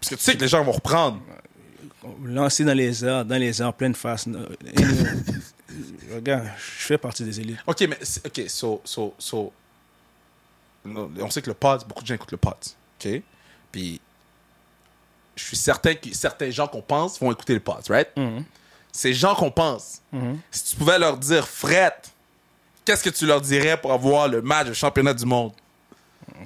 Parce 0.00 0.10
que 0.10 0.14
tu 0.14 0.22
sais 0.22 0.34
que 0.36 0.40
les 0.42 0.48
gens 0.48 0.62
vont 0.64 0.72
reprendre. 0.72 1.20
Lancé 2.22 2.64
dans 2.64 2.74
les 2.74 3.04
airs, 3.04 3.24
dans 3.24 3.36
les 3.36 3.60
airs, 3.60 3.68
en 3.68 3.72
pleine 3.72 3.94
face. 3.94 4.26
Regarde, 6.14 6.44
je 6.56 6.62
fais 6.86 6.98
partie 6.98 7.24
des 7.24 7.40
élites. 7.40 7.58
OK, 7.66 7.80
mais... 7.88 7.98
OK, 8.24 8.42
so... 8.48 8.80
so, 8.84 9.14
so 9.18 9.52
on 10.86 11.30
sait 11.30 11.40
que 11.40 11.48
le 11.48 11.54
pod, 11.54 11.82
beaucoup 11.88 12.02
de 12.02 12.06
gens 12.06 12.14
écoutent 12.14 12.32
le 12.32 12.36
pod. 12.36 12.54
OK? 13.04 13.22
Puis... 13.72 14.00
Je 15.36 15.42
suis 15.42 15.56
certain 15.56 15.94
que 15.96 16.14
certains 16.14 16.50
gens 16.50 16.68
qu'on 16.68 16.82
pense 16.82 17.18
vont 17.18 17.32
écouter 17.32 17.54
le 17.54 17.60
pod, 17.60 17.82
right? 17.88 18.08
Mhm. 18.16 18.44
Ces 18.92 19.12
gens 19.14 19.34
qu'on 19.34 19.50
pense, 19.50 20.00
Mhm. 20.12 20.38
si 20.50 20.62
tu 20.64 20.76
pouvais 20.76 20.96
leur 20.98 21.16
dire, 21.16 21.48
Fred, 21.48 21.92
qu'est-ce 22.84 23.02
que 23.02 23.10
tu 23.10 23.26
leur 23.26 23.40
dirais 23.40 23.76
pour 23.80 23.92
avoir 23.92 24.28
le 24.28 24.42
match 24.42 24.68
de 24.68 24.72
championnat 24.74 25.12
du 25.14 25.24
monde? 25.24 25.52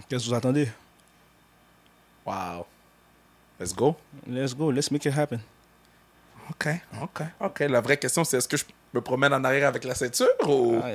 Qu'est-ce 0.09 0.25
que 0.25 0.29
vous 0.31 0.35
attendez? 0.35 0.69
Wow. 2.27 2.67
Let's 3.59 3.75
go. 3.75 3.97
Let's 4.27 4.55
go, 4.55 4.71
let's 4.71 4.91
make 4.91 5.05
it 5.07 5.17
happen. 5.17 5.41
OK, 6.51 6.69
OK, 7.03 7.23
OK. 7.41 7.61
La 7.61 7.81
vraie 7.81 7.97
question, 7.99 8.25
c'est 8.25 8.39
est-ce 8.39 8.49
que 8.49 8.57
je 8.57 8.65
me 8.95 9.01
promène 9.01 9.33
en 9.35 9.43
arrière 9.45 9.69
avec 9.69 9.85
la 9.85 9.95
ceinture 9.95 10.29
ou... 10.47 10.81
Ah, 10.83 10.93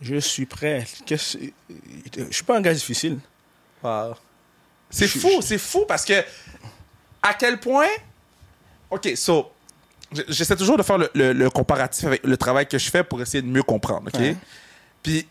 Je 0.00 0.16
suis 0.16 0.46
prêt. 0.46 0.86
Je 1.08 1.14
suis 1.16 2.44
pas 2.44 2.56
un 2.56 2.60
gars 2.60 2.74
difficile. 2.74 3.18
Wow. 3.82 4.14
C'est 4.90 5.06
Je- 5.06 5.18
fou, 5.18 5.40
c'est 5.40 5.58
fou 5.58 5.84
parce 5.86 6.04
que 6.04 6.24
à 7.22 7.34
quel 7.34 7.60
point. 7.60 7.86
Ok, 8.90 9.08
so. 9.14 9.52
J'essaie 10.28 10.56
toujours 10.56 10.76
de 10.76 10.82
faire 10.82 10.98
le, 10.98 11.08
le- 11.14 11.32
le 11.32 11.50
comparatif 11.50 12.04
avec 12.06 12.24
le 12.24 12.36
travail 12.36 12.66
que 12.66 12.76
je 12.78 12.90
fais 12.90 13.04
pour 13.04 13.22
essayer 13.22 13.42
de 13.42 13.46
mieux 13.46 13.62
comprendre, 13.62 14.08
ok? 14.12 14.18
Ouais. 14.20 14.36
Puis, 15.02 15.28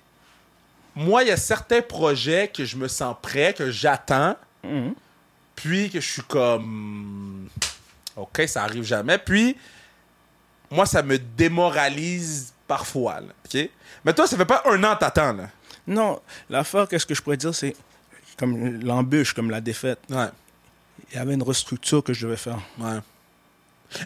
moi, 0.99 1.23
il 1.23 1.29
y 1.29 1.31
a 1.31 1.38
certains 1.38 1.81
projets 1.81 2.49
que 2.53 2.65
je 2.65 2.75
me 2.75 2.88
sens 2.89 3.15
prêt, 3.21 3.53
que 3.53 3.71
j'attends, 3.71 4.35
Mhm. 4.63 4.93
puis 5.55 5.89
que 5.89 6.01
je 6.01 6.07
suis 6.12 6.23
comme. 6.23 7.47
Ok, 8.17 8.43
ça 8.47 8.63
arrive 8.63 8.83
jamais. 8.83 9.17
Puis, 9.17 9.55
moi, 10.69 10.85
ça 10.85 11.01
me 11.01 11.17
démoralise 11.17 12.53
parfois, 12.67 13.21
là, 13.21 13.27
ok? 13.45 13.69
Mais 14.03 14.13
toi, 14.13 14.27
ça 14.27 14.35
fait 14.35 14.45
pas 14.45 14.62
un 14.65 14.83
an 14.83 14.95
que 14.95 14.99
t'attends, 14.99 15.33
là. 15.33 15.49
Non, 15.88 16.21
l'affaire, 16.49 16.88
qu'est-ce 16.88 17.05
que 17.05 17.15
je 17.15 17.21
pourrais 17.21 17.38
dire, 17.38 17.55
c'est 17.55 17.75
comme 18.38 18.81
l'embûche, 18.83 19.33
comme 19.33 19.49
la 19.49 19.62
défaite. 19.62 19.99
Ouais. 20.09 20.27
Il 21.12 21.15
y 21.15 21.19
avait 21.19 21.33
une 21.33 21.43
restructure 21.43 22.03
que 22.03 22.13
je 22.13 22.25
devais 22.27 22.38
faire. 22.38 22.59
Ouais. 22.77 22.99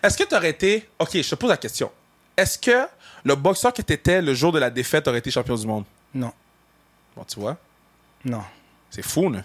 Est-ce 0.02 0.18
que 0.18 0.24
tu 0.24 0.36
aurais 0.36 0.52
été. 0.52 0.88
Ok, 1.00 1.10
je 1.14 1.30
te 1.30 1.36
pose 1.36 1.50
la 1.50 1.58
question. 1.58 1.92
Est-ce 2.38 2.58
que 2.58 2.88
le 3.26 3.36
boxeur 3.36 3.74
que 3.74 3.82
tu 3.82 3.94
étais 3.94 4.22
le 4.22 4.34
jour 4.34 4.52
de 4.52 4.60
la 4.60 4.70
défaite 4.70 5.08
aurait 5.08 5.18
été 5.20 5.30
champion 5.32 5.56
du 5.56 5.68
monde? 5.68 5.84
Non, 6.14 6.32
Bon, 7.16 7.24
tu 7.26 7.40
vois, 7.40 7.58
non. 8.26 8.44
c'est 8.90 9.02
fou, 9.04 9.30
là. 9.30 9.44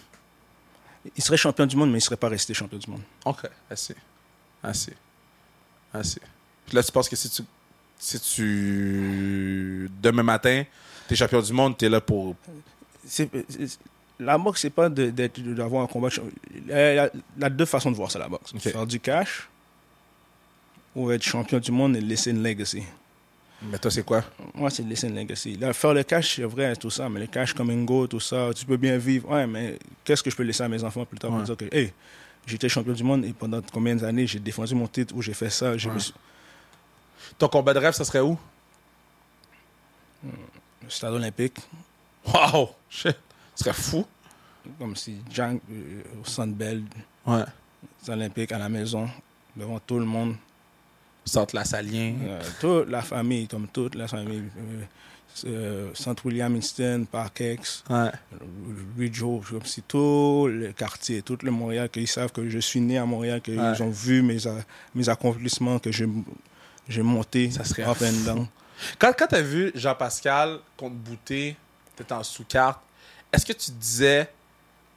Il 1.16 1.22
serait 1.22 1.36
champion 1.36 1.66
du 1.66 1.76
monde, 1.76 1.90
mais 1.90 1.98
il 1.98 2.02
serait 2.02 2.16
pas 2.16 2.28
resté 2.28 2.52
champion 2.54 2.78
du 2.78 2.90
monde. 2.90 3.02
Ok, 3.24 3.42
assez. 3.70 3.94
Assez. 4.62 4.94
Assez. 5.92 6.20
Puis 6.66 6.74
là, 6.76 6.82
tu 6.82 6.92
penses 6.92 7.08
que 7.08 7.16
si 7.16 7.28
tu. 7.30 7.42
Si 7.98 8.18
tu. 8.20 9.90
Demain 10.02 10.22
matin, 10.22 10.64
t'es 11.08 11.16
champion 11.16 11.40
du 11.40 11.52
monde, 11.52 11.76
t'es 11.76 11.88
là 11.88 12.00
pour. 12.00 12.36
C'est- 13.06 13.30
c'est- 13.48 13.78
la 14.20 14.36
boxe, 14.36 14.60
c'est 14.62 14.70
pas 14.70 14.88
de- 14.88 15.10
d'être- 15.10 15.40
d'avoir 15.40 15.82
un 15.84 15.86
combat. 15.86 16.08
Il 16.66 16.66
y 16.68 16.72
a, 16.72 17.50
deux 17.50 17.64
façons 17.64 17.90
de 17.90 17.96
voir 17.96 18.10
ça, 18.10 18.18
la 18.18 18.28
boxe. 18.28 18.52
Faire 18.58 18.86
du 18.86 18.98
cash 19.00 19.48
ou 20.94 21.10
être 21.12 21.22
champion 21.22 21.58
du 21.60 21.70
monde 21.70 21.96
et 21.96 22.00
laisser 22.00 22.30
une 22.32 22.42
legacy. 22.42 22.82
Mais 23.62 23.78
toi, 23.78 23.90
c'est 23.90 24.04
quoi? 24.04 24.22
Moi, 24.54 24.70
c'est 24.70 24.84
de 24.84 24.88
laisser 24.88 25.08
une 25.08 25.16
legacy. 25.16 25.56
Là, 25.56 25.72
faire 25.72 25.92
le 25.92 26.04
cash, 26.04 26.36
c'est 26.36 26.42
vrai, 26.44 26.76
tout 26.76 26.90
ça, 26.90 27.08
mais 27.08 27.18
le 27.20 27.26
cash 27.26 27.52
comme 27.52 27.70
un 27.70 27.82
go, 27.84 28.06
tout 28.06 28.20
ça, 28.20 28.50
tu 28.54 28.64
peux 28.64 28.76
bien 28.76 28.96
vivre. 28.98 29.28
Ouais, 29.30 29.46
mais 29.48 29.78
qu'est-ce 30.04 30.22
que 30.22 30.30
je 30.30 30.36
peux 30.36 30.44
laisser 30.44 30.62
à 30.62 30.68
mes 30.68 30.82
enfants 30.84 31.04
plus 31.04 31.18
tard 31.18 31.30
Ouais. 31.32 31.38
pour 31.38 31.56
dire 31.56 31.56
que, 31.56 31.74
hey, 31.76 31.92
j'étais 32.46 32.68
champion 32.68 32.92
du 32.92 33.02
monde 33.02 33.24
et 33.24 33.32
pendant 33.32 33.60
combien 33.72 33.96
d'années 33.96 34.26
j'ai 34.28 34.38
défendu 34.38 34.74
mon 34.76 34.86
titre 34.86 35.12
ou 35.16 35.22
j'ai 35.22 35.34
fait 35.34 35.50
ça. 35.50 35.76
j'ai 35.76 35.90
Ouais. 35.90 35.96
Ton 37.36 37.48
combat 37.48 37.74
de 37.74 37.80
rêve, 37.80 37.94
ça 37.94 38.04
serait 38.04 38.20
où? 38.20 38.38
Le 40.24 40.88
stade 40.90 41.12
olympique, 41.14 41.56
Wow 42.26 42.70
Shit. 42.88 43.16
Ce 43.54 43.64
serait 43.64 43.72
fou. 43.74 44.06
comme 44.78 44.94
si 44.96 45.16
Jang, 45.32 45.58
euh, 45.70 46.02
au 46.20 46.24
Centre 46.24 46.54
Bell, 46.54 46.82
Ouais. 47.26 47.44
olympique 48.08 48.52
à 48.52 48.58
la 48.58 48.68
maison, 48.68 49.08
devant 49.56 49.78
tout 49.80 49.98
le 49.98 50.04
monde. 50.04 50.36
Centre 51.28 51.54
la 51.54 51.64
Salien. 51.64 52.14
Euh, 52.26 52.40
toute 52.60 52.88
la 52.88 53.02
famille, 53.02 53.46
comme 53.48 53.68
toute 53.68 53.94
la 53.94 54.08
famille. 54.08 54.42
Euh, 54.58 54.82
euh, 55.46 55.90
Centre 55.94 56.26
William 56.26 56.52
Winston, 56.52 57.06
Parkex, 57.10 57.84
Ouais. 57.88 58.10
Ridgeau, 58.98 59.42
comme 59.48 59.64
si 59.64 59.82
tout 59.82 60.48
le 60.50 60.72
quartier, 60.72 61.22
tout 61.22 61.38
le 61.42 61.50
Montréal, 61.50 61.88
qu'ils 61.90 62.08
savent 62.08 62.32
que 62.32 62.48
je 62.48 62.58
suis 62.58 62.80
né 62.80 62.98
à 62.98 63.04
Montréal, 63.06 63.40
qu'ils 63.40 63.60
Ouais. 63.60 63.80
ont 63.82 63.90
vu 63.90 64.22
mes, 64.22 64.46
a- 64.48 64.64
mes 64.94 65.08
accomplissements, 65.08 65.78
que 65.78 65.92
j'ai 65.92 67.02
monté 67.02 67.50
Ça 67.50 67.64
serait 67.64 67.84
up 67.84 67.98
and 68.02 68.24
down. 68.24 68.46
Quand, 68.98 69.12
quand 69.16 69.26
t'as 69.28 69.42
vu 69.42 69.70
Jean-Pascal 69.74 70.58
contre 70.76 70.94
Bouté, 70.96 71.56
t'étais 71.94 72.12
en 72.14 72.22
sous-carte, 72.24 72.80
est-ce 73.32 73.44
que 73.46 73.52
tu 73.52 73.70
disais, 73.72 74.28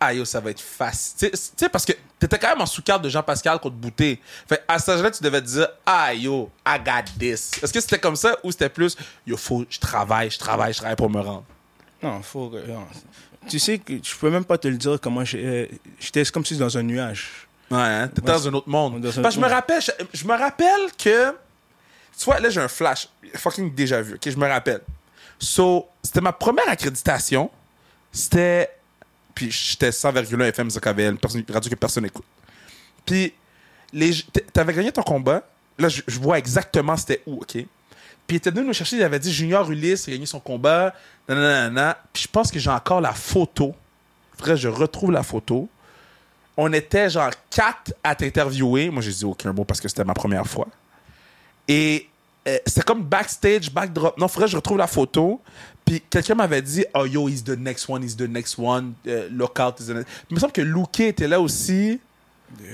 ah 0.01 0.13
yo, 0.13 0.25
ça 0.25 0.39
va 0.39 0.49
être 0.49 0.59
facile? 0.59 1.29
Tu 1.31 1.37
sais- 1.37 1.69
parce 1.69 1.85
que 1.85 1.93
t'étais 2.19 2.39
quand 2.39 2.49
même 2.49 2.61
en 2.61 2.65
sous-carte 2.65 3.03
de 3.03 3.09
Jean-Pascal 3.09 3.59
contre 3.59 3.75
Bouté. 3.75 4.19
Fait 4.49 4.63
à 4.67 4.79
cet 4.79 4.89
âge-là, 4.89 5.11
tu 5.11 5.23
devais 5.23 5.41
te 5.41 5.45
dire, 5.47 5.67
ah 5.85 6.13
yo, 6.13 6.49
I 6.67 6.77
got 6.83 7.03
this. 7.19 7.51
Est-ce 7.61 7.71
que 7.71 7.79
c'était 7.79 7.99
comme 7.99 8.15
ça 8.15 8.35
ou 8.43 8.51
c'était 8.51 8.69
plus, 8.69 8.97
yo, 9.25 9.37
faut, 9.37 9.63
je 9.69 9.79
travaille, 9.79 10.31
je 10.31 10.39
travaille, 10.39 10.73
je 10.73 10.79
travaille 10.79 10.95
pour 10.95 11.09
me 11.09 11.21
rendre? 11.21 11.43
Non, 12.01 12.21
faut 12.23 12.49
que-. 12.49 12.63
Tu 13.47 13.59
sais 13.59 13.77
que 13.77 13.93
je 14.03 14.15
peux 14.15 14.29
même 14.29 14.45
pas 14.45 14.57
te 14.57 14.67
le 14.67 14.77
dire 14.77 14.99
comment 15.01 15.23
euh, 15.33 15.67
j'étais 15.99 16.25
comme 16.25 16.45
si 16.45 16.57
dans 16.57 16.75
un 16.77 16.83
nuage. 16.83 17.47
Ouais, 17.69 17.77
hein? 17.79 18.07
T'étais 18.07 18.27
dans 18.27 18.47
un 18.47 18.53
autre 18.53 18.69
monde. 18.69 19.01
Parce 19.01 19.15
que 19.15 19.29
je 19.31 19.39
me 19.39 19.47
rappelle, 19.49 19.81
je, 19.81 19.91
je 20.13 20.25
me 20.25 20.35
rappelle 20.37 20.91
que. 20.97 21.31
Tu 22.17 22.25
vois, 22.25 22.39
là, 22.39 22.49
j'ai 22.49 22.59
un 22.61 22.67
flash. 22.67 23.07
Fucking 23.35 23.73
déjà 23.73 24.01
vu. 24.01 24.15
Ok, 24.15 24.29
je 24.29 24.35
me 24.37 24.47
rappelle. 24.47 24.81
So, 25.39 25.87
c'était 26.03 26.21
ma 26.21 26.33
première 26.33 26.67
accréditation. 26.69 27.49
C'était. 28.11 28.69
Puis 29.33 29.51
j'étais 29.51 29.89
100,1 29.91 30.41
FM, 30.49 30.69
ZKVL, 30.69 31.17
personne- 31.17 31.43
radio 31.49 31.69
que 31.69 31.75
personne 31.75 32.03
n'écoute. 32.03 32.25
Puis, 33.05 33.33
t'avais 34.53 34.73
gagné 34.73 34.91
ton 34.91 35.03
combat. 35.03 35.43
Là, 35.77 35.89
je, 35.89 36.01
je 36.07 36.19
vois 36.19 36.37
exactement 36.37 36.95
c'était 36.97 37.21
où, 37.25 37.37
ok? 37.41 37.53
Puis 37.53 37.65
il 38.29 38.35
était 38.35 38.51
venu 38.51 38.67
nous 38.67 38.73
chercher, 38.73 38.97
il 38.97 39.03
avait 39.03 39.19
dit 39.19 39.33
Junior 39.33 39.69
Ulysse 39.69 40.07
a 40.07 40.11
gagné 40.11 40.25
son 40.25 40.39
combat. 40.39 40.93
Nanana. 41.27 41.97
Puis 42.13 42.23
je 42.23 42.27
pense 42.27 42.51
que 42.51 42.59
j'ai 42.59 42.69
encore 42.69 43.01
la 43.01 43.13
photo. 43.13 43.73
Faudrait 44.37 44.53
que 44.53 44.59
je 44.59 44.67
retrouve 44.67 45.11
la 45.11 45.23
photo. 45.23 45.67
On 46.55 46.71
était 46.73 47.09
genre 47.09 47.31
quatre 47.49 47.93
à 48.03 48.15
t'interviewer. 48.15 48.89
Moi, 48.89 49.01
j'ai 49.01 49.11
dit 49.11 49.25
aucun 49.25 49.51
mot 49.53 49.65
parce 49.65 49.81
que 49.81 49.87
c'était 49.89 50.03
ma 50.03 50.13
première 50.13 50.45
fois. 50.45 50.67
Et 51.67 52.07
euh, 52.47 52.57
c'était 52.65 52.81
comme 52.81 53.03
backstage, 53.03 53.71
backdrop. 53.71 54.17
Non, 54.17 54.27
faudrait 54.27 54.47
que 54.47 54.51
je 54.51 54.57
retrouve 54.57 54.77
la 54.77 54.87
photo. 54.87 55.41
Puis 55.85 56.01
quelqu'un 56.09 56.35
m'avait 56.35 56.61
dit, 56.61 56.85
oh 56.93 57.05
yo, 57.05 57.27
he's 57.29 57.43
the 57.43 57.57
next 57.57 57.87
one, 57.89 58.03
he's 58.03 58.15
the 58.15 58.21
next 58.27 58.57
one. 58.57 58.93
Euh, 59.07 59.27
lockout 59.31 59.79
is 59.79 59.85
the 59.87 59.89
next. 59.95 60.07
Il 60.29 60.35
me 60.35 60.39
semble 60.39 60.53
que 60.53 60.61
Luke 60.61 60.99
était 60.99 61.27
là 61.27 61.39
aussi. 61.39 61.99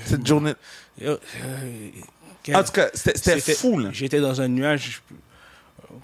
Cette 0.05 0.25
journée. 0.25 0.53
Yo, 0.99 1.11
euh, 1.11 1.89
quel- 2.43 2.55
En 2.55 2.63
tout 2.63 2.71
cas, 2.71 2.87
c'était 2.93 3.39
fou. 3.39 3.81
J'étais 3.91 4.19
dans 4.19 4.39
un 4.41 4.47
nuage. 4.47 5.01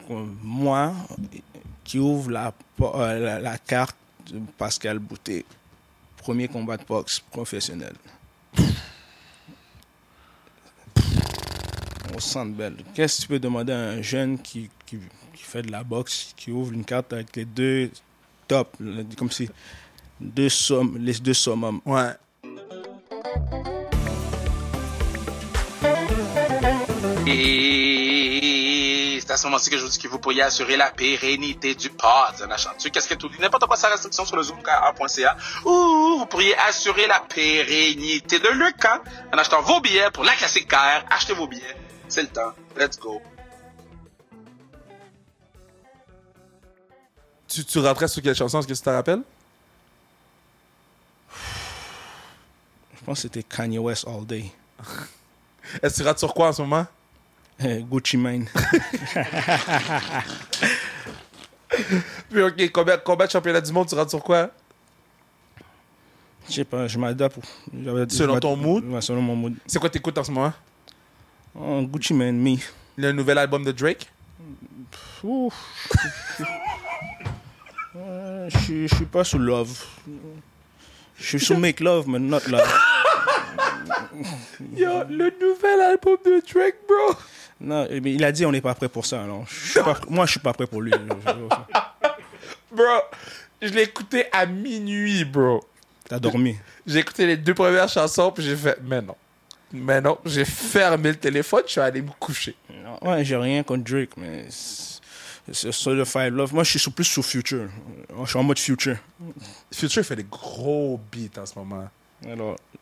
Moi, 0.09 0.93
qui 1.83 1.99
ouvre 1.99 2.31
la, 2.31 2.53
euh, 2.81 3.19
la, 3.19 3.39
la 3.39 3.57
carte 3.57 3.95
de 4.31 4.39
Pascal 4.57 4.99
Boutet. 4.99 5.45
Premier 6.17 6.47
combat 6.47 6.77
de 6.77 6.83
boxe 6.85 7.19
professionnel. 7.31 7.93
Sent 12.19 12.45
belle. 12.45 12.77
Qu'est-ce 12.93 13.17
que 13.17 13.21
tu 13.23 13.27
peux 13.27 13.39
demander 13.39 13.73
à 13.73 13.77
un 13.77 14.01
jeune 14.01 14.39
qui, 14.39 14.69
qui, 14.85 14.97
qui 15.33 15.43
fait 15.43 15.61
de 15.61 15.71
la 15.71 15.83
boxe, 15.83 16.33
qui 16.37 16.51
ouvre 16.51 16.71
une 16.71 16.85
carte 16.85 17.11
avec 17.11 17.35
les 17.35 17.45
deux 17.45 17.91
top, 18.47 18.75
comme 19.17 19.29
si 19.29 19.49
deux 20.19 20.49
sommes, 20.49 20.97
les 20.99 21.13
deux 21.15 21.33
summums? 21.33 21.81
Ouais. 21.85 22.11
Et 27.27 29.19
c'est 29.19 29.31
à 29.31 29.37
ce 29.37 29.47
moment-ci 29.47 29.69
que 29.69 29.77
je 29.77 29.83
vous 29.83 29.89
dis 29.89 29.97
que 29.99 30.07
vous 30.07 30.19
pourriez 30.19 30.43
assurer 30.43 30.77
la 30.77 30.91
pérennité 30.91 31.75
du 31.75 31.89
pod 31.89 32.35
en 32.45 32.51
achetant 32.51 32.75
dessus. 32.75 32.89
Qu'est-ce 32.89 33.09
que 33.09 33.15
tout 33.15 33.29
dit? 33.29 33.39
N'importe 33.39 33.65
quoi, 33.65 33.75
sa 33.75 33.89
restriction 33.89 34.25
sur 34.25 34.35
le 34.35 34.43
zoomk1.ca. 34.43 35.37
Ou 35.65 36.19
vous 36.19 36.25
pourriez 36.25 36.55
assurer 36.57 37.07
la 37.07 37.19
pérennité 37.21 38.39
de 38.39 38.49
le 38.49 38.71
camp 38.79 39.01
en 39.33 39.37
achetant 39.37 39.61
vos 39.61 39.81
billets 39.81 40.11
pour 40.11 40.23
la 40.23 40.33
classique 40.35 40.67
KR. 40.67 41.03
Achetez 41.09 41.33
vos 41.33 41.47
billets. 41.47 41.75
C'est 42.13 42.21
le 42.21 42.27
temps. 42.27 42.53
Let's 42.77 42.99
go. 42.99 43.19
Tu, 47.47 47.65
tu 47.65 47.79
rentrais 47.79 48.07
sur 48.07 48.21
quelle 48.21 48.35
chanson? 48.35 48.59
Est-ce 48.59 48.67
que 48.67 48.73
tu 48.73 48.81
te 48.81 48.89
rappelles? 48.91 49.23
Je 52.95 53.03
pense 53.03 53.17
que 53.17 53.21
c'était 53.23 53.41
Kanye 53.41 53.79
West 53.79 54.07
All 54.07 54.27
Day. 54.27 54.51
Est-ce 55.81 55.95
que 55.95 56.01
tu 56.01 56.07
rates 56.07 56.19
sur 56.19 56.35
quoi 56.35 56.49
en 56.49 56.53
ce 56.53 56.61
moment? 56.61 56.85
Euh, 57.63 57.79
Gucci 57.79 58.17
Mane. 58.17 58.45
Puis, 62.29 62.43
ok, 62.43 62.71
combien, 62.71 62.97
combien 62.99 63.25
de 63.25 63.31
championnats 63.31 63.61
du 63.61 63.71
monde 63.71 63.87
tu 63.87 63.95
rates 63.95 64.11
sur 64.11 64.21
quoi? 64.21 64.51
Je 66.47 66.53
sais 66.53 66.63
pas, 66.63 66.87
je 66.87 66.99
m'adapte. 66.99 67.39
Selon 68.09 68.39
ton 68.39 68.55
mood? 68.55 68.85
Ouais, 68.85 69.01
selon 69.01 69.23
mon 69.23 69.35
mood. 69.35 69.55
C'est 69.65 69.79
quoi 69.79 69.89
t'écoutes 69.89 70.19
en 70.19 70.23
ce 70.23 70.29
moment? 70.29 70.53
Oh, 71.55 71.81
Gucci 71.83 72.13
Mane, 72.13 72.37
me. 72.37 72.57
Le 72.97 73.11
nouvel 73.11 73.37
album 73.37 73.63
de 73.63 73.71
Drake? 73.71 74.07
Ouf. 75.23 75.53
Je 77.95 78.87
suis- 78.87 79.05
pas 79.05 79.23
sous 79.23 79.37
love. 79.37 79.71
Je 81.17 81.23
suis 81.23 81.39
sous 81.39 81.55
make 81.55 81.79
love, 81.79 82.07
mais 82.09 82.19
not 82.19 82.39
love. 82.47 82.67
Yo, 84.75 85.03
le 85.09 85.31
nouvel 85.39 85.81
album 85.81 86.17
de 86.25 86.41
Drake, 86.51 86.75
bro! 86.87 87.15
Non, 87.61 87.87
mais 87.89 88.13
il 88.13 88.23
a 88.23 88.31
dit 88.31 88.45
on 88.45 88.51
n'est 88.51 88.61
pas 88.61 88.73
prêt 88.75 88.89
pour 88.89 89.05
ça. 89.05 89.23
Suis 89.47 89.79
pas- 89.79 89.99
moi, 90.09 90.25
je 90.25 90.31
suis 90.31 90.39
pas 90.39 90.53
prêt 90.53 90.67
pour 90.67 90.81
lui. 90.81 90.91
Bro, 92.71 92.83
je 93.61 93.69
l'ai 93.69 93.83
écouté 93.83 94.25
à 94.31 94.45
minuit, 94.45 95.23
bro. 95.23 95.63
T'as 96.09 96.19
dormi. 96.19 96.57
J'ai 96.85 96.99
écouté 96.99 97.25
les 97.27 97.37
deux 97.37 97.53
premières 97.53 97.87
chansons, 97.87 98.31
puis 98.31 98.43
j'ai 98.43 98.55
fait, 98.57 98.77
mais 98.83 99.01
non. 99.01 99.15
Mais 99.73 99.99
non, 100.01 100.17
j'ai 100.25 100.45
fermé 100.45 101.09
le 101.09 101.15
téléphone, 101.17 101.63
je 101.65 101.71
suis 101.71 101.81
allé 101.81 102.01
me 102.01 102.11
coucher. 102.19 102.55
Ouais, 103.01 103.25
j'ai 103.25 103.35
rien 103.35 103.63
contre 103.63 103.83
Drake, 103.83 104.11
mais 104.17 104.45
c'est 104.49 104.93
c'est 105.51 105.73
Certified 105.73 106.31
Love. 106.33 106.53
Moi, 106.53 106.63
je 106.63 106.77
suis 106.77 106.91
plus 106.91 107.03
sous 107.03 107.21
Future. 107.21 107.67
Je 108.23 108.29
suis 108.29 108.39
en 108.39 108.43
mode 108.43 108.57
Future. 108.59 108.95
Future 109.73 110.05
fait 110.05 110.15
des 110.15 110.23
gros 110.23 110.97
beats 111.11 111.41
en 111.41 111.45
ce 111.45 111.59
moment. 111.59 111.89
Alors, 112.25 112.55
Il 112.73 112.79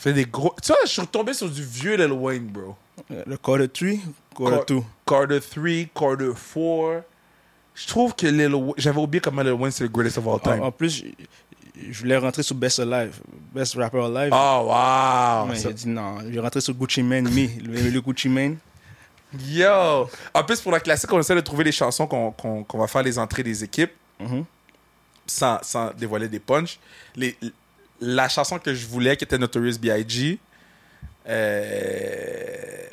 fait 0.00 0.12
des 0.12 0.24
gros. 0.24 0.54
Tu 0.62 0.68
vois, 0.68 0.76
je 0.84 0.90
suis 0.90 1.00
retombé 1.00 1.32
sur 1.34 1.50
du 1.50 1.64
vieux 1.64 1.96
Lil 1.96 2.12
Wayne, 2.12 2.46
bro. 2.46 2.76
le 3.10 3.36
Quarter 3.36 3.68
3, 3.68 4.50
Quarter 4.50 4.74
2. 4.74 4.80
Carter 5.04 5.40
3, 5.40 6.08
Carter 6.08 6.32
4. 6.54 7.04
Je 7.74 7.86
trouve 7.88 8.14
que 8.14 8.28
Lil 8.28 8.54
Wayne. 8.54 8.74
J'avais 8.76 9.00
oublié 9.00 9.20
comment 9.20 9.42
Lil 9.42 9.52
Wayne 9.54 9.72
c'est 9.72 9.82
le 9.82 9.90
greatest 9.90 10.18
of 10.18 10.26
all 10.28 10.34
En, 10.34 10.38
time. 10.38 10.62
en 10.62 10.70
plus, 10.70 11.02
je- 11.86 11.92
je 11.92 11.98
voulais 12.00 12.16
rentrer 12.16 12.42
sur 12.42 12.54
Best 12.56 12.78
Alive, 12.80 13.20
Best 13.54 13.74
Rapper 13.74 14.04
Alive. 14.04 14.32
Oh, 14.32 14.66
wow! 14.68 15.46
Mais 15.48 15.56
Ça- 15.56 15.68
j'ai 15.68 15.74
dit 15.74 15.88
non, 15.88 16.18
j'ai 16.30 16.40
rentré 16.40 16.60
sur 16.60 16.74
Gucci 16.74 17.02
Mane, 17.02 17.24
me, 17.28 17.46
le, 17.82 17.90
le 17.90 18.00
Gucci 18.00 18.28
Mane. 18.28 18.56
Yo! 19.46 20.08
En 20.34 20.42
plus, 20.44 20.60
pour 20.60 20.72
la 20.72 20.80
classique, 20.80 21.12
on 21.12 21.20
essaie 21.20 21.34
de 21.34 21.40
trouver 21.40 21.64
les 21.64 21.72
chansons 21.72 22.06
qu'on 22.06 22.30
qu'on- 22.32 22.64
qu'on 22.64 22.78
va 22.78 22.86
faire 22.86 23.02
les 23.02 23.18
entrées 23.18 23.42
des 23.42 23.62
équipes 23.64 23.92
Mhm. 24.20 24.44
sans, 25.26 25.58
sans 25.62 25.90
dévoiler 25.92 26.28
des 26.28 26.40
punchs. 26.40 26.78
Les, 27.14 27.36
la 28.00 28.28
chanson 28.28 28.58
que 28.58 28.72
je 28.74 28.86
voulais, 28.86 29.16
qui 29.16 29.24
était 29.24 29.36
Notorious 29.38 29.78
B.I.G., 29.78 30.38
euh, 31.28 32.86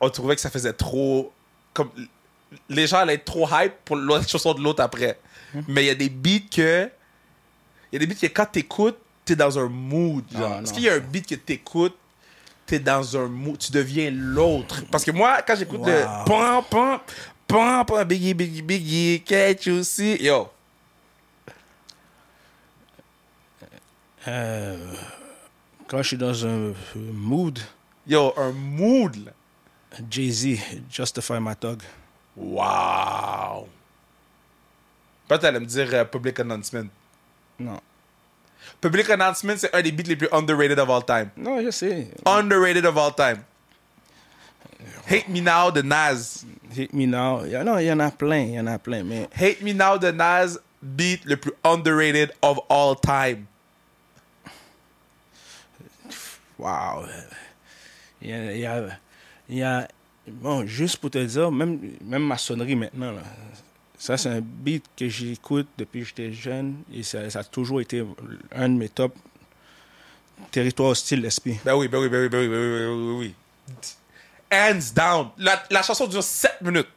on 0.00 0.10
trouvait 0.10 0.34
que 0.34 0.40
ça 0.40 0.50
faisait 0.50 0.72
trop. 0.72 1.32
Comme, 1.72 1.90
les 2.68 2.86
gens 2.86 2.98
allaient 2.98 3.14
être 3.14 3.24
trop 3.24 3.46
hype 3.50 3.74
pour 3.84 3.96
l'autre 3.96 4.28
chanson 4.28 4.54
de 4.54 4.60
l'autre 4.62 4.82
après. 4.82 5.18
Mais 5.68 5.84
il 5.84 5.86
y 5.86 5.90
a 5.90 5.94
des 5.94 6.08
beats 6.08 6.46
que. 6.54 6.90
Il 7.92 7.94
y 7.94 7.96
a 7.96 7.98
des 8.00 8.06
beats 8.06 8.20
que 8.20 8.26
quand 8.32 8.46
t'écoutes, 8.46 8.98
t'es 9.24 9.36
dans 9.36 9.58
un 9.58 9.68
mood. 9.68 10.24
genre. 10.32 10.52
Ah, 10.56 10.62
Est-ce 10.62 10.70
non. 10.70 10.74
qu'il 10.76 10.84
y 10.84 10.88
a 10.88 10.94
un 10.94 10.98
beat 11.00 11.26
que 11.26 11.34
t'écoutes, 11.34 11.96
t'es 12.66 12.78
dans 12.78 13.16
un 13.16 13.26
mood, 13.28 13.58
tu 13.58 13.70
deviens 13.72 14.10
l'autre. 14.12 14.82
Parce 14.90 15.04
que 15.04 15.10
moi, 15.12 15.42
quand 15.42 15.54
j'écoute 15.56 15.80
le 15.86 16.02
Wow. 16.04 16.24
pam, 16.26 16.64
pam, 16.70 17.00
pam, 17.46 17.84
pam, 17.86 18.04
biggie, 18.04 18.34
biggie, 18.34 18.62
biggie, 18.62 19.22
catch 19.24 19.66
you 19.66 19.82
see, 19.84 20.16
yo. 20.22 20.48
Euh, 24.28 24.94
quand 25.86 25.98
je 25.98 26.08
suis 26.08 26.16
dans 26.16 26.46
un 26.46 26.72
mood, 26.94 27.58
Yo, 28.08 28.32
un 28.36 28.52
mood, 28.52 29.16
là. 29.24 29.32
Jay-Z, 30.10 30.58
Justify 30.90 31.34
My 31.40 31.56
Thug. 31.56 31.80
Wow. 32.36 33.66
Peut-être 35.26 35.40
t'allais 35.42 35.58
me 35.58 35.66
dire 35.66 35.88
euh, 35.92 36.04
Public 36.04 36.38
Announcement. 36.38 36.86
Non. 37.58 37.80
Public 38.80 39.08
Announcement, 39.10 39.54
c'est 39.56 39.74
un 39.74 39.82
des 39.82 39.92
beats 39.92 40.08
les 40.08 40.16
plus 40.16 40.28
underrated 40.32 40.78
of 40.78 40.90
all 40.90 41.04
time. 41.04 41.30
Non, 41.36 41.62
je 41.62 41.70
sais. 41.70 42.08
Underrated 42.26 42.84
of 42.84 42.96
all 42.96 43.14
time. 43.14 43.42
Hate 45.08 45.28
Me 45.28 45.40
Now 45.40 45.70
de 45.70 45.82
Nas. 45.82 46.44
Hit 46.74 46.92
Me 46.92 47.06
Now. 47.06 47.40
A- 47.44 47.80
il 47.80 47.86
y 47.86 47.92
en 47.92 48.00
a 48.00 48.10
plein, 48.10 48.40
il 48.42 48.54
y 48.54 48.60
en 48.60 48.66
a 48.66 48.78
plein. 48.78 49.02
Mais 49.04 49.28
Hate 49.34 49.62
Me 49.62 49.72
Now 49.72 49.98
de 49.98 50.10
Nas, 50.10 50.58
beat 50.82 51.24
le 51.24 51.36
plus 51.36 51.52
underrated 51.64 52.32
of 52.42 52.58
all 52.68 52.94
time. 53.00 53.46
Wow. 56.58 57.06
Il 58.20 58.30
y 58.30 58.32
a, 58.32 58.52
il 58.52 58.60
y 58.60 58.66
a, 58.66 58.86
il 59.48 59.56
y 59.58 59.62
a- 59.62 59.88
bon, 60.26 60.66
juste 60.66 60.96
pour 60.98 61.10
te 61.10 61.18
dire, 61.18 61.50
même, 61.52 61.78
même 62.02 62.22
ma 62.26 62.36
sonnerie 62.38 62.74
maintenant, 62.76 63.12
là, 63.12 63.22
ça 63.98 64.16
c'est 64.16 64.28
un 64.28 64.40
beat 64.40 64.84
que 64.96 65.08
j'écoute 65.08 65.68
depuis 65.78 66.00
que 66.02 66.06
j'étais 66.08 66.32
jeune 66.32 66.76
et 66.92 67.02
ça, 67.02 67.28
ça 67.30 67.40
a 67.40 67.44
toujours 67.44 67.80
été 67.80 68.04
un 68.52 68.68
de 68.68 68.74
mes 68.74 68.88
top 68.88 69.14
territoires 70.50 70.90
hostile 70.90 71.26
SP. 71.30 71.56
Ben 71.64 71.74
oui, 71.74 71.88
ben 71.88 71.98
oui, 71.98 72.08
ben 72.08 72.22
oui, 72.22 72.28
ben 72.28 72.40
oui, 72.40 72.48
ben 72.48 72.58
oui, 72.58 72.78
ben 72.78 73.18
oui. 73.18 73.34
Hands 74.52 74.94
down. 74.94 75.28
La, 75.38 75.62
la 75.70 75.82
chanson 75.82 76.06
dure 76.06 76.22
7 76.22 76.60
minutes. 76.62 76.88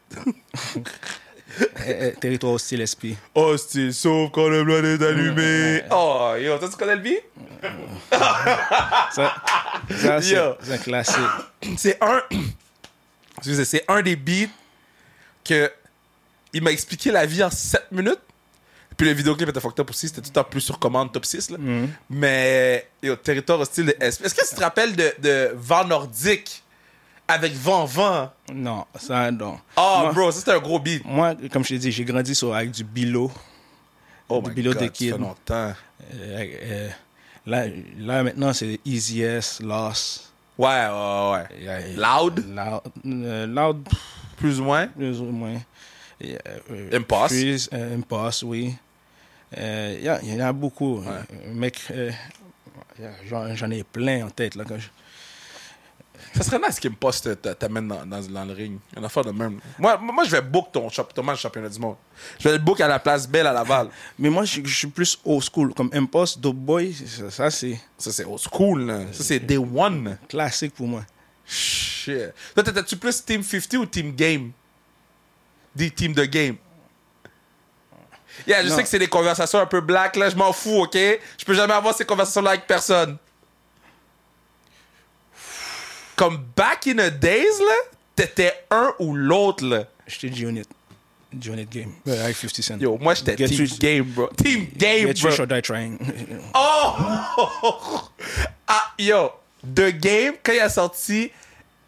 Eh, 1.85 2.07
eh, 2.07 2.11
territoire 2.19 2.53
hostile 2.53 2.85
SP. 2.87 3.17
Oh, 3.33 3.55
c'est 3.57 3.91
sauf 3.91 4.31
quand 4.31 4.47
le 4.49 4.63
blanc 4.63 4.83
est 4.83 5.03
allumé. 5.03 5.81
Oh, 5.91 6.33
yo, 6.39 6.57
toi, 6.57 6.69
tu 6.69 6.77
connais 6.77 6.95
le 6.95 7.01
beat? 7.01 7.23
Ça, 9.11 9.35
ça, 9.89 10.21
c'est 10.21 10.37
un 10.73 10.77
classique. 10.77 11.17
c'est 11.77 11.97
un. 12.01 12.21
Excusez, 13.37 13.65
c'est 13.65 13.83
un 13.87 14.01
des 14.01 14.15
beats 14.15 14.51
que. 15.43 15.71
Il 16.53 16.63
m'a 16.63 16.71
expliqué 16.71 17.11
la 17.11 17.25
vie 17.25 17.43
en 17.43 17.49
7 17.49 17.91
minutes. 17.91 18.19
Puis 18.97 19.07
le 19.07 19.13
vidéoclip 19.13 19.47
était 19.49 19.59
fucked 19.61 19.79
up 19.79 19.89
aussi. 19.89 20.07
C'était 20.09 20.21
tout 20.21 20.37
en 20.37 20.43
plus 20.43 20.61
sur 20.61 20.77
commande 20.77 21.11
top 21.13 21.25
6. 21.25 21.51
Là. 21.51 21.57
Mais. 22.09 22.87
Yo, 23.01 23.15
territoire 23.15 23.59
hostile 23.59 23.85
de 23.85 23.95
SP. 24.03 24.25
Est-ce 24.25 24.35
que 24.35 24.47
tu 24.49 24.55
te 24.55 24.61
rappelles 24.61 24.95
de, 24.95 25.13
de 25.21 25.51
Vent 25.55 25.85
Nordique 25.85 26.63
avec 27.27 27.53
Vent 27.53 27.85
Vent? 27.85 28.31
Non, 28.53 28.85
ça, 28.99 29.31
non. 29.31 29.57
Oh, 29.77 29.97
Moi- 30.01 30.11
bro, 30.13 30.31
ça 30.31 30.39
c'était 30.39 30.51
un 30.51 30.59
gros 30.59 30.79
beat. 30.79 31.03
Moi, 31.05 31.35
comme 31.51 31.63
je 31.63 31.69
t'ai 31.69 31.77
dit, 31.77 31.91
j'ai 31.91 32.03
grandi 32.03 32.35
sur, 32.35 32.53
avec 32.53 32.71
du 32.71 32.83
bilo. 32.83 33.31
Oh, 34.27 34.41
du 34.41 34.49
my 34.49 34.55
bilo 34.55 34.71
God, 34.73 34.81
de 34.81 34.85
ça 34.87 34.91
kid. 34.91 35.11
fait 35.13 35.17
longtemps. 35.17 35.73
Euh, 36.13 36.45
euh, 36.63 36.89
là, 37.45 37.65
là, 37.99 38.23
maintenant, 38.23 38.51
c'est 38.53 38.79
Easy 38.85 39.21
S, 39.21 39.59
Lost. 39.61 40.31
Ouais, 40.57 40.67
ouais, 40.67 41.67
ouais. 41.67 41.93
Loud, 41.95 42.45
Loud, 42.49 42.81
euh, 43.05 43.45
loud 43.47 43.87
plus 44.35 44.59
ou 44.59 44.65
moins? 44.65 44.87
plus 44.87 45.21
ou 45.21 45.25
moins. 45.31 45.55
Euh, 46.23 46.89
Impasse. 46.97 47.31
Freeze, 47.31 47.69
Impasse, 47.71 48.43
oui. 48.43 48.75
Euh, 49.57 49.95
Il 50.23 50.27
y 50.29 50.31
y, 50.31 50.41
en 50.41 50.45
a 50.47 50.53
beaucoup. 50.53 51.03
Mec, 51.53 51.79
J'en 53.55 53.71
ai 53.71 53.83
plein 53.83 54.25
en 54.25 54.29
tête. 54.29 54.55
Là, 54.55 54.63
quand 54.67 54.77
je- 54.77 54.89
Ça 56.35 56.43
serait 56.43 56.59
nice 56.59 56.79
qu'il 56.79 56.91
me 56.91 56.95
t'amène 57.53 57.87
dans, 57.87 58.05
dans, 58.05 58.21
dans 58.21 58.45
le 58.45 58.53
ring. 58.53 58.77
Une 58.95 59.05
affaire 59.05 59.23
de 59.23 59.31
même. 59.31 59.59
Moi, 59.79 59.97
moi 59.97 60.23
je 60.25 60.31
vais 60.31 60.41
book 60.41 60.67
ton, 60.73 60.89
ton 60.89 61.23
match 61.23 61.39
championnat 61.41 61.69
du 61.69 61.79
monde. 61.79 61.95
Je 62.37 62.43
vais 62.49 62.57
le 62.57 62.63
book 62.63 62.79
à 62.81 62.87
la 62.89 62.99
place 62.99 63.27
Belle 63.27 63.47
à 63.47 63.53
Laval. 63.53 63.87
Mais 64.19 64.29
moi, 64.29 64.43
je, 64.43 64.61
je 64.63 64.75
suis 64.75 64.87
plus 64.87 65.17
old 65.23 65.41
school. 65.43 65.73
Comme 65.73 65.89
Impost, 65.93 66.39
Dope 66.39 66.57
Boy, 66.57 66.93
ça, 66.93 67.31
ça, 67.31 67.49
c'est 67.49 67.79
Ça, 67.97 68.11
c'est 68.11 68.25
old 68.25 68.39
school. 68.39 68.81
là. 68.85 68.99
Ça, 69.13 69.23
c'est 69.23 69.39
day 69.39 69.57
one. 69.57 70.17
classique 70.27 70.73
pour 70.75 70.87
moi. 70.87 71.05
Shit. 71.47 72.33
Toi, 72.53 72.63
t'étais-tu 72.63 72.97
plus 72.97 73.23
Team 73.25 73.41
50 73.41 73.73
ou 73.75 73.85
Team 73.85 74.11
Game? 74.13 74.51
Des 75.75 75.91
teams 75.91 76.13
de 76.13 76.25
game. 76.25 76.55
Yeah, 78.47 78.63
je 78.63 78.69
Non. 78.69 78.75
sais 78.75 78.83
que 78.83 78.89
c'est 78.89 78.99
des 78.99 79.07
conversations 79.07 79.59
un 79.59 79.65
peu 79.65 79.81
black, 79.81 80.15
là. 80.15 80.29
Je 80.29 80.35
m'en 80.35 80.53
fous, 80.53 80.81
OK? 80.83 80.95
Je 80.95 81.45
peux 81.45 81.53
jamais 81.53 81.73
avoir 81.73 81.93
ces 81.95 82.05
conversations-là 82.05 82.51
avec 82.51 82.65
personne. 82.67 83.17
Comme 86.15 86.37
back 86.55 86.87
in 86.87 86.95
the 86.95 87.09
days, 87.19 87.59
là, 87.59 87.75
t'étais 88.15 88.53
un 88.71 88.93
ou 88.99 89.15
l'autre, 89.15 89.65
là. 89.65 89.85
J'étais 90.07 90.33
G-Unit. 90.35 90.63
G-Unit 91.39 91.65
Game. 91.65 91.91
Ouais, 92.05 92.17
avec 92.19 92.35
50 92.35 92.61
Cent. 92.61 92.77
Yo, 92.79 92.97
moi, 92.97 93.13
j'étais 93.13 93.37
Get 93.37 93.47
Team 93.47 93.67
Game, 93.79 94.03
bro. 94.05 94.27
Team 94.35 94.67
Game, 94.75 95.07
Get 95.07 95.21
bro. 95.21 95.29
rich 95.29 95.39
or 95.39 95.47
die 95.47 95.61
trying. 95.61 95.97
Oh! 96.55 98.09
ah, 98.67 98.93
yo, 98.97 99.31
The 99.63 99.91
Game, 99.91 100.33
quand 100.43 100.53
il 100.53 100.59
a 100.59 100.69
sorti 100.69 101.31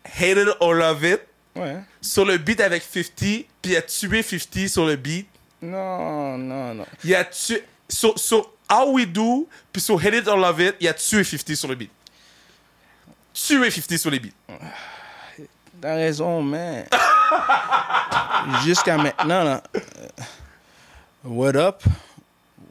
Hate 0.05 0.37
It 0.37 0.47
or 0.59 0.75
Love 0.75 1.03
It, 1.05 1.21
ouais. 1.55 1.77
sur 2.01 2.23
le 2.25 2.37
beat 2.37 2.61
avec 2.61 2.83
50, 2.83 3.45
puis 3.61 3.71
il 3.73 3.77
a 3.77 3.81
tué 3.81 4.21
50 4.23 4.67
sur 4.67 4.85
le 4.85 4.95
beat. 4.95 5.27
Non, 5.61 6.37
non, 6.37 6.73
non. 6.73 6.85
Il 7.03 7.13
a 7.15 7.23
tué. 7.25 7.63
Sur, 7.87 8.17
sur 8.17 8.51
How 8.71 8.91
We 8.93 9.05
Do, 9.05 9.47
puis 9.73 9.81
sur 9.81 9.99
Hate 9.99 10.13
It 10.15 10.27
or 10.27 10.37
Love 10.37 10.61
It, 10.61 10.75
il 10.79 10.87
a 10.87 10.93
tué 10.93 11.23
50 11.23 11.55
sur 11.55 11.67
le 11.67 11.75
beat. 11.75 11.91
Tué 13.33 13.69
50 13.69 13.97
sur 13.97 14.09
les 14.11 14.19
beats. 14.19 14.29
T'as 15.81 15.95
raison, 15.95 16.41
mais. 16.43 16.85
Jusqu'à 18.65 18.97
maintenant, 18.97 19.43
là. 19.43 19.63
euh, 19.75 19.79
What 21.23 21.55
up? 21.55 21.83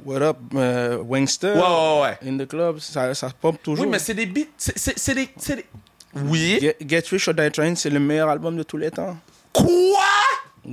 What 0.05 0.23
up, 0.23 0.39
euh, 0.55 0.97
Wingster? 1.03 1.53
Ouais, 1.53 1.61
ouais, 1.61 2.01
ouais. 2.03 2.29
In 2.29 2.39
the 2.39 2.49
club, 2.49 2.79
ça, 2.79 3.15
ça 3.15 3.29
pop 3.39 3.63
toujours. 3.63 3.85
Oui, 3.85 3.91
mais 3.91 3.99
c'est 3.99 4.15
des 4.15 4.27
beats. 4.27 4.47
C'est 4.57 5.15
des, 5.15 5.29
des. 5.49 5.67
Oui. 6.15 6.59
Get, 6.61 6.77
Get 6.87 7.03
Rich 7.11 7.29
or 7.29 7.35
Die 7.35 7.51
Trying, 7.51 7.77
c'est 7.77 7.91
le 7.91 8.01
meilleur 8.01 8.29
album 8.31 8.57
de 8.57 8.63
tous 8.63 8.77
les 8.79 8.91
temps. 8.91 9.17
Quoi? 9.53 9.67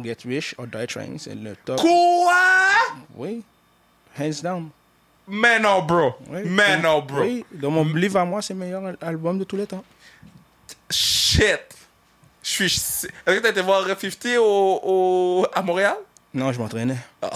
Get 0.03 0.17
Rich 0.25 0.55
or 0.57 0.67
Die 0.67 0.87
Trying, 0.87 1.17
c'est 1.19 1.35
le 1.35 1.55
top. 1.65 1.79
Quoi? 1.79 2.33
Oui. 3.15 3.43
Hands 4.19 4.41
down. 4.41 4.69
Mais 5.27 5.59
non, 5.59 5.81
bro. 5.83 6.15
Oui. 6.29 6.41
Mais 6.45 6.77
non, 6.81 7.01
bro. 7.01 7.21
Oui, 7.21 7.45
dans 7.51 7.69
mon 7.71 7.83
livre 7.85 8.17
à 8.19 8.25
moi, 8.25 8.41
c'est 8.41 8.53
le 8.53 8.59
meilleur 8.59 8.85
al- 8.85 8.97
album 9.01 9.37
de 9.39 9.43
tous 9.43 9.57
les 9.57 9.67
temps. 9.67 9.83
Shit. 10.89 11.59
Je 12.41 12.49
suis. 12.49 12.65
Est-ce 12.65 13.07
que 13.25 13.39
t'as 13.39 13.49
été 13.49 13.61
voir 13.61 13.85
50 13.85 14.25
au, 14.39 14.79
au, 14.83 15.45
à 15.53 15.61
Montréal? 15.61 15.97
Non, 16.33 16.51
je 16.53 16.59
m'entraînais. 16.59 16.97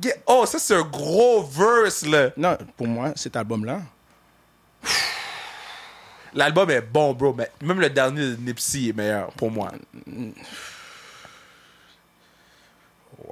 Get- 0.00 0.22
Oh, 0.26 0.44
ça, 0.46 0.58
c'est 0.58 0.74
un 0.74 0.82
gros 0.82 1.42
verse, 1.42 2.06
là. 2.06 2.30
Non, 2.36 2.56
pour 2.76 2.86
moi, 2.86 3.12
cet 3.16 3.36
album-là, 3.36 3.80
L'album 6.32 6.70
est 6.70 6.80
bon, 6.80 7.12
bro, 7.12 7.34
mais 7.34 7.50
même 7.60 7.80
le 7.80 7.90
dernier 7.90 8.20
de 8.20 8.36
Nipsey 8.36 8.88
est 8.90 8.92
meilleur 8.96 9.32
pour 9.32 9.50
moi. 9.50 9.72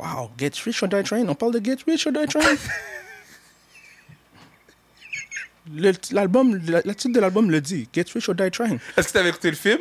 Wow, 0.00 0.30
Get 0.38 0.50
Rich 0.64 0.82
or 0.82 0.88
Die 0.88 1.02
Trying. 1.02 1.28
On 1.28 1.34
parle 1.34 1.52
de 1.52 1.64
Get 1.64 1.78
Rich 1.86 2.06
or 2.06 2.12
Die 2.12 2.26
Trying. 2.26 2.58
Le- 5.74 5.92
L'album, 6.12 6.58
la, 6.66 6.80
la 6.84 6.94
titre 6.94 7.14
de 7.14 7.20
l'album 7.20 7.50
le 7.50 7.60
dit. 7.60 7.88
Get 7.94 8.06
Rich 8.14 8.28
or 8.30 8.34
Die 8.34 8.50
Trying. 8.50 8.78
Est-ce 8.96 9.08
que 9.08 9.12
t'avais 9.12 9.28
écouté 9.28 9.50
le 9.50 9.56
film? 9.56 9.80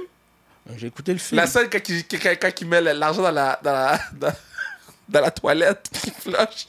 J'ai 0.75 0.87
écouté 0.87 1.13
le 1.13 1.19
film. 1.19 1.39
La 1.39 1.47
scène 1.47 1.69
quand 1.71 1.87
il, 1.87 2.05
quand, 2.05 2.17
quand 2.41 2.51
il 2.61 2.67
met 2.67 2.81
l'argent 2.81 3.21
dans 3.21 3.31
la, 3.31 3.57
dans, 3.63 3.71
la, 3.71 3.99
dans, 4.13 4.33
dans 5.07 5.21
la 5.21 5.31
toilette, 5.31 5.89
qui 6.03 6.11
flush. 6.11 6.67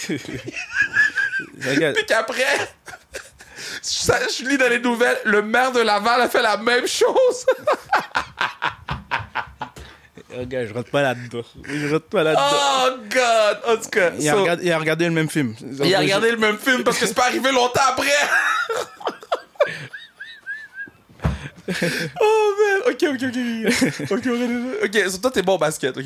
Puis 1.94 2.06
qu'après, 2.06 2.70
ça, 3.82 4.18
je 4.28 4.44
lis 4.48 4.56
dans 4.56 4.70
les 4.70 4.78
nouvelles, 4.78 5.18
le 5.26 5.42
maire 5.42 5.72
de 5.72 5.80
Laval 5.80 6.22
a 6.22 6.28
fait 6.30 6.40
la 6.40 6.56
même 6.56 6.86
chose. 6.86 7.44
Regarde, 10.38 10.66
je 10.68 10.74
rentre 10.74 10.90
pas 10.90 11.02
là-dedans. 11.02 11.42
Je 11.64 11.92
rentre 11.92 12.06
pas 12.06 12.22
là-dedans. 12.22 12.42
Oh, 12.52 12.88
God! 13.10 13.58
En 13.66 13.76
tout 13.82 13.90
cas, 13.90 14.10
il, 14.18 14.28
a 14.28 14.32
so- 14.32 14.46
il 14.62 14.72
a 14.72 14.78
regardé 14.78 15.04
le 15.06 15.10
même 15.10 15.28
film. 15.30 15.54
il 15.82 15.94
a 15.94 15.98
regardé 16.00 16.30
le 16.30 16.36
même 16.36 16.58
film 16.58 16.82
parce 16.84 16.98
que 16.98 17.06
c'est 17.06 17.14
pas 17.14 17.26
arrivé 17.26 17.50
longtemps 17.52 17.80
après. 17.88 18.10
oh, 22.20 22.54
man! 22.58 22.92
Ok, 22.92 23.02
ok, 23.02 23.22
ok. 23.28 23.38
Ok, 24.10 24.26
ok. 24.26 24.84
Ok, 24.84 25.10
so 25.10 25.18
toi, 25.18 25.30
t'es 25.30 25.42
bon 25.42 25.54
au 25.54 25.58
basket, 25.58 25.96
ok? 25.96 26.04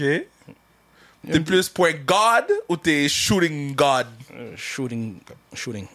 T'es 1.33 1.41
plus 1.41 1.69
point 1.71 1.93
God 2.07 2.45
ou 2.69 2.77
t'es 2.77 3.09
shooting 3.09 3.75
God? 3.75 4.07
Euh, 4.35 4.53
shooting. 4.57 5.17
Shooting. 5.55 5.87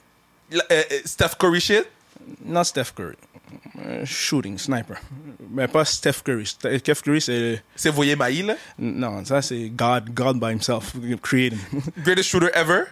La- 0.51 0.63
euh, 0.71 0.83
euh, 0.91 0.99
Steph 1.05 1.35
Curry 1.39 1.61
shit? 1.61 1.85
Not 2.43 2.65
Steph 2.65 2.93
Curry. 2.95 3.15
Euh, 3.79 4.05
shooting, 4.05 4.57
sniper. 4.57 4.97
Mais 5.49 5.67
pas 5.67 5.85
Steph 5.85 6.21
Curry. 6.23 6.45
Steph 6.45 7.01
Curry, 7.03 7.21
c'est. 7.21 7.63
C'est 7.75 7.89
Voyer 7.89 8.15
Maï, 8.15 8.41
là? 8.43 8.55
Non, 8.77 9.23
ça, 9.25 9.41
c'est 9.41 9.69
God, 9.69 10.09
God 10.13 10.39
by 10.39 10.51
himself. 10.51 10.93
Create 11.21 11.53
him. 11.53 11.81
Greatest 12.03 12.29
shooter 12.29 12.49
ever? 12.53 12.83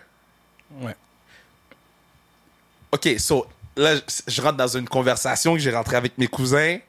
ouais. 0.82 0.96
OK, 2.92 3.20
so, 3.20 3.46
là, 3.76 3.96
je- 4.28 4.42
rentre 4.42 4.58
dans 4.58 4.78
une 4.78 4.88
conversation 4.88 5.54
que 5.54 5.60
j'ai 5.60 5.72
rentrée 5.72 5.98
avec 5.98 6.18
mes 6.18 6.28
cousins, 6.28 6.80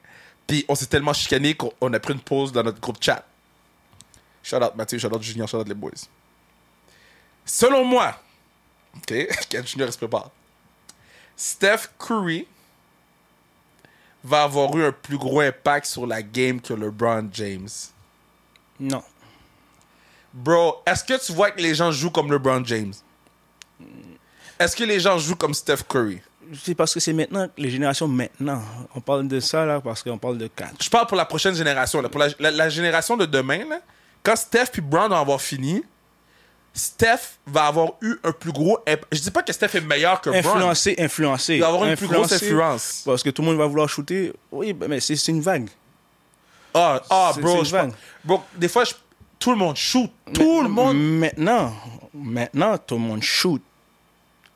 puis 0.46 0.64
on 0.68 0.74
s'est 0.74 0.86
tellement 0.86 1.12
chicané 1.12 1.54
qu'on 1.54 1.72
on 1.80 1.92
a 1.92 1.98
pris 2.00 2.14
une 2.14 2.20
pause 2.20 2.52
dans 2.52 2.62
notre 2.62 2.80
groupe 2.80 2.98
chat. 3.02 3.24
Shout 4.42 4.56
out 4.62 4.74
Mathieu, 4.76 4.98
shout 4.98 5.08
out 5.12 5.22
Junior, 5.22 5.48
shout 5.48 5.58
out 5.58 5.68
les 5.68 5.74
boys. 5.74 5.90
Selon 7.44 7.84
moi, 7.84 8.14
OK, 8.96 9.12
Ken 9.50 9.66
Junior 9.66 9.92
se 9.92 9.98
prépare, 9.98 10.30
Steph 11.40 11.88
Curry 11.98 12.46
va 14.24 14.42
avoir 14.42 14.76
eu 14.76 14.84
un 14.84 14.92
plus 14.92 15.16
gros 15.16 15.40
impact 15.40 15.86
sur 15.86 16.04
la 16.06 16.20
game 16.20 16.60
que 16.60 16.74
LeBron 16.74 17.28
James. 17.32 17.68
Non. 18.80 19.02
Bro, 20.34 20.82
est-ce 20.84 21.04
que 21.04 21.24
tu 21.24 21.32
vois 21.32 21.52
que 21.52 21.60
les 21.60 21.74
gens 21.76 21.92
jouent 21.92 22.10
comme 22.10 22.30
LeBron 22.32 22.64
James? 22.64 22.92
Est-ce 24.58 24.74
que 24.76 24.82
les 24.84 24.98
gens 25.00 25.16
jouent 25.18 25.36
comme 25.36 25.54
Steph 25.54 25.84
Curry? 25.88 26.20
C'est 26.64 26.74
parce 26.74 26.92
que 26.94 26.98
c'est 27.00 27.12
maintenant, 27.12 27.46
les 27.56 27.70
générations 27.70 28.08
maintenant. 28.08 28.60
On 28.94 29.00
parle 29.00 29.28
de 29.28 29.38
ça, 29.38 29.64
là, 29.64 29.80
parce 29.80 30.02
qu'on 30.02 30.18
parle 30.18 30.38
de 30.38 30.48
4. 30.48 30.82
je 30.82 30.90
parle 30.90 31.06
pour 31.06 31.16
la 31.16 31.24
prochaine 31.26 31.54
génération. 31.54 32.00
Là, 32.02 32.08
pour 32.08 32.20
la, 32.20 32.28
la- 32.40 32.50
la 32.50 32.68
génération 32.68 33.16
de 33.16 33.26
demain, 33.26 33.64
là, 33.68 33.80
quand 34.24 34.34
Steph 34.34 34.66
puis 34.72 34.82
Brown 34.82 35.10
vont 35.10 35.16
avoir 35.16 35.40
fini, 35.40 35.84
Steph 36.78 37.38
va 37.46 37.66
avoir 37.66 37.92
eu 38.00 38.14
un 38.24 38.32
plus 38.32 38.52
gros. 38.52 38.78
imp- 38.86 39.04
Je 39.12 39.20
dis 39.20 39.30
pas 39.30 39.42
que 39.42 39.52
Steph 39.52 39.74
est 39.74 39.80
meilleur 39.80 40.20
que 40.20 40.30
Brown. 40.30 40.44
Influencé, 40.56 40.94
influencé. 40.98 41.54
Il 41.56 41.60
va 41.60 41.68
avoir 41.68 41.84
une 41.84 41.96
plus 41.96 42.06
grosse 42.06 42.32
influence. 42.32 43.02
Parce 43.04 43.22
que 43.22 43.30
tout 43.30 43.42
le 43.42 43.48
monde 43.48 43.58
va 43.58 43.66
vouloir 43.66 43.88
shooter. 43.88 44.32
Oui, 44.52 44.72
ben, 44.72 44.88
mais 44.88 45.00
c'est 45.00 45.28
une 45.28 45.40
vague. 45.40 45.68
Ah, 46.74 47.02
ah, 47.10 47.32
bro, 47.40 47.58
c'est 47.58 47.64
je 47.66 47.72
vague. 47.72 47.90
pense- 47.90 47.98
bro, 48.24 48.42
des 48.54 48.68
fois, 48.68 48.84
je- 48.84 48.94
tout 49.38 49.50
le 49.50 49.56
monde 49.56 49.76
shoot. 49.76 50.10
Tout 50.32 50.62
le 50.62 50.68
monde. 50.68 50.96
Maintenant, 50.96 51.74
maintenant, 52.14 52.78
tout 52.78 52.94
le 52.94 53.00
monde 53.00 53.22
shoot. 53.22 53.62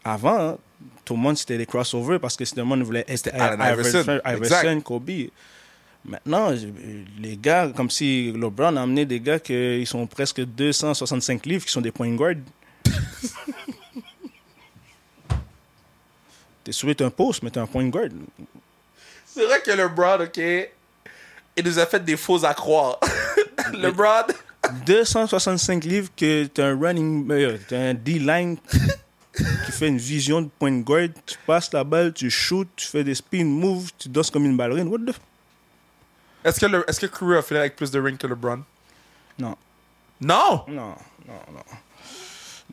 Avant, 0.04 0.58
tout 1.04 1.14
le 1.14 1.20
monde, 1.20 1.36
c'était 1.38 1.58
des 1.58 1.66
crossovers 1.66 2.18
parce 2.18 2.36
que 2.36 2.44
tout 2.44 2.56
le 2.56 2.64
monde 2.64 2.82
voulait 2.82 3.04
C'était 3.08 3.32
Iverson. 3.34 4.20
Iverson. 4.24 4.80
Kobe. 4.84 5.10
Maintenant, 6.04 6.50
les 7.20 7.36
gars, 7.36 7.70
comme 7.74 7.90
si 7.90 8.32
LeBron 8.32 8.76
a 8.76 8.82
amené 8.82 9.06
des 9.06 9.20
gars 9.20 9.38
qui 9.38 9.86
sont 9.86 10.06
presque 10.06 10.40
265 10.40 11.46
livres, 11.46 11.64
qui 11.64 11.70
sont 11.70 11.80
des 11.80 11.92
point 11.92 12.12
guard. 12.14 12.34
T'es 16.64 16.72
sûr 16.72 16.94
t'es 16.94 17.04
un 17.04 17.10
poste, 17.10 17.42
mais 17.42 17.50
t'es 17.50 17.58
un 17.58 17.66
point 17.66 17.88
guard. 17.88 18.08
C'est 19.26 19.44
vrai 19.44 19.60
que 19.60 19.70
LeBron, 19.72 20.24
OK, 20.24 20.38
il 21.56 21.64
nous 21.64 21.78
a 21.78 21.86
fait 21.86 22.04
des 22.04 22.16
faux 22.16 22.44
à 22.44 22.54
croire. 22.54 22.98
LeBron, 23.72 24.26
265 24.86 25.84
livres 25.84 26.10
que 26.16 26.44
t'es 26.46 26.62
un 26.62 26.78
running, 26.78 27.30
euh, 27.30 27.58
t'es 27.68 27.76
un 27.76 27.94
D-line 27.94 28.56
qui 29.34 29.72
fait 29.72 29.88
une 29.88 29.98
vision 29.98 30.42
de 30.42 30.48
point 30.58 30.78
guard, 30.80 31.08
tu 31.26 31.36
passes 31.46 31.72
la 31.72 31.84
balle, 31.84 32.12
tu 32.12 32.30
shoots, 32.30 32.68
tu 32.76 32.86
fais 32.86 33.02
des 33.04 33.14
spin 33.14 33.44
moves, 33.44 33.90
tu 33.98 34.08
danses 34.08 34.30
comme 34.30 34.44
une 34.44 34.56
ballerine. 34.56 34.88
What 34.88 34.98
the 34.98 35.14
est-ce 36.44 36.60
que, 36.60 36.66
le, 36.66 36.84
est-ce 36.88 37.00
que 37.00 37.06
Curry 37.06 37.36
a 37.36 37.42
fini 37.42 37.60
avec 37.60 37.76
plus 37.76 37.90
de 37.90 38.00
rings 38.00 38.16
que 38.16 38.26
LeBron? 38.26 38.62
Non, 39.38 39.56
Non! 40.20 40.64
non, 40.68 40.94
non, 41.26 41.34
non. 41.52 41.62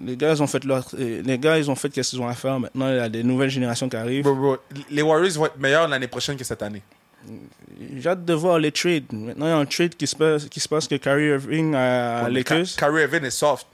Les 0.02 0.16
gars, 0.16 0.32
ils 0.34 0.42
ont 0.42 0.48
fait 0.48 0.64
leur, 0.64 0.88
euh, 0.98 1.22
les 1.24 1.38
gars, 1.38 1.58
ils 1.58 1.70
ont 1.70 1.76
fait 1.76 1.90
qu'est-ce 1.90 2.12
qu'ils 2.12 2.22
ont 2.22 2.28
à 2.28 2.34
faire. 2.34 2.58
Maintenant, 2.60 2.90
il 2.90 2.96
y 2.96 3.00
a 3.00 3.10
des 3.10 3.22
nouvelles 3.24 3.50
générations 3.50 3.90
qui 3.90 3.98
arrivent. 3.98 4.24
Bro, 4.24 4.36
bro, 4.36 4.58
les 4.90 5.02
Warriors 5.02 5.34
vont 5.34 5.46
être 5.48 5.58
meilleurs 5.58 5.88
l'année 5.90 6.08
prochaine 6.08 6.38
que 6.38 6.44
cette 6.46 6.62
année. 6.62 6.82
J'ai 7.98 8.08
hâte 8.10 8.24
de 8.24 8.34
voir 8.34 8.60
les 8.60 8.72
trades. 8.72 9.12
Maintenant, 9.12 9.46
il 9.48 9.50
y 9.50 9.52
a 9.52 9.58
un 9.58 9.66
trade 9.66 9.96
qui 9.96 10.08
se 10.08 10.16
passe, 10.16 10.46
qui 10.46 10.60
se 10.62 10.70
passe 10.70 10.88
que 10.88 10.96
Kyrie 10.96 11.28
Irving 11.32 11.76
à 11.76 12.24
Ouais, 12.24 12.30
mais 12.30 12.36
Lakers. 12.36 12.66
Kyrie 12.78 13.02
Irving 13.02 13.24
est 13.26 13.30
soft. 13.30 13.68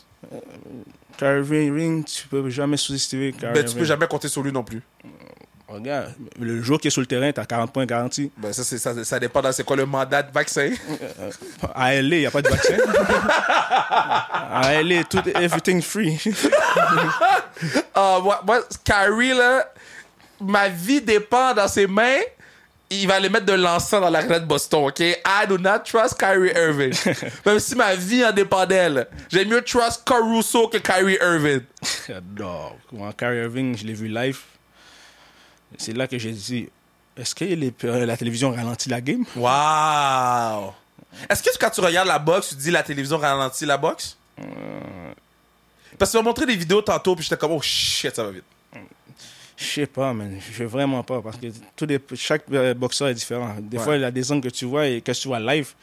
Kyrie 1.17 1.65
Irving, 1.67 2.03
tu 2.03 2.27
peux 2.27 2.49
jamais 2.49 2.77
sous-estimer 2.77 3.31
Kyrie 3.31 3.53
Ben, 3.53 3.63
tu 3.65 3.75
peux 3.75 3.85
jamais 3.85 4.07
compter 4.07 4.27
sur 4.27 4.41
lui 4.41 4.51
non 4.51 4.63
plus. 4.63 4.81
Regarde, 5.67 6.13
le 6.39 6.61
jour 6.61 6.79
qui 6.79 6.89
est 6.89 6.91
sur 6.91 7.01
le 7.01 7.07
terrain, 7.07 7.31
tu 7.31 7.39
as 7.39 7.45
40 7.45 7.73
points 7.73 7.85
garantis. 7.87 8.31
Ben, 8.37 8.53
ça, 8.53 8.63
ça, 8.63 9.03
ça 9.03 9.19
dépend 9.19 9.41
c'est 9.51 9.63
quoi 9.63 9.75
le 9.75 9.85
mandat 9.85 10.21
de 10.21 10.31
vaccin. 10.31 10.69
À 11.73 11.93
LA, 11.95 12.15
il 12.15 12.19
n'y 12.19 12.25
a 12.27 12.31
pas 12.31 12.41
de 12.43 12.49
vaccin. 12.49 12.75
à 13.89 14.83
LA, 14.83 15.03
tout, 15.05 15.21
everything 15.35 15.81
free. 15.81 16.19
Ah, 17.97 18.19
moi, 18.21 18.41
moi, 18.45 18.59
Kyrie, 18.83 19.33
là, 19.33 19.71
ma 20.41 20.67
vie 20.67 21.01
dépend 21.01 21.53
dans 21.53 21.67
ses 21.69 21.87
mains. 21.87 22.19
Il 22.89 23.07
va 23.07 23.15
aller 23.15 23.29
mettre 23.29 23.45
de 23.45 23.53
l'encens 23.53 24.01
dans 24.01 24.09
l'arena 24.09 24.39
de 24.39 24.45
Boston, 24.45 24.87
OK? 24.87 24.99
I 24.99 25.47
do 25.47 25.57
not 25.57 25.79
trust 25.85 26.19
Kyrie 26.19 26.51
Irving. 26.51 26.93
Même 27.45 27.59
si 27.59 27.73
ma 27.75 27.95
vie 27.95 28.23
en 28.25 28.33
dépendait, 28.33 28.89
là. 28.89 29.05
J'aime 29.29 29.47
mieux 29.47 29.61
trust 29.61 30.03
Caruso 30.05 30.67
que 30.67 30.77
Kyrie 30.77 31.17
Irving. 31.21 31.61
J'adore. 32.05 32.77
Moi, 32.91 33.11
Kyrie 33.17 33.37
Irving, 33.37 33.77
je 33.77 33.85
l'ai 33.85 33.93
vu 33.93 34.09
live. 34.09 34.39
C'est 35.77 35.93
là 35.95 36.07
que 36.07 36.17
j'ai 36.17 36.31
dit, 36.31 36.69
est-ce 37.17 37.33
que 37.35 37.45
les- 37.45 37.73
euh, 37.83 38.05
la 38.05 38.17
télévision 38.17 38.51
ralentit 38.51 38.89
la 38.89 39.01
game? 39.01 39.23
Wow! 39.35 40.73
Est-ce 41.29 41.41
que 41.43 41.49
quand 41.59 41.69
tu 41.69 41.81
regardes 41.81 42.07
la 42.07 42.19
boxe, 42.19 42.49
tu 42.49 42.55
te 42.55 42.61
dis 42.61 42.71
la 42.71 42.83
télévision 42.83 43.17
ralentit 43.17 43.65
la 43.65 43.77
boxe? 43.77 44.17
Parce 45.97 46.11
que 46.11 46.17
tu 46.17 46.21
m'as 46.23 46.27
montré 46.29 46.45
des 46.45 46.55
vidéos 46.55 46.81
tantôt, 46.81 47.15
puis 47.15 47.23
j'étais 47.23 47.37
comme, 47.37 47.51
oh 47.51 47.61
shit, 47.61 48.13
ça 48.15 48.23
va 48.23 48.31
vite. 48.31 48.43
Je 49.57 49.63
sais 49.65 49.85
pas, 49.85 50.11
man. 50.13 50.37
Je 50.51 50.57
sais 50.57 50.65
vraiment 50.65 51.01
pas. 51.03 51.21
Parce 51.21 51.37
que 51.37 51.85
les, 51.85 51.99
chaque 52.15 52.43
euh, 52.51 52.73
boxeur 52.73 53.07
est 53.07 53.13
différent. 53.13 53.55
Des 53.61 53.77
Ouais. 53.77 53.83
fois, 53.83 53.95
il 53.95 54.01
y 54.01 54.05
a 54.05 54.11
des 54.11 54.29
angles 54.29 54.49
que 54.49 54.53
tu 54.53 54.65
vois 54.65 54.87
et 54.87 54.99
que 54.99 55.13
tu 55.13 55.29
vois 55.29 55.39
live. 55.39 55.73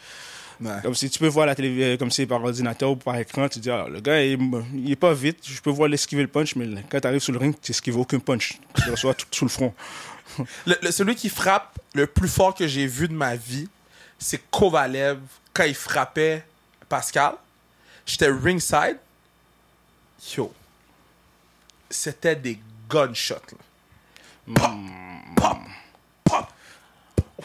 Comme 0.82 0.94
si 0.94 1.08
tu 1.10 1.18
peux 1.18 1.26
voir 1.28 1.46
la 1.46 1.54
télévision 1.54 1.96
comme 1.96 2.10
c'est 2.10 2.26
par 2.26 2.42
ordinateur 2.42 2.90
ou 2.90 2.96
par 2.96 3.16
écran, 3.16 3.48
tu 3.48 3.58
dis, 3.58 3.70
ah, 3.70 3.86
le 3.90 4.00
gars, 4.00 4.22
il, 4.22 4.38
il 4.74 4.90
est 4.90 4.96
pas 4.96 5.12
vite, 5.14 5.38
je 5.42 5.60
peux 5.60 5.70
voir 5.70 5.88
l'esquiver 5.88 6.22
le 6.22 6.28
punch, 6.28 6.54
mais 6.56 6.66
quand 6.90 7.00
tu 7.00 7.06
arrives 7.06 7.20
sur 7.20 7.32
le 7.32 7.38
ring, 7.38 7.54
tu 7.60 7.72
esquives 7.72 7.96
aucun 7.98 8.18
punch. 8.18 8.58
Tu 8.76 8.84
le 8.86 8.92
reçois 8.92 9.14
tout 9.14 9.26
sous 9.30 9.44
le 9.44 9.50
front. 9.50 9.74
Le- 10.66 10.76
le- 10.80 10.90
celui 10.92 11.14
qui 11.14 11.28
frappe 11.28 11.78
le 11.94 12.06
plus 12.06 12.28
fort 12.28 12.54
que 12.54 12.66
j'ai 12.66 12.86
vu 12.86 13.06
de 13.06 13.12
ma 13.12 13.36
vie, 13.36 13.68
c'est 14.18 14.40
Kovalev 14.50 15.18
quand 15.52 15.64
il 15.64 15.74
frappait 15.74 16.42
Pascal. 16.88 17.34
J'étais 18.06 18.30
ringside. 18.30 18.96
Yo. 20.36 20.50
C'était 21.90 22.34
des 22.36 22.58
gunshots. 22.88 23.34
là. 23.34 24.54
Pop. 24.54 24.70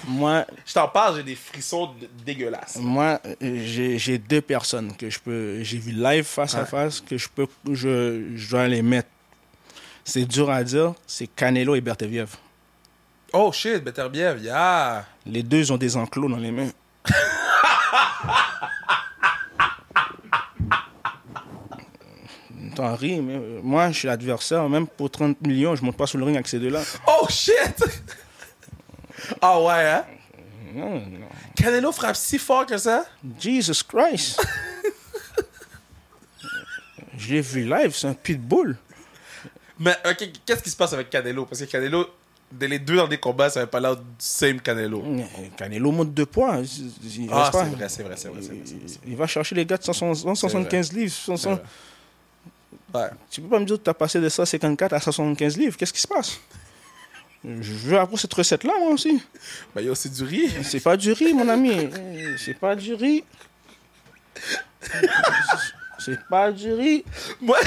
Moi, 0.07 0.45
Je 0.65 0.73
t'en 0.73 0.87
parle, 0.87 1.17
j'ai 1.17 1.23
des 1.23 1.35
frissons 1.35 1.91
dégueulasses. 2.25 2.77
moi 2.79 3.19
j'ai 3.41 4.17
deux 4.17 4.41
personnes 4.41 4.95
que 4.95 5.09
je 5.09 5.19
peux. 5.19 5.63
J'ai 5.63 5.77
vu 5.77 5.91
live 5.91 6.23
face 6.25 6.55
à 6.55 6.65
face 6.65 7.01
que 7.01 7.17
je 7.17 7.27
peux. 7.29 7.47
Je, 7.71 8.23
je 8.35 8.49
dois 8.49 8.67
les 8.67 8.81
mettre. 8.81 9.09
C'est 10.03 10.25
dur 10.25 10.49
à 10.49 10.63
dire, 10.63 10.93
c'est 11.05 11.27
Canelo 11.27 11.75
et 11.75 11.81
Berteviev. 11.81 12.29
Oh 13.33 13.51
shit, 13.51 13.83
Beterbiev, 13.83 14.41
yeah. 14.41 15.05
Les 15.25 15.43
deux 15.43 15.69
ont 15.71 15.77
des 15.77 15.97
enclos 15.97 16.29
dans 16.29 16.37
les 16.37 16.51
mains. 16.51 16.69
T'en 22.75 22.95
ris, 22.95 23.21
mais 23.21 23.35
euh, 23.35 23.59
moi, 23.63 23.91
je 23.91 23.97
suis 23.99 24.07
l'adversaire. 24.07 24.67
Même 24.69 24.87
pour 24.87 25.09
30 25.09 25.41
millions, 25.41 25.75
je 25.75 25.83
monte 25.83 25.97
pas 25.97 26.07
sur 26.07 26.17
le 26.19 26.25
ring 26.25 26.35
avec 26.35 26.47
ces 26.47 26.59
deux-là. 26.59 26.81
Oh 27.07 27.25
shit! 27.29 27.83
Ah 29.41 29.61
ouais, 29.61 29.89
hein? 29.89 30.05
Non, 30.73 30.95
non. 30.99 31.27
Canelo 31.55 31.91
frappe 31.91 32.15
si 32.15 32.37
fort 32.37 32.65
que 32.65 32.77
ça? 32.77 33.05
Jesus 33.39 33.83
Christ! 33.87 34.41
je 37.17 37.33
l'ai 37.33 37.41
vu 37.41 37.63
live, 37.67 37.93
c'est 37.95 38.07
un 38.07 38.13
pitbull. 38.13 38.77
Mais 39.79 39.95
ok, 40.09 40.29
qu'est-ce 40.45 40.63
qui 40.63 40.69
se 40.69 40.75
passe 40.75 40.93
avec 40.93 41.09
Canelo? 41.09 41.45
Parce 41.45 41.61
que 41.61 41.65
Canelo, 41.65 42.07
dès 42.51 42.67
les 42.67 42.79
deux 42.79 42.95
dans 42.97 43.07
des 43.07 43.17
combats, 43.17 43.49
ça 43.49 43.61
avait 43.61 43.69
pas 43.69 43.79
l'air 43.79 43.95
du 43.95 44.03
same 44.17 44.59
Canelo. 44.59 45.03
Euh, 45.05 45.21
Canelo 45.55 45.91
monte 45.91 46.13
de 46.13 46.23
poids. 46.23 46.57
Il- 46.59 47.29
Ah, 47.31 47.49
c'est 47.51 47.63
vrai, 47.63 47.89
c'est 47.89 48.03
vrai, 48.03 48.15
c'est 48.17 48.27
vrai, 48.29 48.39
Il, 49.05 49.15
va 49.15 49.27
chercher 49.27 49.55
les 49.55 49.65
gars 49.65 49.77
de 49.77 49.83
160 49.83 50.35
175 50.35 50.93
livres. 50.93 51.13
100, 51.13 51.37
C'est 51.37 51.49
vrai. 51.49 51.61
Ouais. 52.93 53.09
Tu 53.29 53.41
peux 53.41 53.49
pas 53.49 53.59
me 53.59 53.65
dire 53.65 53.77
que 53.77 53.83
tu 53.83 53.89
as 53.89 53.93
passé 53.93 54.19
de 54.19 54.29
154 54.29 54.93
à 54.93 54.99
175 54.99 55.57
livres. 55.57 55.77
Qu'est-ce 55.77 55.93
qui 55.93 56.01
se 56.01 56.07
passe? 56.07 56.39
Je 57.45 57.71
veux 57.73 57.97
apprendre 57.97 58.19
cette 58.19 58.33
recette-là, 58.33 58.73
moi 58.79 58.91
aussi. 58.91 59.21
Ben 59.75 59.81
yo, 59.81 59.95
c'est 59.95 60.11
du 60.11 60.23
riz. 60.23 60.51
C'est 60.63 60.79
pas 60.79 60.97
du 60.97 61.11
riz, 61.13 61.33
mon 61.33 61.47
ami. 61.47 61.89
C'est 62.37 62.55
pas 62.55 62.75
du 62.75 62.93
riz. 62.93 63.23
C'est 65.99 66.19
pas 66.29 66.51
du 66.51 66.73
riz. 66.73 67.03
Moi, 67.41 67.57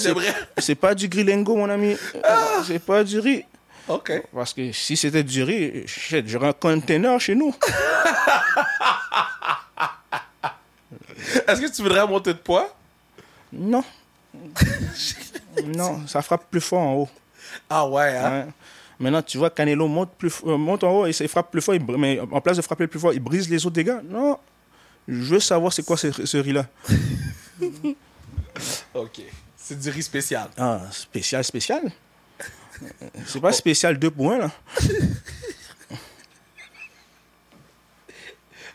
j'aimerais. 0.00 0.34
C'est 0.58 0.74
pas 0.74 0.94
du 0.94 1.08
grillengo, 1.08 1.56
mon 1.56 1.68
ami. 1.70 1.96
Euh, 2.14 2.62
C'est 2.66 2.78
pas 2.78 3.04
du 3.04 3.18
riz. 3.18 3.44
Ok. 3.88 4.12
Parce 4.34 4.52
que 4.52 4.72
si 4.72 4.96
c'était 4.96 5.22
du 5.22 5.42
riz, 5.42 5.84
j'aurais 6.26 6.48
un 6.48 6.52
container 6.52 7.20
chez 7.20 7.34
nous. 7.34 7.54
Est-ce 11.46 11.60
que 11.60 11.70
tu 11.74 11.82
voudrais 11.82 12.06
monter 12.06 12.32
de 12.32 12.38
poids? 12.38 12.74
Non. 13.52 13.84
non, 15.64 16.06
ça 16.06 16.20
frappe 16.22 16.50
plus 16.50 16.60
fort 16.60 16.80
en 16.82 16.94
haut. 16.94 17.08
Ah 17.70 17.86
ouais, 17.88 18.16
hein? 18.16 18.30
Ouais. 18.40 18.46
Maintenant, 18.98 19.22
tu 19.22 19.36
vois, 19.38 19.50
Canelo 19.50 19.88
monte, 19.88 20.10
plus, 20.16 20.32
euh, 20.46 20.56
monte 20.56 20.82
en 20.84 20.90
haut 21.00 21.06
et 21.06 21.10
il 21.18 21.28
frappe 21.28 21.50
plus 21.50 21.60
fort, 21.60 21.74
il 21.74 21.84
mais 21.98 22.18
en 22.18 22.40
place 22.40 22.56
de 22.56 22.62
frapper 22.62 22.86
plus 22.86 22.98
fort, 22.98 23.12
il 23.12 23.20
brise 23.20 23.48
les 23.50 23.64
autres 23.66 23.74
dégâts. 23.74 23.98
Non. 24.08 24.38
Je 25.06 25.34
veux 25.34 25.40
savoir 25.40 25.72
c'est 25.72 25.84
quoi 25.84 25.96
ce, 25.96 26.10
ce 26.26 26.36
riz-là. 26.38 26.66
Ok. 28.94 29.20
C'est 29.56 29.78
du 29.78 29.90
riz 29.90 30.02
spécial. 30.02 30.48
Ah, 30.56 30.80
spécial, 30.90 31.44
spécial? 31.44 31.82
C'est 33.26 33.40
pas 33.40 33.52
spécial 33.52 33.98
2 33.98 34.10
pour 34.10 34.32
1, 34.32 34.38
là. 34.38 34.50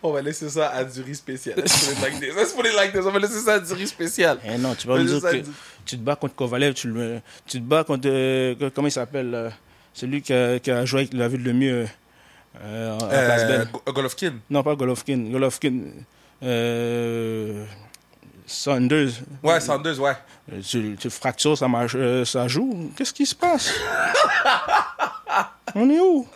On 0.04 0.12
va 0.12 0.22
laisser 0.22 0.50
ça 0.50 0.70
à 0.70 0.84
du 0.84 1.02
riz 1.02 1.16
spécial. 1.16 1.62
C'est 1.66 1.96
pour 1.96 2.04
les 2.06 2.20
des- 2.20 2.92
des- 2.92 3.00
On 3.06 3.12
va 3.12 3.20
laisser 3.20 3.40
ça 3.40 3.54
à 3.56 3.60
du 3.60 3.74
riz 3.74 3.88
spécial. 3.88 4.40
Eh 4.44 4.58
non, 4.58 4.74
tu 4.76 4.88
vas 4.88 4.98
me 4.98 5.04
dire 5.04 5.22
que 5.22 5.36
du- 5.38 5.50
tu 5.86 5.98
te 5.98 6.02
bats 6.02 6.16
contre 6.16 6.34
Kovalev, 6.36 6.74
tu, 6.74 6.88
le- 6.88 7.22
tu 7.46 7.60
te 7.60 7.64
bats 7.64 7.84
contre. 7.84 8.08
euh, 8.08 8.70
comment 8.74 8.88
il 8.88 8.92
s'appelle 8.92 9.34
euh, 9.36 9.50
Celui 9.94 10.22
qui 10.22 10.34
a, 10.34 10.60
qui 10.60 10.72
a 10.72 10.86
joué 10.86 11.02
avec 11.02 11.14
la 11.14 11.28
ville 11.28 11.44
le 11.44 11.54
mieux 11.54 11.88
euh, 12.62 12.98
place 12.98 13.42
Euh, 13.44 13.66
belle. 13.66 13.94
Golovkin. 13.94 14.34
Non, 14.50 14.64
pas 14.64 14.76
Golovkin. 14.76 15.30
Golovkin. 15.32 15.82
Euh, 16.44 17.66
Saunders. 18.48 19.12
Ouais, 19.44 19.60
Sanders, 19.60 20.00
ouais. 20.00 20.16
Euh, 20.52 20.62
Tu, 20.68 20.96
tu 21.00 21.10
fractures, 21.10 21.58
ça, 21.58 21.68
marche, 21.68 21.94
euh, 21.96 22.26
ça 22.26 22.48
joue. 22.48 22.92
Qu'est-ce 22.96 23.14
qui 23.14 23.26
se 23.26 23.36
passe? 23.36 23.74
On 25.76 25.90
est 25.90 26.00
où? 26.00 26.28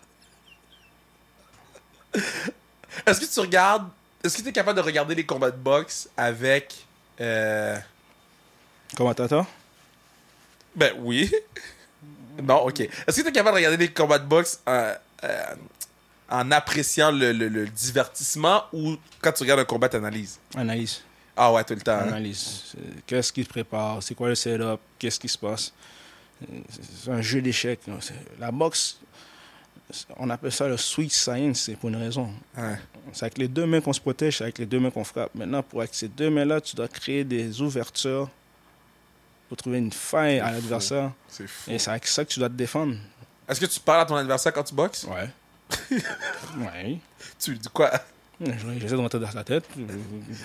Est-ce 3.06 3.20
que 3.20 3.26
tu 3.34 3.40
regardes. 3.42 3.88
Est-ce 4.24 4.38
que 4.38 4.42
tu 4.44 4.50
es 4.50 4.54
capable 4.54 4.78
de 4.78 4.84
regarder 4.84 5.16
les 5.16 5.26
combats 5.26 5.52
de 5.52 5.58
boxe 5.58 6.10
avec. 6.18 6.76
Euh... 7.22 7.78
Commentateur? 8.96 9.46
Ben 10.76 10.94
oui. 11.00 11.32
Non, 12.44 12.66
ok. 12.68 12.80
Est-ce 12.82 13.18
que 13.18 13.22
tu 13.24 13.28
es 13.30 13.32
capable 13.32 13.56
de 13.58 13.66
regarder 13.66 13.78
les 13.86 13.92
combats 13.92 14.20
de 14.20 14.26
boxe 14.26 14.60
en, 14.68 14.92
euh, 15.24 15.44
en 16.30 16.52
appréciant 16.52 17.12
le, 17.12 17.32
le- 17.32 17.48
le 17.50 17.68
divertissement 17.68 18.64
ou 18.74 18.96
quand 19.22 19.32
tu 19.32 19.44
regardes 19.44 19.60
un 19.62 19.66
combat, 19.66 19.90
tu 19.90 19.96
analyses 19.98 20.40
Analyse. 20.56 21.02
Ah 21.38 21.52
ouais, 21.52 21.64
tout 21.64 21.76
le 21.76 21.82
temps. 21.82 21.94
hein? 21.94 22.08
Analyse. 22.08 22.74
Qu'est-ce 23.06 23.32
qui 23.34 23.44
se 23.44 23.50
prépare? 23.50 24.02
C'est 24.02 24.16
quoi 24.16 24.30
le 24.30 24.36
setup? 24.36 24.80
Qu'est-ce 24.98 25.20
qui 25.20 25.28
se 25.30 25.38
passe? 25.38 25.74
Euh, 26.44 26.60
C'est 27.04 27.12
un 27.12 27.22
jeu 27.22 27.42
d'échecs. 27.42 27.82
La 28.40 28.52
boxe, 28.52 29.00
on 30.18 30.30
appelle 30.30 30.52
ça 30.52 30.68
le 30.68 30.78
sweet 30.78 31.12
science, 31.12 31.62
c'est 31.62 31.76
pour 31.76 31.90
une 31.90 31.98
raison. 31.98 32.32
C'est 33.14 33.24
avec 33.26 33.38
les 33.38 33.48
deux 33.48 33.66
mains 33.66 33.82
qu'on 33.82 33.94
se 33.94 34.00
protège, 34.02 34.38
c'est 34.38 34.44
avec 34.46 34.58
les 34.58 34.66
deux 34.66 34.80
mains 34.80 34.90
qu'on 34.92 35.04
frappe. 35.04 35.34
Maintenant, 35.36 35.62
pour 35.62 35.80
avec 35.82 35.94
ces 35.94 36.08
deux 36.08 36.30
mains-là, 36.30 36.60
tu 36.62 36.76
dois 36.76 36.88
créer 36.88 37.24
des 37.24 37.62
ouvertures 37.62 38.30
pour 39.48 39.58
trouver 39.58 39.78
une 39.78 39.92
faille 39.92 40.40
à 40.40 40.52
l'adversaire. 40.52 41.12
C'est 41.28 41.48
fou. 41.48 41.72
Et 41.72 41.80
c'est 41.80 41.92
avec 41.92 42.08
ça 42.08 42.26
que 42.26 42.30
tu 42.32 42.40
dois 42.40 42.50
te 42.50 42.54
défendre. 42.56 42.96
Est-ce 43.48 43.60
que 43.60 43.66
tu 43.66 43.80
parles 43.80 44.02
à 44.02 44.06
ton 44.06 44.16
adversaire 44.16 44.52
quand 44.54 44.64
tu 44.64 44.74
boxes? 44.74 45.06
Ouais. 45.06 45.30
ouais. 46.60 46.98
Tu 47.40 47.52
lui 47.52 47.60
dis 47.60 47.70
quoi? 47.70 47.92
J'essaie 48.42 48.96
de 48.96 48.96
rentrer 48.96 49.20
dans 49.20 49.32
sa 49.32 49.44
tête. 49.44 49.66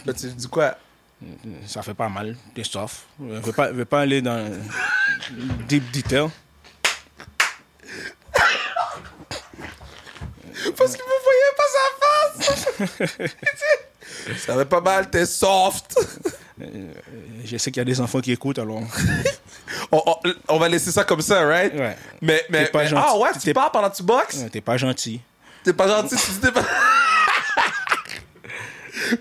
Là, 0.04 0.12
Tu 0.12 0.26
lui 0.26 0.34
dis 0.34 0.48
quoi? 0.48 0.76
Ça 1.66 1.82
fait 1.82 1.94
pas 1.94 2.08
mal. 2.08 2.36
T'es 2.54 2.64
soft. 2.64 3.04
Je 3.20 3.34
veux 3.40 3.52
pas, 3.52 3.72
pas 3.84 4.00
aller 4.00 4.22
dans 4.22 4.50
deep 5.68 5.90
detail. 5.90 6.28
Parce 10.76 10.96
que 10.96 11.02
vous 11.02 11.20
voyez 11.24 11.50
pas 11.56 11.68
sa 11.72 12.48
face 12.48 13.36
Ça 14.38 14.54
va 14.56 14.64
pas 14.64 14.80
mal, 14.80 15.10
t'es 15.10 15.26
soft 15.26 15.94
Je 17.44 17.56
sais 17.56 17.70
qu'il 17.70 17.80
y 17.80 17.82
a 17.82 17.84
des 17.84 18.00
enfants 18.00 18.20
qui 18.20 18.32
écoutent, 18.32 18.58
alors. 18.58 18.82
on, 19.92 20.02
on- 20.06 20.16
on 20.48 20.58
va 20.58 20.68
laisser 20.68 20.90
ça 20.92 21.04
comme 21.04 21.20
ça, 21.22 21.44
right? 21.46 21.72
Ouais. 21.74 21.96
Mais, 22.20 22.44
mais, 22.50 22.66
pas 22.66 22.80
mais- 22.84 22.88
gentil. 22.88 23.02
ah 23.06 23.16
ouais, 23.18 23.28
tu 23.34 23.38
T'es- 23.40 23.54
parles 23.54 23.70
pendant 23.72 23.90
que 23.90 23.96
tu 23.96 24.02
boxes? 24.02 24.36
Ouais, 24.36 24.50
T'es 24.50 24.60
pas 24.60 24.76
gentil. 24.76 25.20
T'es 25.64 25.72
pas 25.72 25.86
gentil, 25.88 26.16
tu 26.16 26.30
dis 26.32 26.40
t'es 26.40 26.52
pas... 26.52 26.64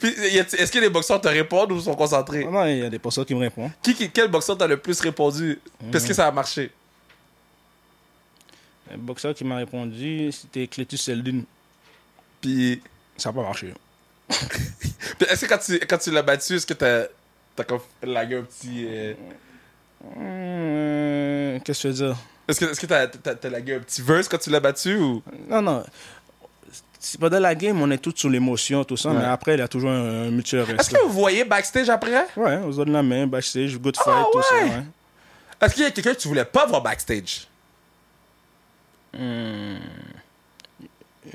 Est-ce 0.01 0.71
que 0.71 0.79
les 0.79 0.89
boxeurs 0.89 1.19
te 1.21 1.27
répondent 1.27 1.71
ou 1.71 1.79
sont 1.81 1.95
concentrés? 1.95 2.45
Non, 2.45 2.65
il 2.65 2.79
y 2.79 2.85
a 2.85 2.89
des 2.89 2.99
personnes 2.99 3.25
qui 3.25 3.33
me 3.33 3.39
répondent. 3.39 3.71
Qui, 3.81 3.95
qui- 3.95 4.09
quel 4.11 4.27
boxeur 4.29 4.57
t'a 4.57 4.67
le 4.67 4.77
plus 4.77 4.99
répondu? 5.01 5.59
Parce 5.91 6.05
que 6.05 6.13
ça 6.13 6.27
a 6.27 6.31
marché? 6.31 6.71
Un 8.93 8.97
boxeur 8.97 9.33
qui 9.33 9.43
m'a 9.43 9.57
répondu, 9.57 10.31
c'était 10.31 10.67
Cletus 10.67 10.97
Seldin. 10.97 11.41
Puis, 12.41 12.81
Ça 13.17 13.29
n'a 13.29 13.33
pas 13.35 13.41
marché. 13.43 13.73
Puis 14.29 15.27
est-ce 15.29 15.45
que 15.45 15.49
quand 15.49 15.57
tu, 15.57 15.79
quand 15.79 15.97
tu 15.97 16.11
l'as 16.11 16.21
battu, 16.21 16.55
est-ce 16.55 16.65
que 16.67 16.73
t'as, 16.73 17.05
t'as 17.55 17.63
comme 17.63 17.79
lagué 18.03 18.37
un 18.37 18.43
petit. 18.43 18.85
euh, 18.87 19.13
Hum, 20.15 21.59
Qu'est-ce 21.63 21.83
que 21.83 21.87
tu 21.89 21.93
veux 21.93 22.07
dire? 22.07 22.17
Est-ce 22.47 22.59
que, 22.59 22.65
est-ce 22.65 22.79
que 22.79 22.85
t'as, 22.85 23.07
t'as, 23.07 23.35
t'as 23.35 23.49
lagué 23.49 23.75
un 23.75 23.79
petit 23.79 24.01
verse 24.01 24.27
quand 24.27 24.37
tu 24.37 24.49
l'as 24.49 24.59
battu 24.59 24.95
ou? 24.95 25.21
Non, 25.49 25.61
non. 25.61 25.83
C'est 26.99 27.19
Pendant 27.19 27.39
la 27.39 27.53
game, 27.55 27.81
on 27.81 27.89
est 27.91 27.97
tous 27.97 28.13
sur 28.15 28.29
l'émotion, 28.29 28.83
tout 28.83 28.97
ça, 28.97 29.09
Ouais. 29.09 29.17
mais 29.17 29.25
après, 29.25 29.55
il 29.55 29.59
y 29.59 29.61
a 29.61 29.67
toujours 29.67 29.89
un, 29.89 30.27
un 30.27 30.31
mutuel 30.31 30.61
Est-ce 30.63 30.71
respect. 30.73 30.95
que 30.97 31.03
vous 31.03 31.11
voyez 31.13 31.43
backstage 31.45 31.89
après? 31.89 32.25
Ouais, 32.35 32.57
on 32.63 32.71
se 32.71 32.77
donne 32.77 32.91
la 32.91 33.03
main, 33.03 33.27
backstage, 33.27 33.77
good 33.77 33.95
fight, 33.97 34.07
Ah, 34.07 34.25
tout 34.31 34.41
ça. 34.41 34.55
ouais? 34.55 34.63
Ouais. 34.63 34.83
Est-ce 35.61 35.73
qu'il 35.75 35.83
y 35.83 35.87
a 35.87 35.91
quelqu'un 35.91 36.13
que 36.13 36.19
tu 36.19 36.27
voulais 36.27 36.45
pas 36.45 36.65
voir 36.65 36.81
backstage? 36.81 37.47
Hum. 39.17 39.79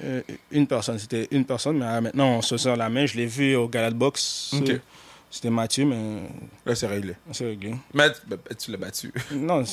Euh, 0.02 0.22
une 0.50 0.66
personne, 0.66 0.98
c'était 0.98 1.28
une 1.30 1.44
personne, 1.44 1.78
mais 1.78 1.84
euh, 1.84 2.00
maintenant, 2.00 2.38
on 2.38 2.42
se 2.42 2.56
sert 2.56 2.76
la 2.76 2.88
main. 2.88 3.06
Je 3.06 3.16
l'ai 3.16 3.26
vu 3.26 3.54
au 3.54 3.68
Gala 3.68 3.90
de. 3.90 4.10
C'était 5.30 5.50
Mathieu, 5.50 5.84
mais 5.84 6.22
Là, 6.64 6.74
c'est 6.76 6.86
réglé. 6.86 7.14
c'est 7.32 7.44
réglé. 7.46 7.74
Mais 7.92 8.08
ben, 8.26 8.38
tu 8.56 8.70
l'as 8.70 8.76
battu. 8.76 9.12
Non, 9.32 9.64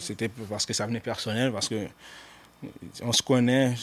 c'était 0.00 0.28
parce 0.50 0.66
que 0.66 0.72
ça 0.72 0.86
venait 0.86 0.98
personnel, 1.00 1.52
parce 1.52 1.68
que 1.68 1.86
on 3.02 3.12
se 3.12 3.22
connaît. 3.22 3.74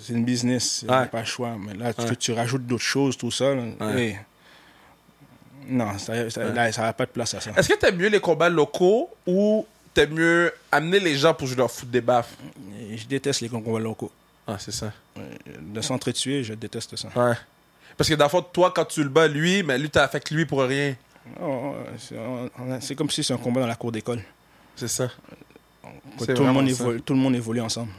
C'est 0.00 0.14
une 0.14 0.24
business, 0.24 0.84
Ouais. 0.88 1.04
pas 1.06 1.20
le 1.20 1.26
choix. 1.26 1.54
Mais 1.58 1.74
là, 1.74 1.92
tu, 1.92 2.00
Ouais. 2.02 2.16
tu 2.16 2.32
rajoutes 2.32 2.66
d'autres 2.66 2.82
choses, 2.82 3.16
tout 3.18 3.30
ça. 3.30 3.52
Ouais. 3.52 4.02
et- 4.02 4.16
Non, 5.68 5.98
ça 5.98 6.14
n'a 6.82 6.92
pas 6.94 7.04
de 7.06 7.10
place 7.10 7.34
à 7.34 7.40
ça. 7.40 7.50
Est-ce 7.56 7.68
que 7.68 7.74
t'aimes 7.78 7.96
mieux 7.96 8.08
les 8.08 8.20
combats 8.20 8.48
locaux 8.48 9.10
ou 9.26 9.66
t'aimes 9.92 10.14
mieux 10.14 10.52
amener 10.72 11.00
les 11.00 11.16
gens 11.16 11.34
pour 11.34 11.46
jouer 11.46 11.56
leur 11.58 11.70
foot 11.70 11.90
des 11.90 12.00
baffes? 12.00 12.34
Je 12.94 13.04
déteste 13.06 13.42
les 13.42 13.48
combats 13.50 13.78
locaux. 13.78 14.10
Ah, 14.46 14.58
c'est 14.58 14.72
ça. 14.72 14.92
De 15.60 15.80
s'entretuer, 15.80 16.44
je 16.44 16.54
déteste 16.54 16.96
ça. 16.96 17.08
Ouais. 17.16 17.34
Parce 17.96 18.08
que 18.10 18.14
dans 18.14 18.24
le 18.26 18.30
fond, 18.30 18.42
toi, 18.42 18.72
quand 18.74 18.84
tu 18.84 19.02
le 19.02 19.08
bats, 19.08 19.28
lui, 19.28 19.62
mais 19.62 19.78
lui, 19.78 19.88
t'as 19.88 20.04
affecté 20.04 20.34
lui 20.34 20.44
pour 20.44 20.62
rien. 20.62 20.94
Oh, 21.40 21.74
c'est 22.80 22.94
comme 22.94 23.08
si 23.08 23.24
c'est 23.24 23.32
un 23.32 23.38
combat 23.38 23.60
dans 23.62 23.66
la 23.66 23.76
cour 23.76 23.90
d'école. 23.92 24.22
C'est 24.76 24.88
ça. 24.88 25.08
Tout, 26.18 26.26
le 26.28 26.34
monde 26.34 26.36
vraiment 26.36 26.74
ça. 26.74 26.84
évolu- 26.84 27.00
tout 27.00 27.14
le 27.14 27.18
monde 27.20 27.34
évolue 27.34 27.60
ensemble. 27.60 27.92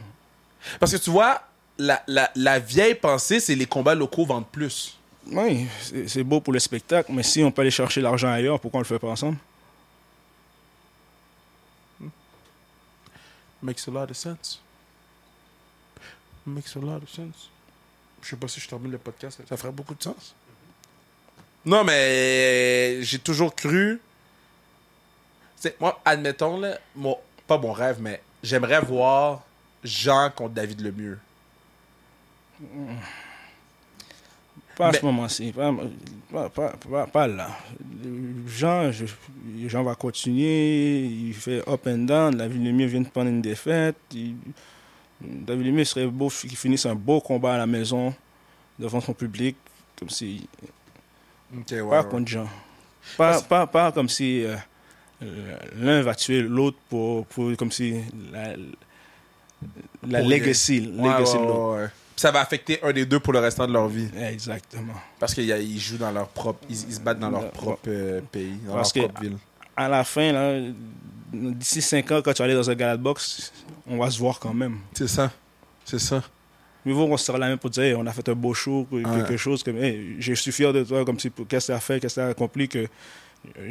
Parce 0.78 0.92
que 0.92 0.96
tu 0.98 1.10
vois, 1.10 1.42
la, 1.78 2.02
la, 2.06 2.30
la 2.36 2.58
vieille 2.58 2.94
pensée, 2.94 3.40
c'est 3.40 3.54
les 3.54 3.66
combats 3.66 3.94
locaux 3.94 4.24
vendent 4.26 4.46
plus. 4.48 4.96
Oui, 5.32 5.66
c'est 5.80 6.08
c'est 6.08 6.22
beau 6.22 6.40
pour 6.40 6.52
le 6.52 6.60
spectacle, 6.60 7.10
mais 7.12 7.24
si 7.24 7.42
on 7.42 7.50
peut 7.50 7.62
aller 7.62 7.70
chercher 7.72 8.00
l'argent 8.00 8.28
ailleurs, 8.30 8.60
pourquoi 8.60 8.78
on 8.78 8.82
le 8.82 8.86
fait 8.86 8.98
pas 8.98 9.08
ensemble? 9.08 9.38
Makes 13.62 13.88
a 13.88 13.90
lot 13.90 14.10
of 14.10 14.16
sense. 14.16 14.60
Makes 16.46 16.76
a 16.76 16.80
lot 16.80 17.02
of 17.02 17.08
sense. 17.08 17.50
Je 18.22 18.28
sais 18.30 18.36
pas 18.36 18.48
si 18.48 18.60
je 18.60 18.68
termine 18.68 18.92
le 18.92 18.98
podcast, 18.98 19.40
ça 19.48 19.56
ferait 19.56 19.72
beaucoup 19.72 19.94
de 19.94 20.02
sens. 20.02 20.34
Non, 21.64 21.82
mais 21.84 23.02
j'ai 23.02 23.18
toujours 23.18 23.54
cru. 23.54 24.00
C'est 25.56 25.80
moi, 25.80 26.00
admettons 26.04 26.58
là, 26.60 26.78
mon, 26.94 27.16
pas 27.46 27.58
mon 27.58 27.72
rêve, 27.72 27.96
mais 28.00 28.20
j'aimerais 28.42 28.80
voir 28.80 29.42
Jean 29.82 30.30
contre 30.30 30.54
David 30.54 30.80
Lemieux. 30.82 31.18
Pas 34.76 34.88
à 34.88 34.92
Mais- 34.92 34.98
ce 34.98 35.04
moment-ci, 35.04 35.52
pas, 35.52 35.72
pas, 36.30 36.48
pas, 36.50 36.70
pas- 36.90 37.06
pas 37.06 37.26
là. 37.26 37.50
Jean, 38.46 38.92
je- 38.92 39.06
Jean 39.66 39.82
va 39.82 39.94
continuer, 39.94 41.06
il 41.06 41.34
fait 41.34 41.66
up 41.68 41.86
and 41.86 41.98
down, 42.04 42.34
David 42.36 42.62
Lemieux 42.64 42.86
vient 42.86 43.00
de 43.00 43.08
prendre 43.08 43.30
une 43.30 43.42
défaite. 43.42 43.96
il- 44.12 44.36
David 45.20 45.66
Lemieux 45.66 45.84
serait 45.84 46.06
beau 46.06 46.28
qu'il 46.28 46.56
finisse 46.56 46.86
un 46.86 46.94
beau 46.94 47.20
combat 47.20 47.54
à 47.54 47.58
la 47.58 47.66
maison, 47.66 48.14
devant 48.78 49.00
son 49.00 49.12
public, 49.14 49.56
comme 49.98 50.10
si... 50.10 50.48
Pas 51.88 52.04
contre 52.04 52.28
Jean. 52.28 52.44
Pas, 53.16 53.30
Parce- 53.32 53.42
pas, 53.44 53.66
pas 53.66 53.92
comme 53.92 54.08
si 54.08 54.44
euh, 54.44 54.56
euh, 55.22 55.56
l'un 55.76 56.02
va 56.02 56.14
tuer 56.14 56.42
l'autre 56.42 56.76
pour, 56.88 57.24
pour... 57.26 57.56
Comme 57.56 57.70
si 57.72 57.94
la, 58.32 58.56
la 60.06 60.18
Pour 60.20 60.28
legacy, 60.28 60.80
Ouais, 60.94 61.08
legacy 61.08 61.36
ouais, 61.36 61.42
de 61.42 61.46
l'autre. 61.46 61.70
ouais, 61.76 61.82
ouais. 61.84 61.88
Ça 62.16 62.30
va 62.30 62.40
affecter 62.40 62.82
un 62.82 62.92
des 62.92 63.04
deux 63.06 63.20
pour 63.20 63.32
le 63.34 63.38
restant 63.40 63.66
de 63.66 63.72
leur 63.72 63.88
vie. 63.88 64.08
Exactement. 64.18 64.94
Parce 65.18 65.34
qu'ils 65.34 65.78
jouent 65.78 65.98
dans 65.98 66.10
leur 66.10 66.28
propre. 66.28 66.60
Ils, 66.68 66.74
ils 66.88 66.94
se 66.94 67.00
battent 67.00 67.18
dans 67.20 67.30
leur 67.30 67.42
Ouais. 67.44 67.50
propre 67.50 67.88
euh, 67.88 68.20
pays, 68.32 68.56
dans 68.66 68.74
Parce 68.74 68.94
leur 68.96 69.04
que- 69.06 69.12
propre 69.12 69.22
ville. 69.22 69.36
à 69.76 69.88
la 69.88 70.02
fin, 70.02 70.32
là, 70.32 70.58
d'ici 71.32 71.82
5 71.82 72.10
ans, 72.12 72.20
quand 72.24 72.32
tu 72.32 72.38
vas 72.38 72.44
aller 72.44 72.54
dans 72.54 72.68
un 72.70 72.74
gala 72.74 72.96
de 72.96 73.02
boxe, 73.02 73.52
on 73.86 73.98
va 73.98 74.10
se 74.10 74.18
voir 74.18 74.38
quand 74.38 74.54
même. 74.54 74.78
C'est 74.94 75.08
ça. 75.08 75.30
C'est 75.84 75.98
ça. 75.98 76.22
Mieux 76.84 76.94
vaut 76.94 77.06
qu'on 77.08 77.16
se 77.16 77.24
serre 77.24 77.38
la 77.38 77.48
main 77.48 77.56
pour 77.56 77.70
dire, 77.70 77.82
hey, 77.82 77.94
on 77.94 78.06
a 78.06 78.12
fait 78.12 78.28
un 78.28 78.34
beau 78.34 78.54
show, 78.54 78.86
Ouais. 78.92 79.02
quelque 79.02 79.36
chose 79.36 79.62
comme, 79.62 79.76
hey, 79.76 80.16
je 80.20 80.32
suis 80.34 80.52
fier 80.52 80.72
de 80.72 80.84
toi, 80.84 81.04
comme 81.04 81.18
si, 81.18 81.30
qu'est-ce 81.48 81.66
que 81.68 81.72
tu 81.72 81.76
as 81.76 81.80
fait, 81.80 81.98
qu'est-ce 82.00 82.14
que 82.16 82.20
tu 82.20 82.26
as 82.26 82.28
accompli, 82.30 82.68
que 82.68 82.86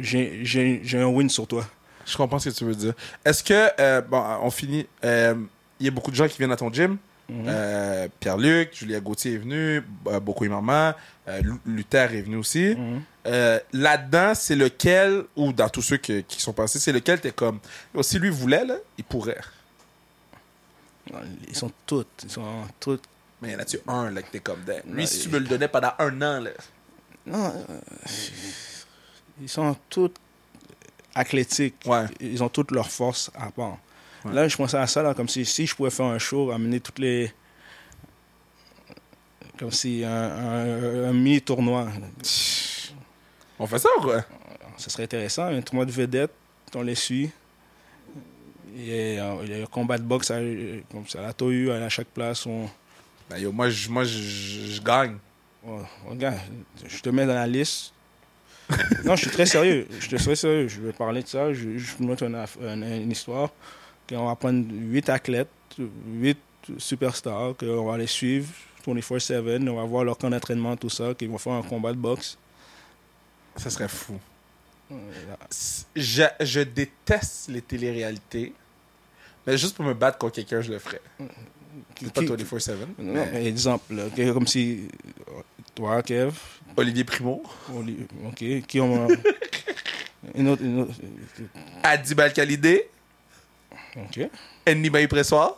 j'ai 0.00 0.98
un 1.00 1.06
win 1.06 1.28
sur 1.28 1.46
toi. 1.46 1.64
Je 2.06 2.16
comprends 2.16 2.38
ce 2.38 2.50
que 2.50 2.54
tu 2.54 2.64
veux 2.64 2.74
dire. 2.74 2.94
Est-ce 3.24 3.42
que, 3.42 3.68
euh, 3.80 4.00
bon, 4.00 4.22
on 4.42 4.50
finit. 4.50 4.86
euh, 5.04 5.34
Il 5.80 5.86
y 5.86 5.88
a 5.88 5.92
beaucoup 5.92 6.10
de 6.10 6.16
gens 6.16 6.28
qui 6.28 6.38
viennent 6.38 6.52
à 6.52 6.56
ton 6.56 6.72
gym. 6.72 6.96
Mhm. 7.28 7.44
Euh, 7.48 8.08
Pierre-Luc, 8.20 8.70
Julia 8.72 9.00
Gauthier 9.00 9.34
est 9.34 9.38
venu, 9.38 9.82
euh, 10.06 10.20
Beaucoup 10.20 10.44
et 10.44 10.48
Maman, 10.48 10.94
euh, 11.26 11.40
Lu- 11.42 11.58
Luther 11.66 12.14
est 12.14 12.22
venu 12.22 12.36
aussi. 12.36 12.76
Mhm. 12.76 13.02
Euh, 13.26 13.58
Là-dedans, 13.72 14.32
c'est 14.36 14.54
lequel, 14.54 15.24
ou 15.34 15.52
dans 15.52 15.68
tous 15.68 15.82
ceux 15.82 15.96
que- 15.96 16.20
qui 16.20 16.40
sont 16.40 16.52
passés, 16.52 16.78
c'est 16.78 16.92
lequel 16.92 17.20
t'es 17.20 17.32
comme. 17.32 17.58
si 18.02 18.18
lui 18.20 18.30
voulait, 18.30 18.64
là, 18.64 18.76
il 18.98 19.02
pourrait. 19.04 19.40
Ils 21.48 21.56
sont 21.56 21.70
tous, 21.86 22.06
ils 22.24 22.30
sont 22.30 22.64
tous. 22.80 23.00
Mais 23.42 23.52
y 23.52 23.56
en 23.56 23.58
a-tu 23.58 23.78
un, 23.86 24.10
là, 24.10 24.22
que 24.22 24.30
t'es 24.30 24.40
comme. 24.40 24.60
Lui, 24.88 25.06
si 25.06 25.20
tu 25.22 25.28
me 25.28 25.38
le 25.38 25.46
donnais 25.46 25.68
pendant 25.68 25.92
un 25.98 26.22
an, 26.22 26.40
là. 26.40 26.50
Non, 27.26 27.52
ils 29.40 29.48
sont 29.48 29.76
tous 29.90 30.12
athlétiques. 31.14 31.74
Ouais. 31.86 32.04
Ils 32.20 32.42
ont 32.42 32.48
toutes 32.48 32.70
leurs 32.70 32.90
forces 32.90 33.30
à 33.34 33.50
part. 33.50 33.78
Ouais. 34.26 34.34
Là, 34.34 34.48
je 34.48 34.56
pensais 34.56 34.76
à 34.78 34.86
ça, 34.86 35.02
là, 35.02 35.14
comme 35.14 35.28
si, 35.28 35.44
si 35.44 35.66
je 35.66 35.74
pouvais 35.74 35.90
faire 35.90 36.06
un 36.06 36.18
show, 36.18 36.50
amener 36.50 36.80
toutes 36.80 36.98
les. 36.98 37.32
Comme 39.58 39.70
si 39.72 40.04
un, 40.04 40.10
un- 40.12 41.08
un 41.08 41.12
mini-tournoi. 41.12 41.88
On 43.58 43.66
fait 43.66 43.78
ça 43.78 43.88
ou 43.98 44.02
quoi? 44.02 44.24
Ce 44.76 44.90
serait 44.90 45.04
intéressant, 45.04 45.44
un 45.46 45.62
tournoi 45.62 45.86
de 45.86 45.90
vedettes, 45.92 46.32
on 46.74 46.82
les 46.82 46.94
suit. 46.94 47.30
Il 48.74 48.86
y 48.86 49.18
a, 49.18 49.36
il 49.42 49.50
y 49.50 49.54
a 49.54 49.62
un 49.62 49.66
combat 49.66 49.96
de 49.96 50.02
boxe 50.02 50.30
à, 50.30 50.38
comme 50.92 51.06
ça, 51.08 51.20
à 51.20 51.22
la 51.22 51.32
Tohu, 51.32 51.70
à 51.70 51.88
chaque 51.88 52.08
place. 52.08 52.44
On, 52.44 52.68
Ben, 53.30 53.38
yo, 53.38 53.50
moi, 53.50 53.70
je 53.70 53.88
moi, 53.88 54.04
je- 54.04 54.80
gagne. 54.82 55.16
on- 55.66 55.80
regarde, 56.10 56.36
je 56.86 57.00
te 57.00 57.08
mets 57.08 57.24
dans 57.24 57.32
la 57.34 57.46
liste. 57.46 57.94
non, 59.04 59.16
je 59.16 59.22
suis 59.22 59.30
très 59.30 59.46
sérieux. 59.46 59.86
Je 59.98 60.06
suis 60.08 60.16
très 60.26 60.36
sérieux. 60.36 60.68
Je 60.68 60.80
vais 60.82 60.92
parler 60.92 61.22
de 61.22 61.28
ça. 61.28 61.54
Je, 61.54 61.78
je 61.78 61.92
montre 62.00 62.24
une, 62.24 62.34
aff- 62.34 62.58
une- 62.60 62.82
une 63.04 63.10
histoire. 63.10 63.50
On 64.12 64.26
va 64.26 64.36
prendre 64.36 64.64
huit 64.70 65.08
athlètes, 65.08 65.48
huit 66.08 66.38
superstars, 66.78 67.56
qu'on 67.58 67.84
va 67.86 67.98
les 67.98 68.06
suivre 68.06 68.48
24-7. 68.86 69.68
On 69.68 69.76
va 69.76 69.84
voir 69.84 70.04
leur 70.04 70.16
camp 70.18 70.30
d'entraînement, 70.30 70.76
tout 70.76 70.90
ça, 70.90 71.14
qu'ils 71.14 71.28
vont 71.28 71.38
faire 71.38 71.54
un 71.54 71.62
combat 71.62 71.92
de 71.92 71.98
boxe. 71.98 72.38
Ça 73.56 73.70
serait 73.70 73.88
fou. 73.88 74.18
Euh, 74.92 74.96
Je, 75.96 76.22
je 76.40 76.60
déteste 76.60 77.48
les 77.48 77.62
téléréalités. 77.62 78.52
Mais 79.46 79.56
juste 79.58 79.74
pour 79.76 79.84
me 79.84 79.94
battre 79.94 80.18
contre 80.18 80.34
quelqu'un, 80.34 80.60
je 80.60 80.72
le 80.72 80.78
ferais. 80.78 81.00
C'est 82.00 82.12
pas 82.12 82.20
qui- 82.22 82.26
24-7. 82.28 82.74
Non, 82.98 83.12
mais 83.12 83.30
mais 83.32 83.46
exemple, 83.46 83.94
là, 83.94 84.04
comme 84.32 84.46
si 84.46 84.88
euh, 85.28 85.32
toi, 85.74 86.02
Kev, 86.02 86.32
Olivier 86.76 87.04
Primo, 87.04 87.42
Oli- 87.74 88.06
ok, 88.26 88.66
qui 88.66 88.80
ont 88.80 89.08
euh, 89.08 89.16
une 90.34 90.48
autre, 90.48 90.62
une 90.62 90.80
autre- 90.80 90.92
Adib 91.82 92.20
Al-Khalidé, 92.20 92.88
ok, 93.96 94.28
Enni 94.66 94.90
Pressoir? 95.06 95.56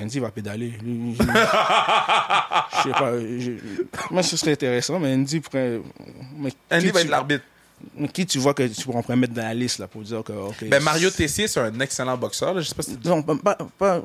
Andy 0.00 0.18
va 0.18 0.30
pédaler. 0.30 0.72
Lui, 0.82 1.14
je 1.14 1.22
je 1.22 2.82
sais 2.82 2.90
pas, 2.90 3.18
je- 3.18 3.84
moi 4.10 4.22
ce 4.22 4.36
serait 4.36 4.52
intéressant, 4.52 4.98
mais 4.98 5.14
Andy 5.14 5.40
pourrait, 5.40 5.80
mais 6.36 6.52
Andy 6.70 6.90
va 6.90 7.00
être 7.02 7.08
l'arbitre. 7.08 7.44
qui 8.12 8.26
tu 8.26 8.38
vois 8.38 8.52
que 8.54 8.66
tu 8.66 8.82
pourrais 8.84 9.16
mettre 9.16 9.32
dans 9.32 9.42
la 9.42 9.54
liste 9.54 9.78
là 9.78 9.86
pour 9.86 10.02
dire 10.02 10.22
que. 10.24 10.64
Ben, 10.68 10.82
Mario 10.82 11.10
Tessier, 11.10 11.46
c'est 11.48 11.60
un 11.60 11.78
excellent 11.80 12.16
boxeur. 12.16 12.54
là. 12.54 12.60
Je 12.60 12.68
sais 12.68 12.74
pas 12.74 12.82
si 12.82 12.98
non, 13.04 13.22
pas, 13.22 13.36
pas, 13.36 13.58
pas, 13.78 14.02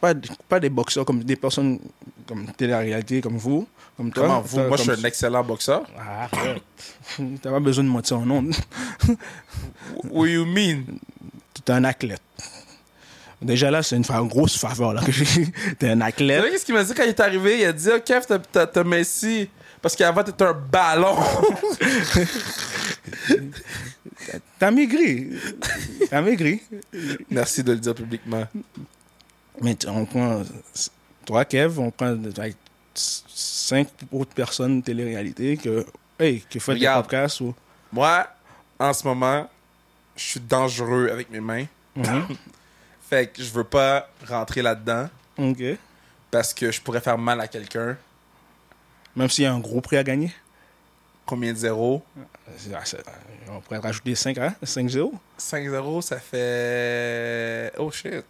pas, 0.00 0.14
pas 0.48 0.60
des 0.60 0.70
boxeurs 0.70 1.04
comme 1.04 1.22
des 1.22 1.36
personnes 1.36 1.78
comme 2.26 2.46
télé-réalité 2.52 3.20
comme 3.20 3.36
vous, 3.36 3.68
comme 3.96 4.10
toi. 4.10 4.24
Comment 4.24 4.40
vous, 4.40 4.60
moi, 4.60 4.76
je 4.76 4.82
suis 4.82 4.90
un 4.92 5.04
excellent 5.04 5.44
boxeur. 5.44 5.82
Ah, 5.98 6.28
arrête. 6.32 6.62
T'as 7.42 7.50
pas 7.50 7.60
besoin 7.60 7.84
de 7.84 7.88
mentir 7.90 8.18
en 8.18 8.26
nom. 8.26 8.50
What 10.10 10.28
you 10.28 10.44
mean? 10.44 10.84
T'es 11.64 11.72
un 11.72 11.84
athlète. 11.84 12.20
Déjà 13.42 13.70
là, 13.70 13.82
c'est 13.82 13.96
une 13.96 14.02
grosse 14.28 14.56
faveur 14.56 14.94
là. 14.94 15.02
que 15.02 15.12
j'ai. 15.12 15.52
T'es 15.78 15.90
un 15.90 16.00
athlète. 16.00 16.42
sais 16.44 16.50
qu'est-ce 16.50 16.64
qu'il 16.64 16.74
m'a 16.74 16.84
dit 16.84 16.94
quand 16.94 17.02
il 17.04 17.10
est 17.10 17.20
arrivé? 17.20 17.60
Il 17.60 17.64
a 17.66 17.72
dit, 17.72 17.88
oh, 17.94 18.00
Kev, 18.04 18.24
t'as- 18.26 18.38
t'as 18.38 18.66
t'as 18.66 18.84
Messi. 18.84 19.48
Parce 19.82 19.94
qu'avant, 19.94 20.24
t'étais 20.24 20.44
un 20.44 20.52
ballon. 20.54 21.16
T'as 24.58 24.70
maigri. 24.70 25.28
T'as 26.10 26.22
maigri. 26.22 26.62
Merci 27.30 27.62
de 27.62 27.72
le 27.72 27.78
dire 27.78 27.94
publiquement. 27.94 28.44
Mais 29.60 29.76
on 29.86 30.04
prend. 30.06 30.42
Toi, 31.24 31.44
Kev, 31.44 31.78
on 31.78 31.90
prend 31.90 32.16
cinq 32.94 33.88
autres 34.10 34.32
personnes 34.34 34.80
de 34.80 34.84
télé-réalité 34.84 35.56
que, 35.56 35.84
hey, 36.18 36.42
qui 36.48 36.58
font 36.58 36.74
des 36.74 36.86
podcasts 36.86 37.40
ou. 37.40 37.54
Moi, 37.92 38.26
en 38.78 38.92
ce 38.92 39.06
moment, 39.06 39.48
je 40.16 40.22
suis 40.22 40.40
dangereux 40.40 41.08
avec 41.12 41.30
mes 41.30 41.40
mains. 41.40 41.66
Mhm. 41.94 42.26
Fait 43.08 43.28
que 43.32 43.40
je 43.42 43.50
veux 43.52 43.64
pas 43.64 44.08
rentrer 44.28 44.62
là-dedans 44.62 45.08
OK. 45.38 45.62
parce 46.30 46.52
que 46.52 46.72
je 46.72 46.80
pourrais 46.80 47.00
faire 47.00 47.16
mal 47.18 47.40
à 47.40 47.46
quelqu'un. 47.46 47.96
Même 49.14 49.30
s'il 49.30 49.44
y 49.44 49.46
a 49.46 49.52
un 49.52 49.60
gros 49.60 49.80
prix 49.80 49.96
à 49.96 50.02
gagner. 50.02 50.34
Combien 51.24 51.52
de 51.52 51.58
zéros? 51.58 52.04
C'est- 52.56 52.98
On 53.48 53.60
pourrait 53.60 53.78
rajouter 53.78 54.14
5 54.14 54.36
à 54.38 54.50
5-0. 54.64 55.12
5-0, 55.38 56.00
ça 56.02 56.18
fait. 56.18 57.72
Oh 57.78 57.90
shit. 57.90 58.10
Puis 58.12 58.24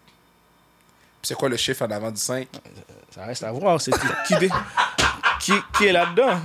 c'est 1.23 1.35
quoi 1.35 1.49
le 1.49 1.57
chiffre 1.57 1.83
en 1.85 1.91
avant 1.91 2.11
du 2.11 2.21
5 2.21 2.47
Ça 3.11 3.25
reste 3.25 3.43
à 3.45 3.53
voir. 3.53 3.81
C'est 3.81 3.93
qui, 3.93 4.07
qui, 4.29 4.37
dé- 4.39 4.51
qui, 5.41 5.53
qui 5.77 5.87
est 5.87 5.93
là-dedans? 5.93 6.39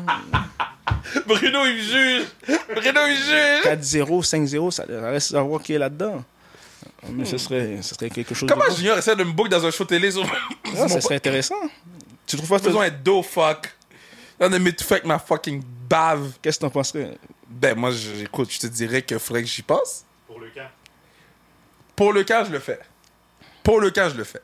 Bruno, 1.27 1.65
il 1.65 1.75
me 1.75 1.81
juge 1.81 2.25
Bruno, 2.47 3.01
il 3.07 3.13
me 3.13 3.15
juge 3.15 4.01
4-0, 4.03 4.23
5-0, 4.29 4.71
ça 4.71 4.85
ça 4.87 5.09
reste 5.09 5.33
à 5.35 5.41
voir 5.41 5.61
qui 5.61 5.73
est 5.73 5.77
là-dedans. 5.79 6.23
Mais 7.09 7.25
ce 7.25 7.37
serait, 7.37 7.79
ce 7.81 7.95
serait 7.95 8.09
quelque 8.09 8.33
chose 8.35 8.47
Comment 8.49 8.67
de. 8.69 8.75
Junior 8.75 8.97
essaie 8.97 9.15
de 9.15 9.23
me 9.23 9.31
book 9.31 9.49
dans 9.49 9.65
un 9.65 9.71
show 9.71 9.85
télé 9.85 10.11
sur. 10.11 10.23
Ah, 10.77 10.87
ça 10.87 11.01
serait 11.01 11.15
intéressant. 11.15 11.55
Tu 12.27 12.35
trouves 12.37 12.49
pas 12.49 12.59
Pas 12.59 12.65
besoin 12.65 12.89
d'eau, 12.89 13.23
fuck. 13.23 13.73
Là, 14.39 14.47
on 14.49 14.53
a 14.53 14.59
m'étouffer 14.59 14.95
avec 14.95 15.05
ma 15.05 15.17
fucking 15.19 15.63
bave. 15.89 16.31
Qu'est-ce 16.41 16.57
que 16.57 16.61
t'en 16.61 16.69
penserais? 16.69 17.17
Ben, 17.47 17.75
moi, 17.77 17.91
j'écoute, 17.91 18.51
je 18.51 18.59
te 18.59 18.67
dirais 18.67 19.01
qu'il 19.01 19.19
faudrait 19.19 19.41
que 19.43 19.47
j'y 19.49 19.61
passe. 19.63 20.05
Pour 20.27 20.39
le 20.39 20.49
cas. 20.49 20.69
Pour 21.95 22.13
le 22.13 22.23
camp, 22.23 22.43
je 22.45 22.51
le 22.51 22.59
fais. 22.59 22.79
Pour 23.63 23.79
le 23.81 23.91
camp, 23.91 24.09
je 24.11 24.17
le 24.17 24.23
fais. 24.23 24.41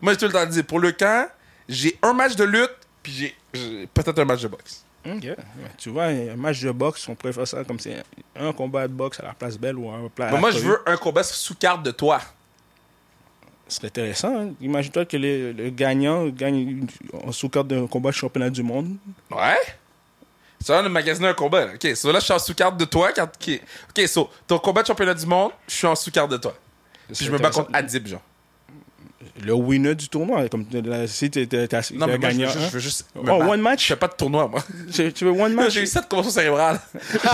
Moi, 0.00 0.12
j'ai 0.12 0.18
tout 0.18 0.26
le 0.26 0.32
temps 0.32 0.46
dit, 0.46 0.62
pour 0.62 0.78
le 0.80 0.92
camp, 0.92 1.28
j'ai 1.68 1.98
un 2.02 2.12
match 2.12 2.36
de 2.36 2.44
lutte, 2.44 2.76
puis 3.02 3.12
j'ai- 3.12 3.34
j'ai 3.52 3.86
peut-être 3.86 4.18
un 4.18 4.24
match 4.24 4.42
de 4.42 4.48
boxe. 4.48 4.84
Tu 5.76 5.90
vois, 5.90 6.04
un 6.06 6.36
match 6.36 6.60
de 6.62 6.70
boxe, 6.70 7.06
on 7.08 7.14
faire 7.32 7.46
ça 7.46 7.62
comme 7.64 7.78
c'est 7.78 8.02
un 8.36 8.52
combat 8.52 8.88
de 8.88 8.92
boxe 8.92 9.20
à 9.20 9.24
la 9.24 9.32
place 9.34 9.58
belle 9.58 9.76
ou 9.76 9.90
un 9.90 10.08
plat. 10.08 10.30
Moi, 10.36 10.50
je 10.50 10.58
veux 10.60 10.80
un 10.86 10.96
combat 10.96 11.22
sous 11.22 11.54
carte 11.54 11.82
de 11.82 11.90
toi. 11.90 12.20
Ce 13.68 13.76
serait 13.76 13.86
intéressant. 13.88 14.40
hein. 14.40 14.50
Imagine-toi 14.60 15.04
que 15.06 15.16
le, 15.16 15.52
le 15.52 15.70
gagnant 15.70 16.26
gagne 16.28 16.86
en 17.24 17.32
sous-carte 17.32 17.66
d'un 17.66 17.86
combat 17.86 18.10
de 18.10 18.14
championnat 18.14 18.50
du 18.50 18.62
monde. 18.62 18.96
Ouais? 19.30 19.56
Ça, 20.60 20.80
on 20.82 20.84
a 20.86 20.88
magasiné 20.88 21.28
un 21.28 21.34
combat. 21.34 21.66
là. 21.66 21.72
Ok, 21.74 21.96
so 21.96 22.12
là, 22.12 22.18
je 22.18 22.24
suis 22.24 22.34
en 22.34 22.38
sous-carte 22.38 22.76
de 22.76 22.84
toi. 22.84 23.10
Ok, 23.10 24.06
so, 24.06 24.30
ton 24.46 24.58
combat 24.58 24.82
de 24.82 24.86
championnat 24.86 25.14
du 25.14 25.24
monde, 25.26 25.52
je 25.66 25.74
suis 25.74 25.86
en 25.86 25.94
sous-carte 25.94 26.30
de 26.30 26.36
toi. 26.36 26.54
Puis 27.06 27.24
je 27.26 27.30
me 27.30 27.38
bats 27.38 27.50
contre 27.50 27.70
Adib, 27.74 28.06
genre. 28.06 28.20
Le 29.42 29.52
winner 29.52 29.94
du 29.96 30.08
tournoi. 30.08 30.48
Comme 30.48 30.64
euh, 30.74 31.06
si 31.08 31.28
tu 31.30 31.48
mais 31.50 31.58
moi, 31.98 32.08
je 32.12 32.16
gagnant. 32.18 32.46
veux 32.46 32.52
juste, 32.52 32.56
un. 32.56 32.68
je 32.68 32.74
veux 32.74 32.78
juste 32.80 33.06
me 33.16 33.30
Oh, 33.32 33.42
one 33.42 33.60
match? 33.60 33.82
Je 33.82 33.86
fais 33.88 33.96
pas 33.96 34.06
de 34.06 34.14
tournoi, 34.14 34.46
moi. 34.46 34.62
Tu 34.92 35.10
veux 35.24 35.30
one 35.32 35.54
match? 35.54 35.72
J'ai 35.74 35.82
eu 35.82 35.86
sept 35.86 36.08
conventions 36.08 36.30
cérébrales. 36.32 36.80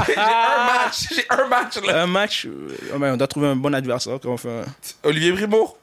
J'ai 0.07 0.17
un 0.17 0.65
match. 0.67 1.07
J'ai 1.15 1.27
un 1.29 1.47
match, 1.49 1.77
là. 1.83 2.03
Un 2.03 2.07
match, 2.07 2.47
euh, 2.47 2.77
oh, 2.95 2.99
ben, 2.99 3.13
on 3.13 3.17
doit 3.19 3.27
trouver 3.27 3.49
un 3.49 3.57
bon 3.57 3.75
adversaire. 3.75 4.19
Qu'on 4.19 4.37
fait, 4.39 4.49
un- 4.61 4.65
Olivier 5.03 5.33
Primo. 5.35 5.77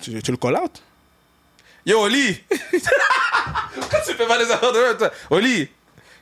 tu, 0.00 0.22
tu 0.22 0.30
le 0.30 0.36
call 0.36 0.56
out? 0.56 0.80
Yo, 1.84 1.98
Oli! 2.02 2.40
Pourquoi 3.74 4.00
tu 4.06 4.14
fais 4.14 4.26
pas 4.26 4.38
des 4.38 4.48
affaires 4.50 4.72
de 4.72 4.92
toi? 4.98 5.10
Oli, 5.30 5.68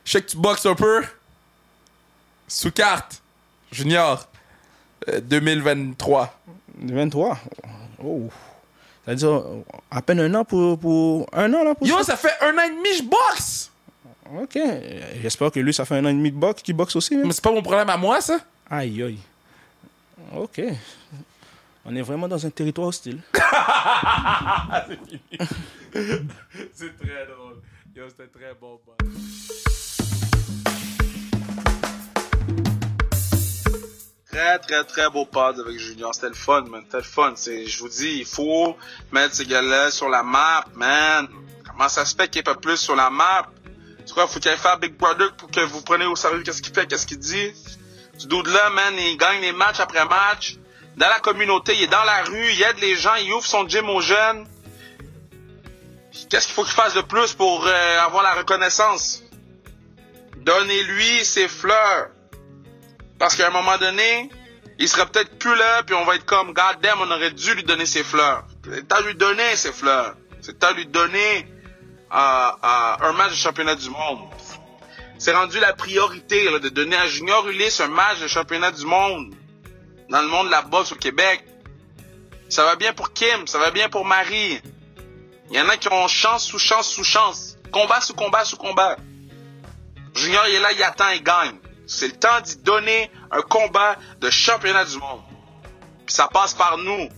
je 0.03 0.11
sais 0.11 0.21
que 0.23 0.31
tu 0.31 0.37
boxes 0.37 0.65
un 0.65 0.73
peu. 0.73 1.03
Sous 2.47 2.71
carte. 2.71 3.21
Junior. 3.71 4.27
Euh, 5.09 5.21
2023. 5.21 6.39
23. 6.79 7.39
Oh. 8.03 8.29
C'est-à-dire, 9.05 9.43
à 9.89 10.01
peine 10.01 10.19
un 10.19 10.33
an 10.35 10.45
pour, 10.45 10.77
pour... 10.79 11.27
Un 11.33 11.53
an, 11.53 11.63
là, 11.63 11.73
pour 11.75 11.87
Yo, 11.87 11.97
ça? 11.99 12.03
ça 12.03 12.17
fait 12.17 12.33
un 12.45 12.55
an 12.57 12.61
et 12.65 12.69
demi, 12.69 12.89
je 12.97 13.03
boxe! 13.03 13.71
OK. 14.41 14.57
J'espère 15.21 15.51
que 15.51 15.59
lui, 15.59 15.73
ça 15.73 15.83
fait 15.85 15.95
un 15.95 16.05
an 16.05 16.09
et 16.09 16.13
demi 16.13 16.31
de 16.31 16.37
boxe, 16.37 16.61
qu'il 16.61 16.75
boxe 16.75 16.95
aussi. 16.95 17.15
hein? 17.15 17.23
Mais 17.25 17.33
c'est 17.33 17.43
pas 17.43 17.51
mon 17.51 17.61
problème 17.61 17.89
à 17.89 17.97
moi, 17.97 18.21
ça. 18.21 18.39
Aïe, 18.69 19.03
aïe. 19.03 19.17
OK. 20.35 20.61
On 21.83 21.95
est 21.95 22.01
vraiment 22.03 22.27
dans 22.27 22.45
un 22.45 22.49
territoire 22.51 22.87
hostile. 22.89 23.19
C'est 26.73 26.97
très 26.97 27.25
drôle. 27.25 27.57
Yo, 27.95 28.03
c'était 28.07 28.27
très 28.27 28.53
bon. 28.53 28.79
Très, 34.31 34.59
très, 34.59 34.83
très 34.85 35.09
beau 35.09 35.25
pod 35.25 35.59
avec 35.59 35.77
Junior. 35.77 36.15
C'était 36.15 36.29
le 36.29 36.35
fun, 36.35 36.61
man. 36.61 36.81
C'était 36.85 36.97
le 36.97 37.03
fun. 37.03 37.33
Je 37.35 37.79
vous 37.79 37.89
dis, 37.89 38.19
il 38.19 38.25
faut 38.25 38.77
mettre 39.11 39.35
ces 39.35 39.45
gars-là 39.45 39.91
sur 39.91 40.07
la 40.07 40.23
map, 40.23 40.63
man. 40.73 41.27
Comment 41.67 41.89
ça 41.89 42.05
se 42.05 42.15
fait 42.15 42.29
qu'il 42.29 42.39
n'y 42.39 42.39
ait 42.39 42.53
pas 42.53 42.55
plus 42.55 42.77
sur 42.77 42.95
la 42.95 43.09
map? 43.09 43.47
Tu 44.05 44.13
crois, 44.13 44.27
faut 44.27 44.39
qu'il 44.39 44.51
faire 44.51 44.79
Big 44.79 44.95
Brother 44.95 45.33
pour 45.35 45.51
que 45.51 45.59
vous 45.59 45.81
preniez 45.81 46.05
au 46.05 46.15
sérieux 46.15 46.43
qu'est-ce 46.43 46.61
qu'il 46.61 46.73
fait, 46.73 46.87
qu'est-ce 46.87 47.05
qu'il 47.05 47.19
dit? 47.19 47.53
Ce 48.17 48.27
dude-là, 48.27 48.69
man, 48.69 48.93
il 48.97 49.17
gagne 49.17 49.41
les 49.41 49.51
matchs 49.51 49.79
après 49.79 50.05
match. 50.05 50.57
Dans 50.95 51.07
la 51.07 51.19
communauté, 51.19 51.75
il 51.75 51.83
est 51.83 51.87
dans 51.87 52.03
la 52.03 52.23
rue, 52.23 52.51
il 52.51 52.61
aide 52.61 52.79
les 52.79 52.95
gens, 52.95 53.15
il 53.15 53.31
ouvre 53.33 53.45
son 53.45 53.67
gym 53.67 53.89
aux 53.89 54.01
jeunes. 54.01 54.47
Qu'est-ce 56.29 56.47
qu'il 56.47 56.55
faut 56.55 56.63
qu'il 56.63 56.73
fasse 56.73 56.93
de 56.93 57.01
plus 57.01 57.33
pour 57.33 57.65
euh, 57.65 57.99
avoir 57.99 58.23
la 58.23 58.33
reconnaissance? 58.33 59.23
Donnez-lui 60.37 61.25
ses 61.25 61.47
fleurs. 61.47 62.09
Parce 63.21 63.35
qu'à 63.35 63.49
un 63.49 63.51
moment 63.51 63.77
donné, 63.77 64.31
il 64.79 64.89
sera 64.89 65.05
peut-être 65.05 65.37
plus 65.37 65.55
là, 65.55 65.83
puis 65.83 65.93
on 65.93 66.05
va 66.05 66.15
être 66.15 66.25
comme, 66.25 66.53
God 66.53 66.81
damn, 66.81 66.99
on 67.01 67.11
aurait 67.11 67.29
dû 67.29 67.53
lui 67.53 67.63
donner 67.63 67.85
ses 67.85 68.03
fleurs. 68.03 68.45
C'est 68.65 68.87
de 68.87 69.07
lui 69.07 69.13
donner 69.13 69.55
ses 69.55 69.71
fleurs. 69.71 70.15
C'est 70.41 70.59
de 70.59 70.73
lui 70.73 70.87
donner 70.87 71.45
euh, 72.11 72.15
euh, 72.15 72.95
un 72.99 73.11
match 73.11 73.29
de 73.29 73.35
championnat 73.35 73.75
du 73.75 73.91
monde. 73.91 74.21
C'est 75.19 75.33
rendu 75.33 75.59
la 75.59 75.73
priorité 75.73 76.49
là, 76.49 76.57
de 76.57 76.69
donner 76.69 76.95
à 76.95 77.05
Junior 77.05 77.47
Ulysse 77.47 77.79
un 77.79 77.89
match 77.89 78.21
de 78.21 78.27
championnat 78.27 78.71
du 78.71 78.87
monde 78.87 79.35
dans 80.09 80.21
le 80.23 80.27
monde 80.27 80.47
de 80.47 80.51
la 80.51 80.63
boxe 80.63 80.91
au 80.91 80.95
Québec. 80.95 81.45
Ça 82.49 82.65
va 82.65 82.75
bien 82.75 82.91
pour 82.91 83.13
Kim, 83.13 83.45
ça 83.45 83.59
va 83.59 83.69
bien 83.69 83.87
pour 83.87 84.03
Marie. 84.03 84.59
Il 85.51 85.57
y 85.57 85.61
en 85.61 85.69
a 85.69 85.77
qui 85.77 85.93
ont 85.93 86.07
chance 86.07 86.43
sous 86.43 86.57
chance 86.57 86.89
sous 86.89 87.03
chance. 87.03 87.55
Combat 87.71 88.01
sous 88.01 88.15
combat 88.15 88.45
sous 88.45 88.57
combat. 88.57 88.97
Junior, 90.15 90.47
il 90.47 90.55
est 90.55 90.59
là, 90.59 90.71
il 90.71 90.81
attend, 90.81 91.09
il 91.09 91.21
gagne. 91.21 91.60
C'est 91.93 92.07
le 92.07 92.13
temps 92.13 92.39
d'y 92.39 92.55
donner 92.55 93.11
un 93.31 93.41
combat 93.41 93.97
de 94.21 94.29
championnat 94.29 94.85
du 94.85 94.97
monde. 94.97 95.21
Puis 96.05 96.15
ça 96.15 96.29
passe 96.29 96.53
par 96.53 96.77
nous. 96.77 97.09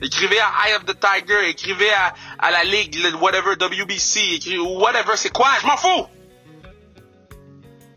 Écrivez 0.00 0.40
à 0.40 0.50
Eye 0.66 0.74
of 0.76 0.86
the 0.86 0.98
Tiger, 0.98 1.50
écrivez 1.50 1.92
à, 1.92 2.14
à 2.38 2.50
la 2.50 2.64
Ligue, 2.64 2.96
whatever, 3.20 3.52
WBC, 3.52 4.20
écrivez, 4.32 4.58
whatever, 4.58 5.16
c'est 5.16 5.30
quoi? 5.30 5.50
Je 5.60 5.66
m'en 5.66 5.76
fous! 5.76 6.06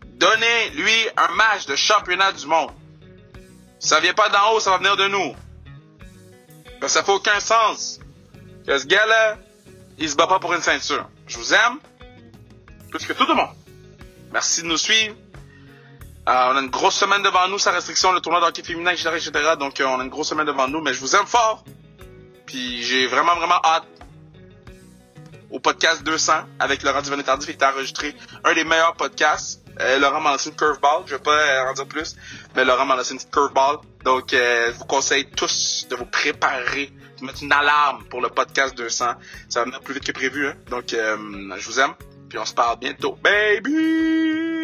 Donnez-lui 0.04 1.08
un 1.16 1.34
match 1.34 1.64
de 1.64 1.76
championnat 1.76 2.32
du 2.32 2.46
monde. 2.46 2.72
Ça 3.78 3.98
vient 3.98 4.14
pas 4.14 4.28
d'en 4.28 4.52
haut, 4.52 4.60
ça 4.60 4.72
va 4.72 4.78
venir 4.78 4.98
de 4.98 5.08
nous. 5.08 5.34
Parce 6.78 6.92
que 6.92 6.98
ça 6.98 7.04
fait 7.04 7.12
aucun 7.12 7.40
sens. 7.40 8.00
Que 8.66 8.76
ce 8.76 8.86
gars-là, 8.86 9.38
il 9.96 10.10
se 10.10 10.14
bat 10.14 10.26
pas 10.26 10.38
pour 10.38 10.52
une 10.52 10.62
ceinture. 10.62 11.08
Je 11.26 11.38
vous 11.38 11.54
aime. 11.54 11.78
Plus 12.90 13.06
que 13.06 13.14
tout 13.14 13.26
le 13.26 13.34
monde. 13.34 13.56
Merci 14.30 14.60
de 14.62 14.66
nous 14.66 14.76
suivre. 14.76 15.14
Euh, 16.28 16.50
on 16.52 16.56
a 16.56 16.60
une 16.60 16.68
grosse 16.68 16.96
semaine 16.96 17.22
devant 17.22 17.48
nous, 17.48 17.58
sans 17.58 17.72
restriction, 17.72 18.12
le 18.12 18.20
tournoi 18.20 18.42
d'hockey 18.42 18.62
féminin, 18.62 18.90
etc., 18.90 19.08
etc. 19.14 19.54
Donc, 19.58 19.80
euh, 19.80 19.86
on 19.86 19.98
a 19.98 20.04
une 20.04 20.10
grosse 20.10 20.28
semaine 20.28 20.44
devant 20.44 20.68
nous, 20.68 20.82
mais 20.82 20.92
je 20.92 21.00
vous 21.00 21.16
aime 21.16 21.26
fort. 21.26 21.64
Puis, 22.44 22.82
j'ai 22.82 23.06
vraiment, 23.06 23.34
vraiment 23.36 23.58
hâte 23.64 23.86
au 25.50 25.58
podcast 25.58 26.02
200 26.02 26.32
avec 26.58 26.82
Laurent 26.82 27.00
Duvernay-Tardif 27.00 27.56
qui 27.56 27.64
a 27.64 27.72
enregistré 27.72 28.14
un 28.44 28.52
des 28.52 28.64
meilleurs 28.64 28.94
podcasts. 28.94 29.62
Euh, 29.80 29.98
Laurent 29.98 30.20
m'a 30.20 30.32
lancé 30.32 30.50
une 30.50 30.56
curveball, 30.56 31.04
je 31.06 31.14
vais 31.14 31.22
pas 31.22 31.64
en 31.66 31.72
dire 31.72 31.86
plus, 31.86 32.14
mais 32.54 32.66
Laurent 32.66 32.84
m'a 32.84 32.96
lancé 32.96 33.14
une 33.14 33.20
curveball. 33.20 33.78
Donc, 34.04 34.32
je 34.32 34.72
vous 34.72 34.84
conseille 34.84 35.30
tous 35.30 35.86
de 35.88 35.96
vous 35.96 36.04
préparer, 36.04 36.92
de 37.18 37.24
mettre 37.24 37.42
une 37.42 37.52
alarme 37.52 38.04
pour 38.04 38.20
le 38.20 38.28
podcast 38.28 38.76
200. 38.76 39.14
Ça 39.48 39.60
va 39.60 39.64
venir 39.64 39.80
plus 39.80 39.94
vite 39.94 40.04
que 40.04 40.12
prévu, 40.12 40.48
hein. 40.48 40.54
Donc, 40.68 40.88
je 40.90 41.66
vous 41.66 41.80
aime, 41.80 41.94
puis 42.28 42.38
on 42.38 42.44
se 42.44 42.52
parle 42.52 42.78
bientôt. 42.80 43.16
Baby! 43.22 44.57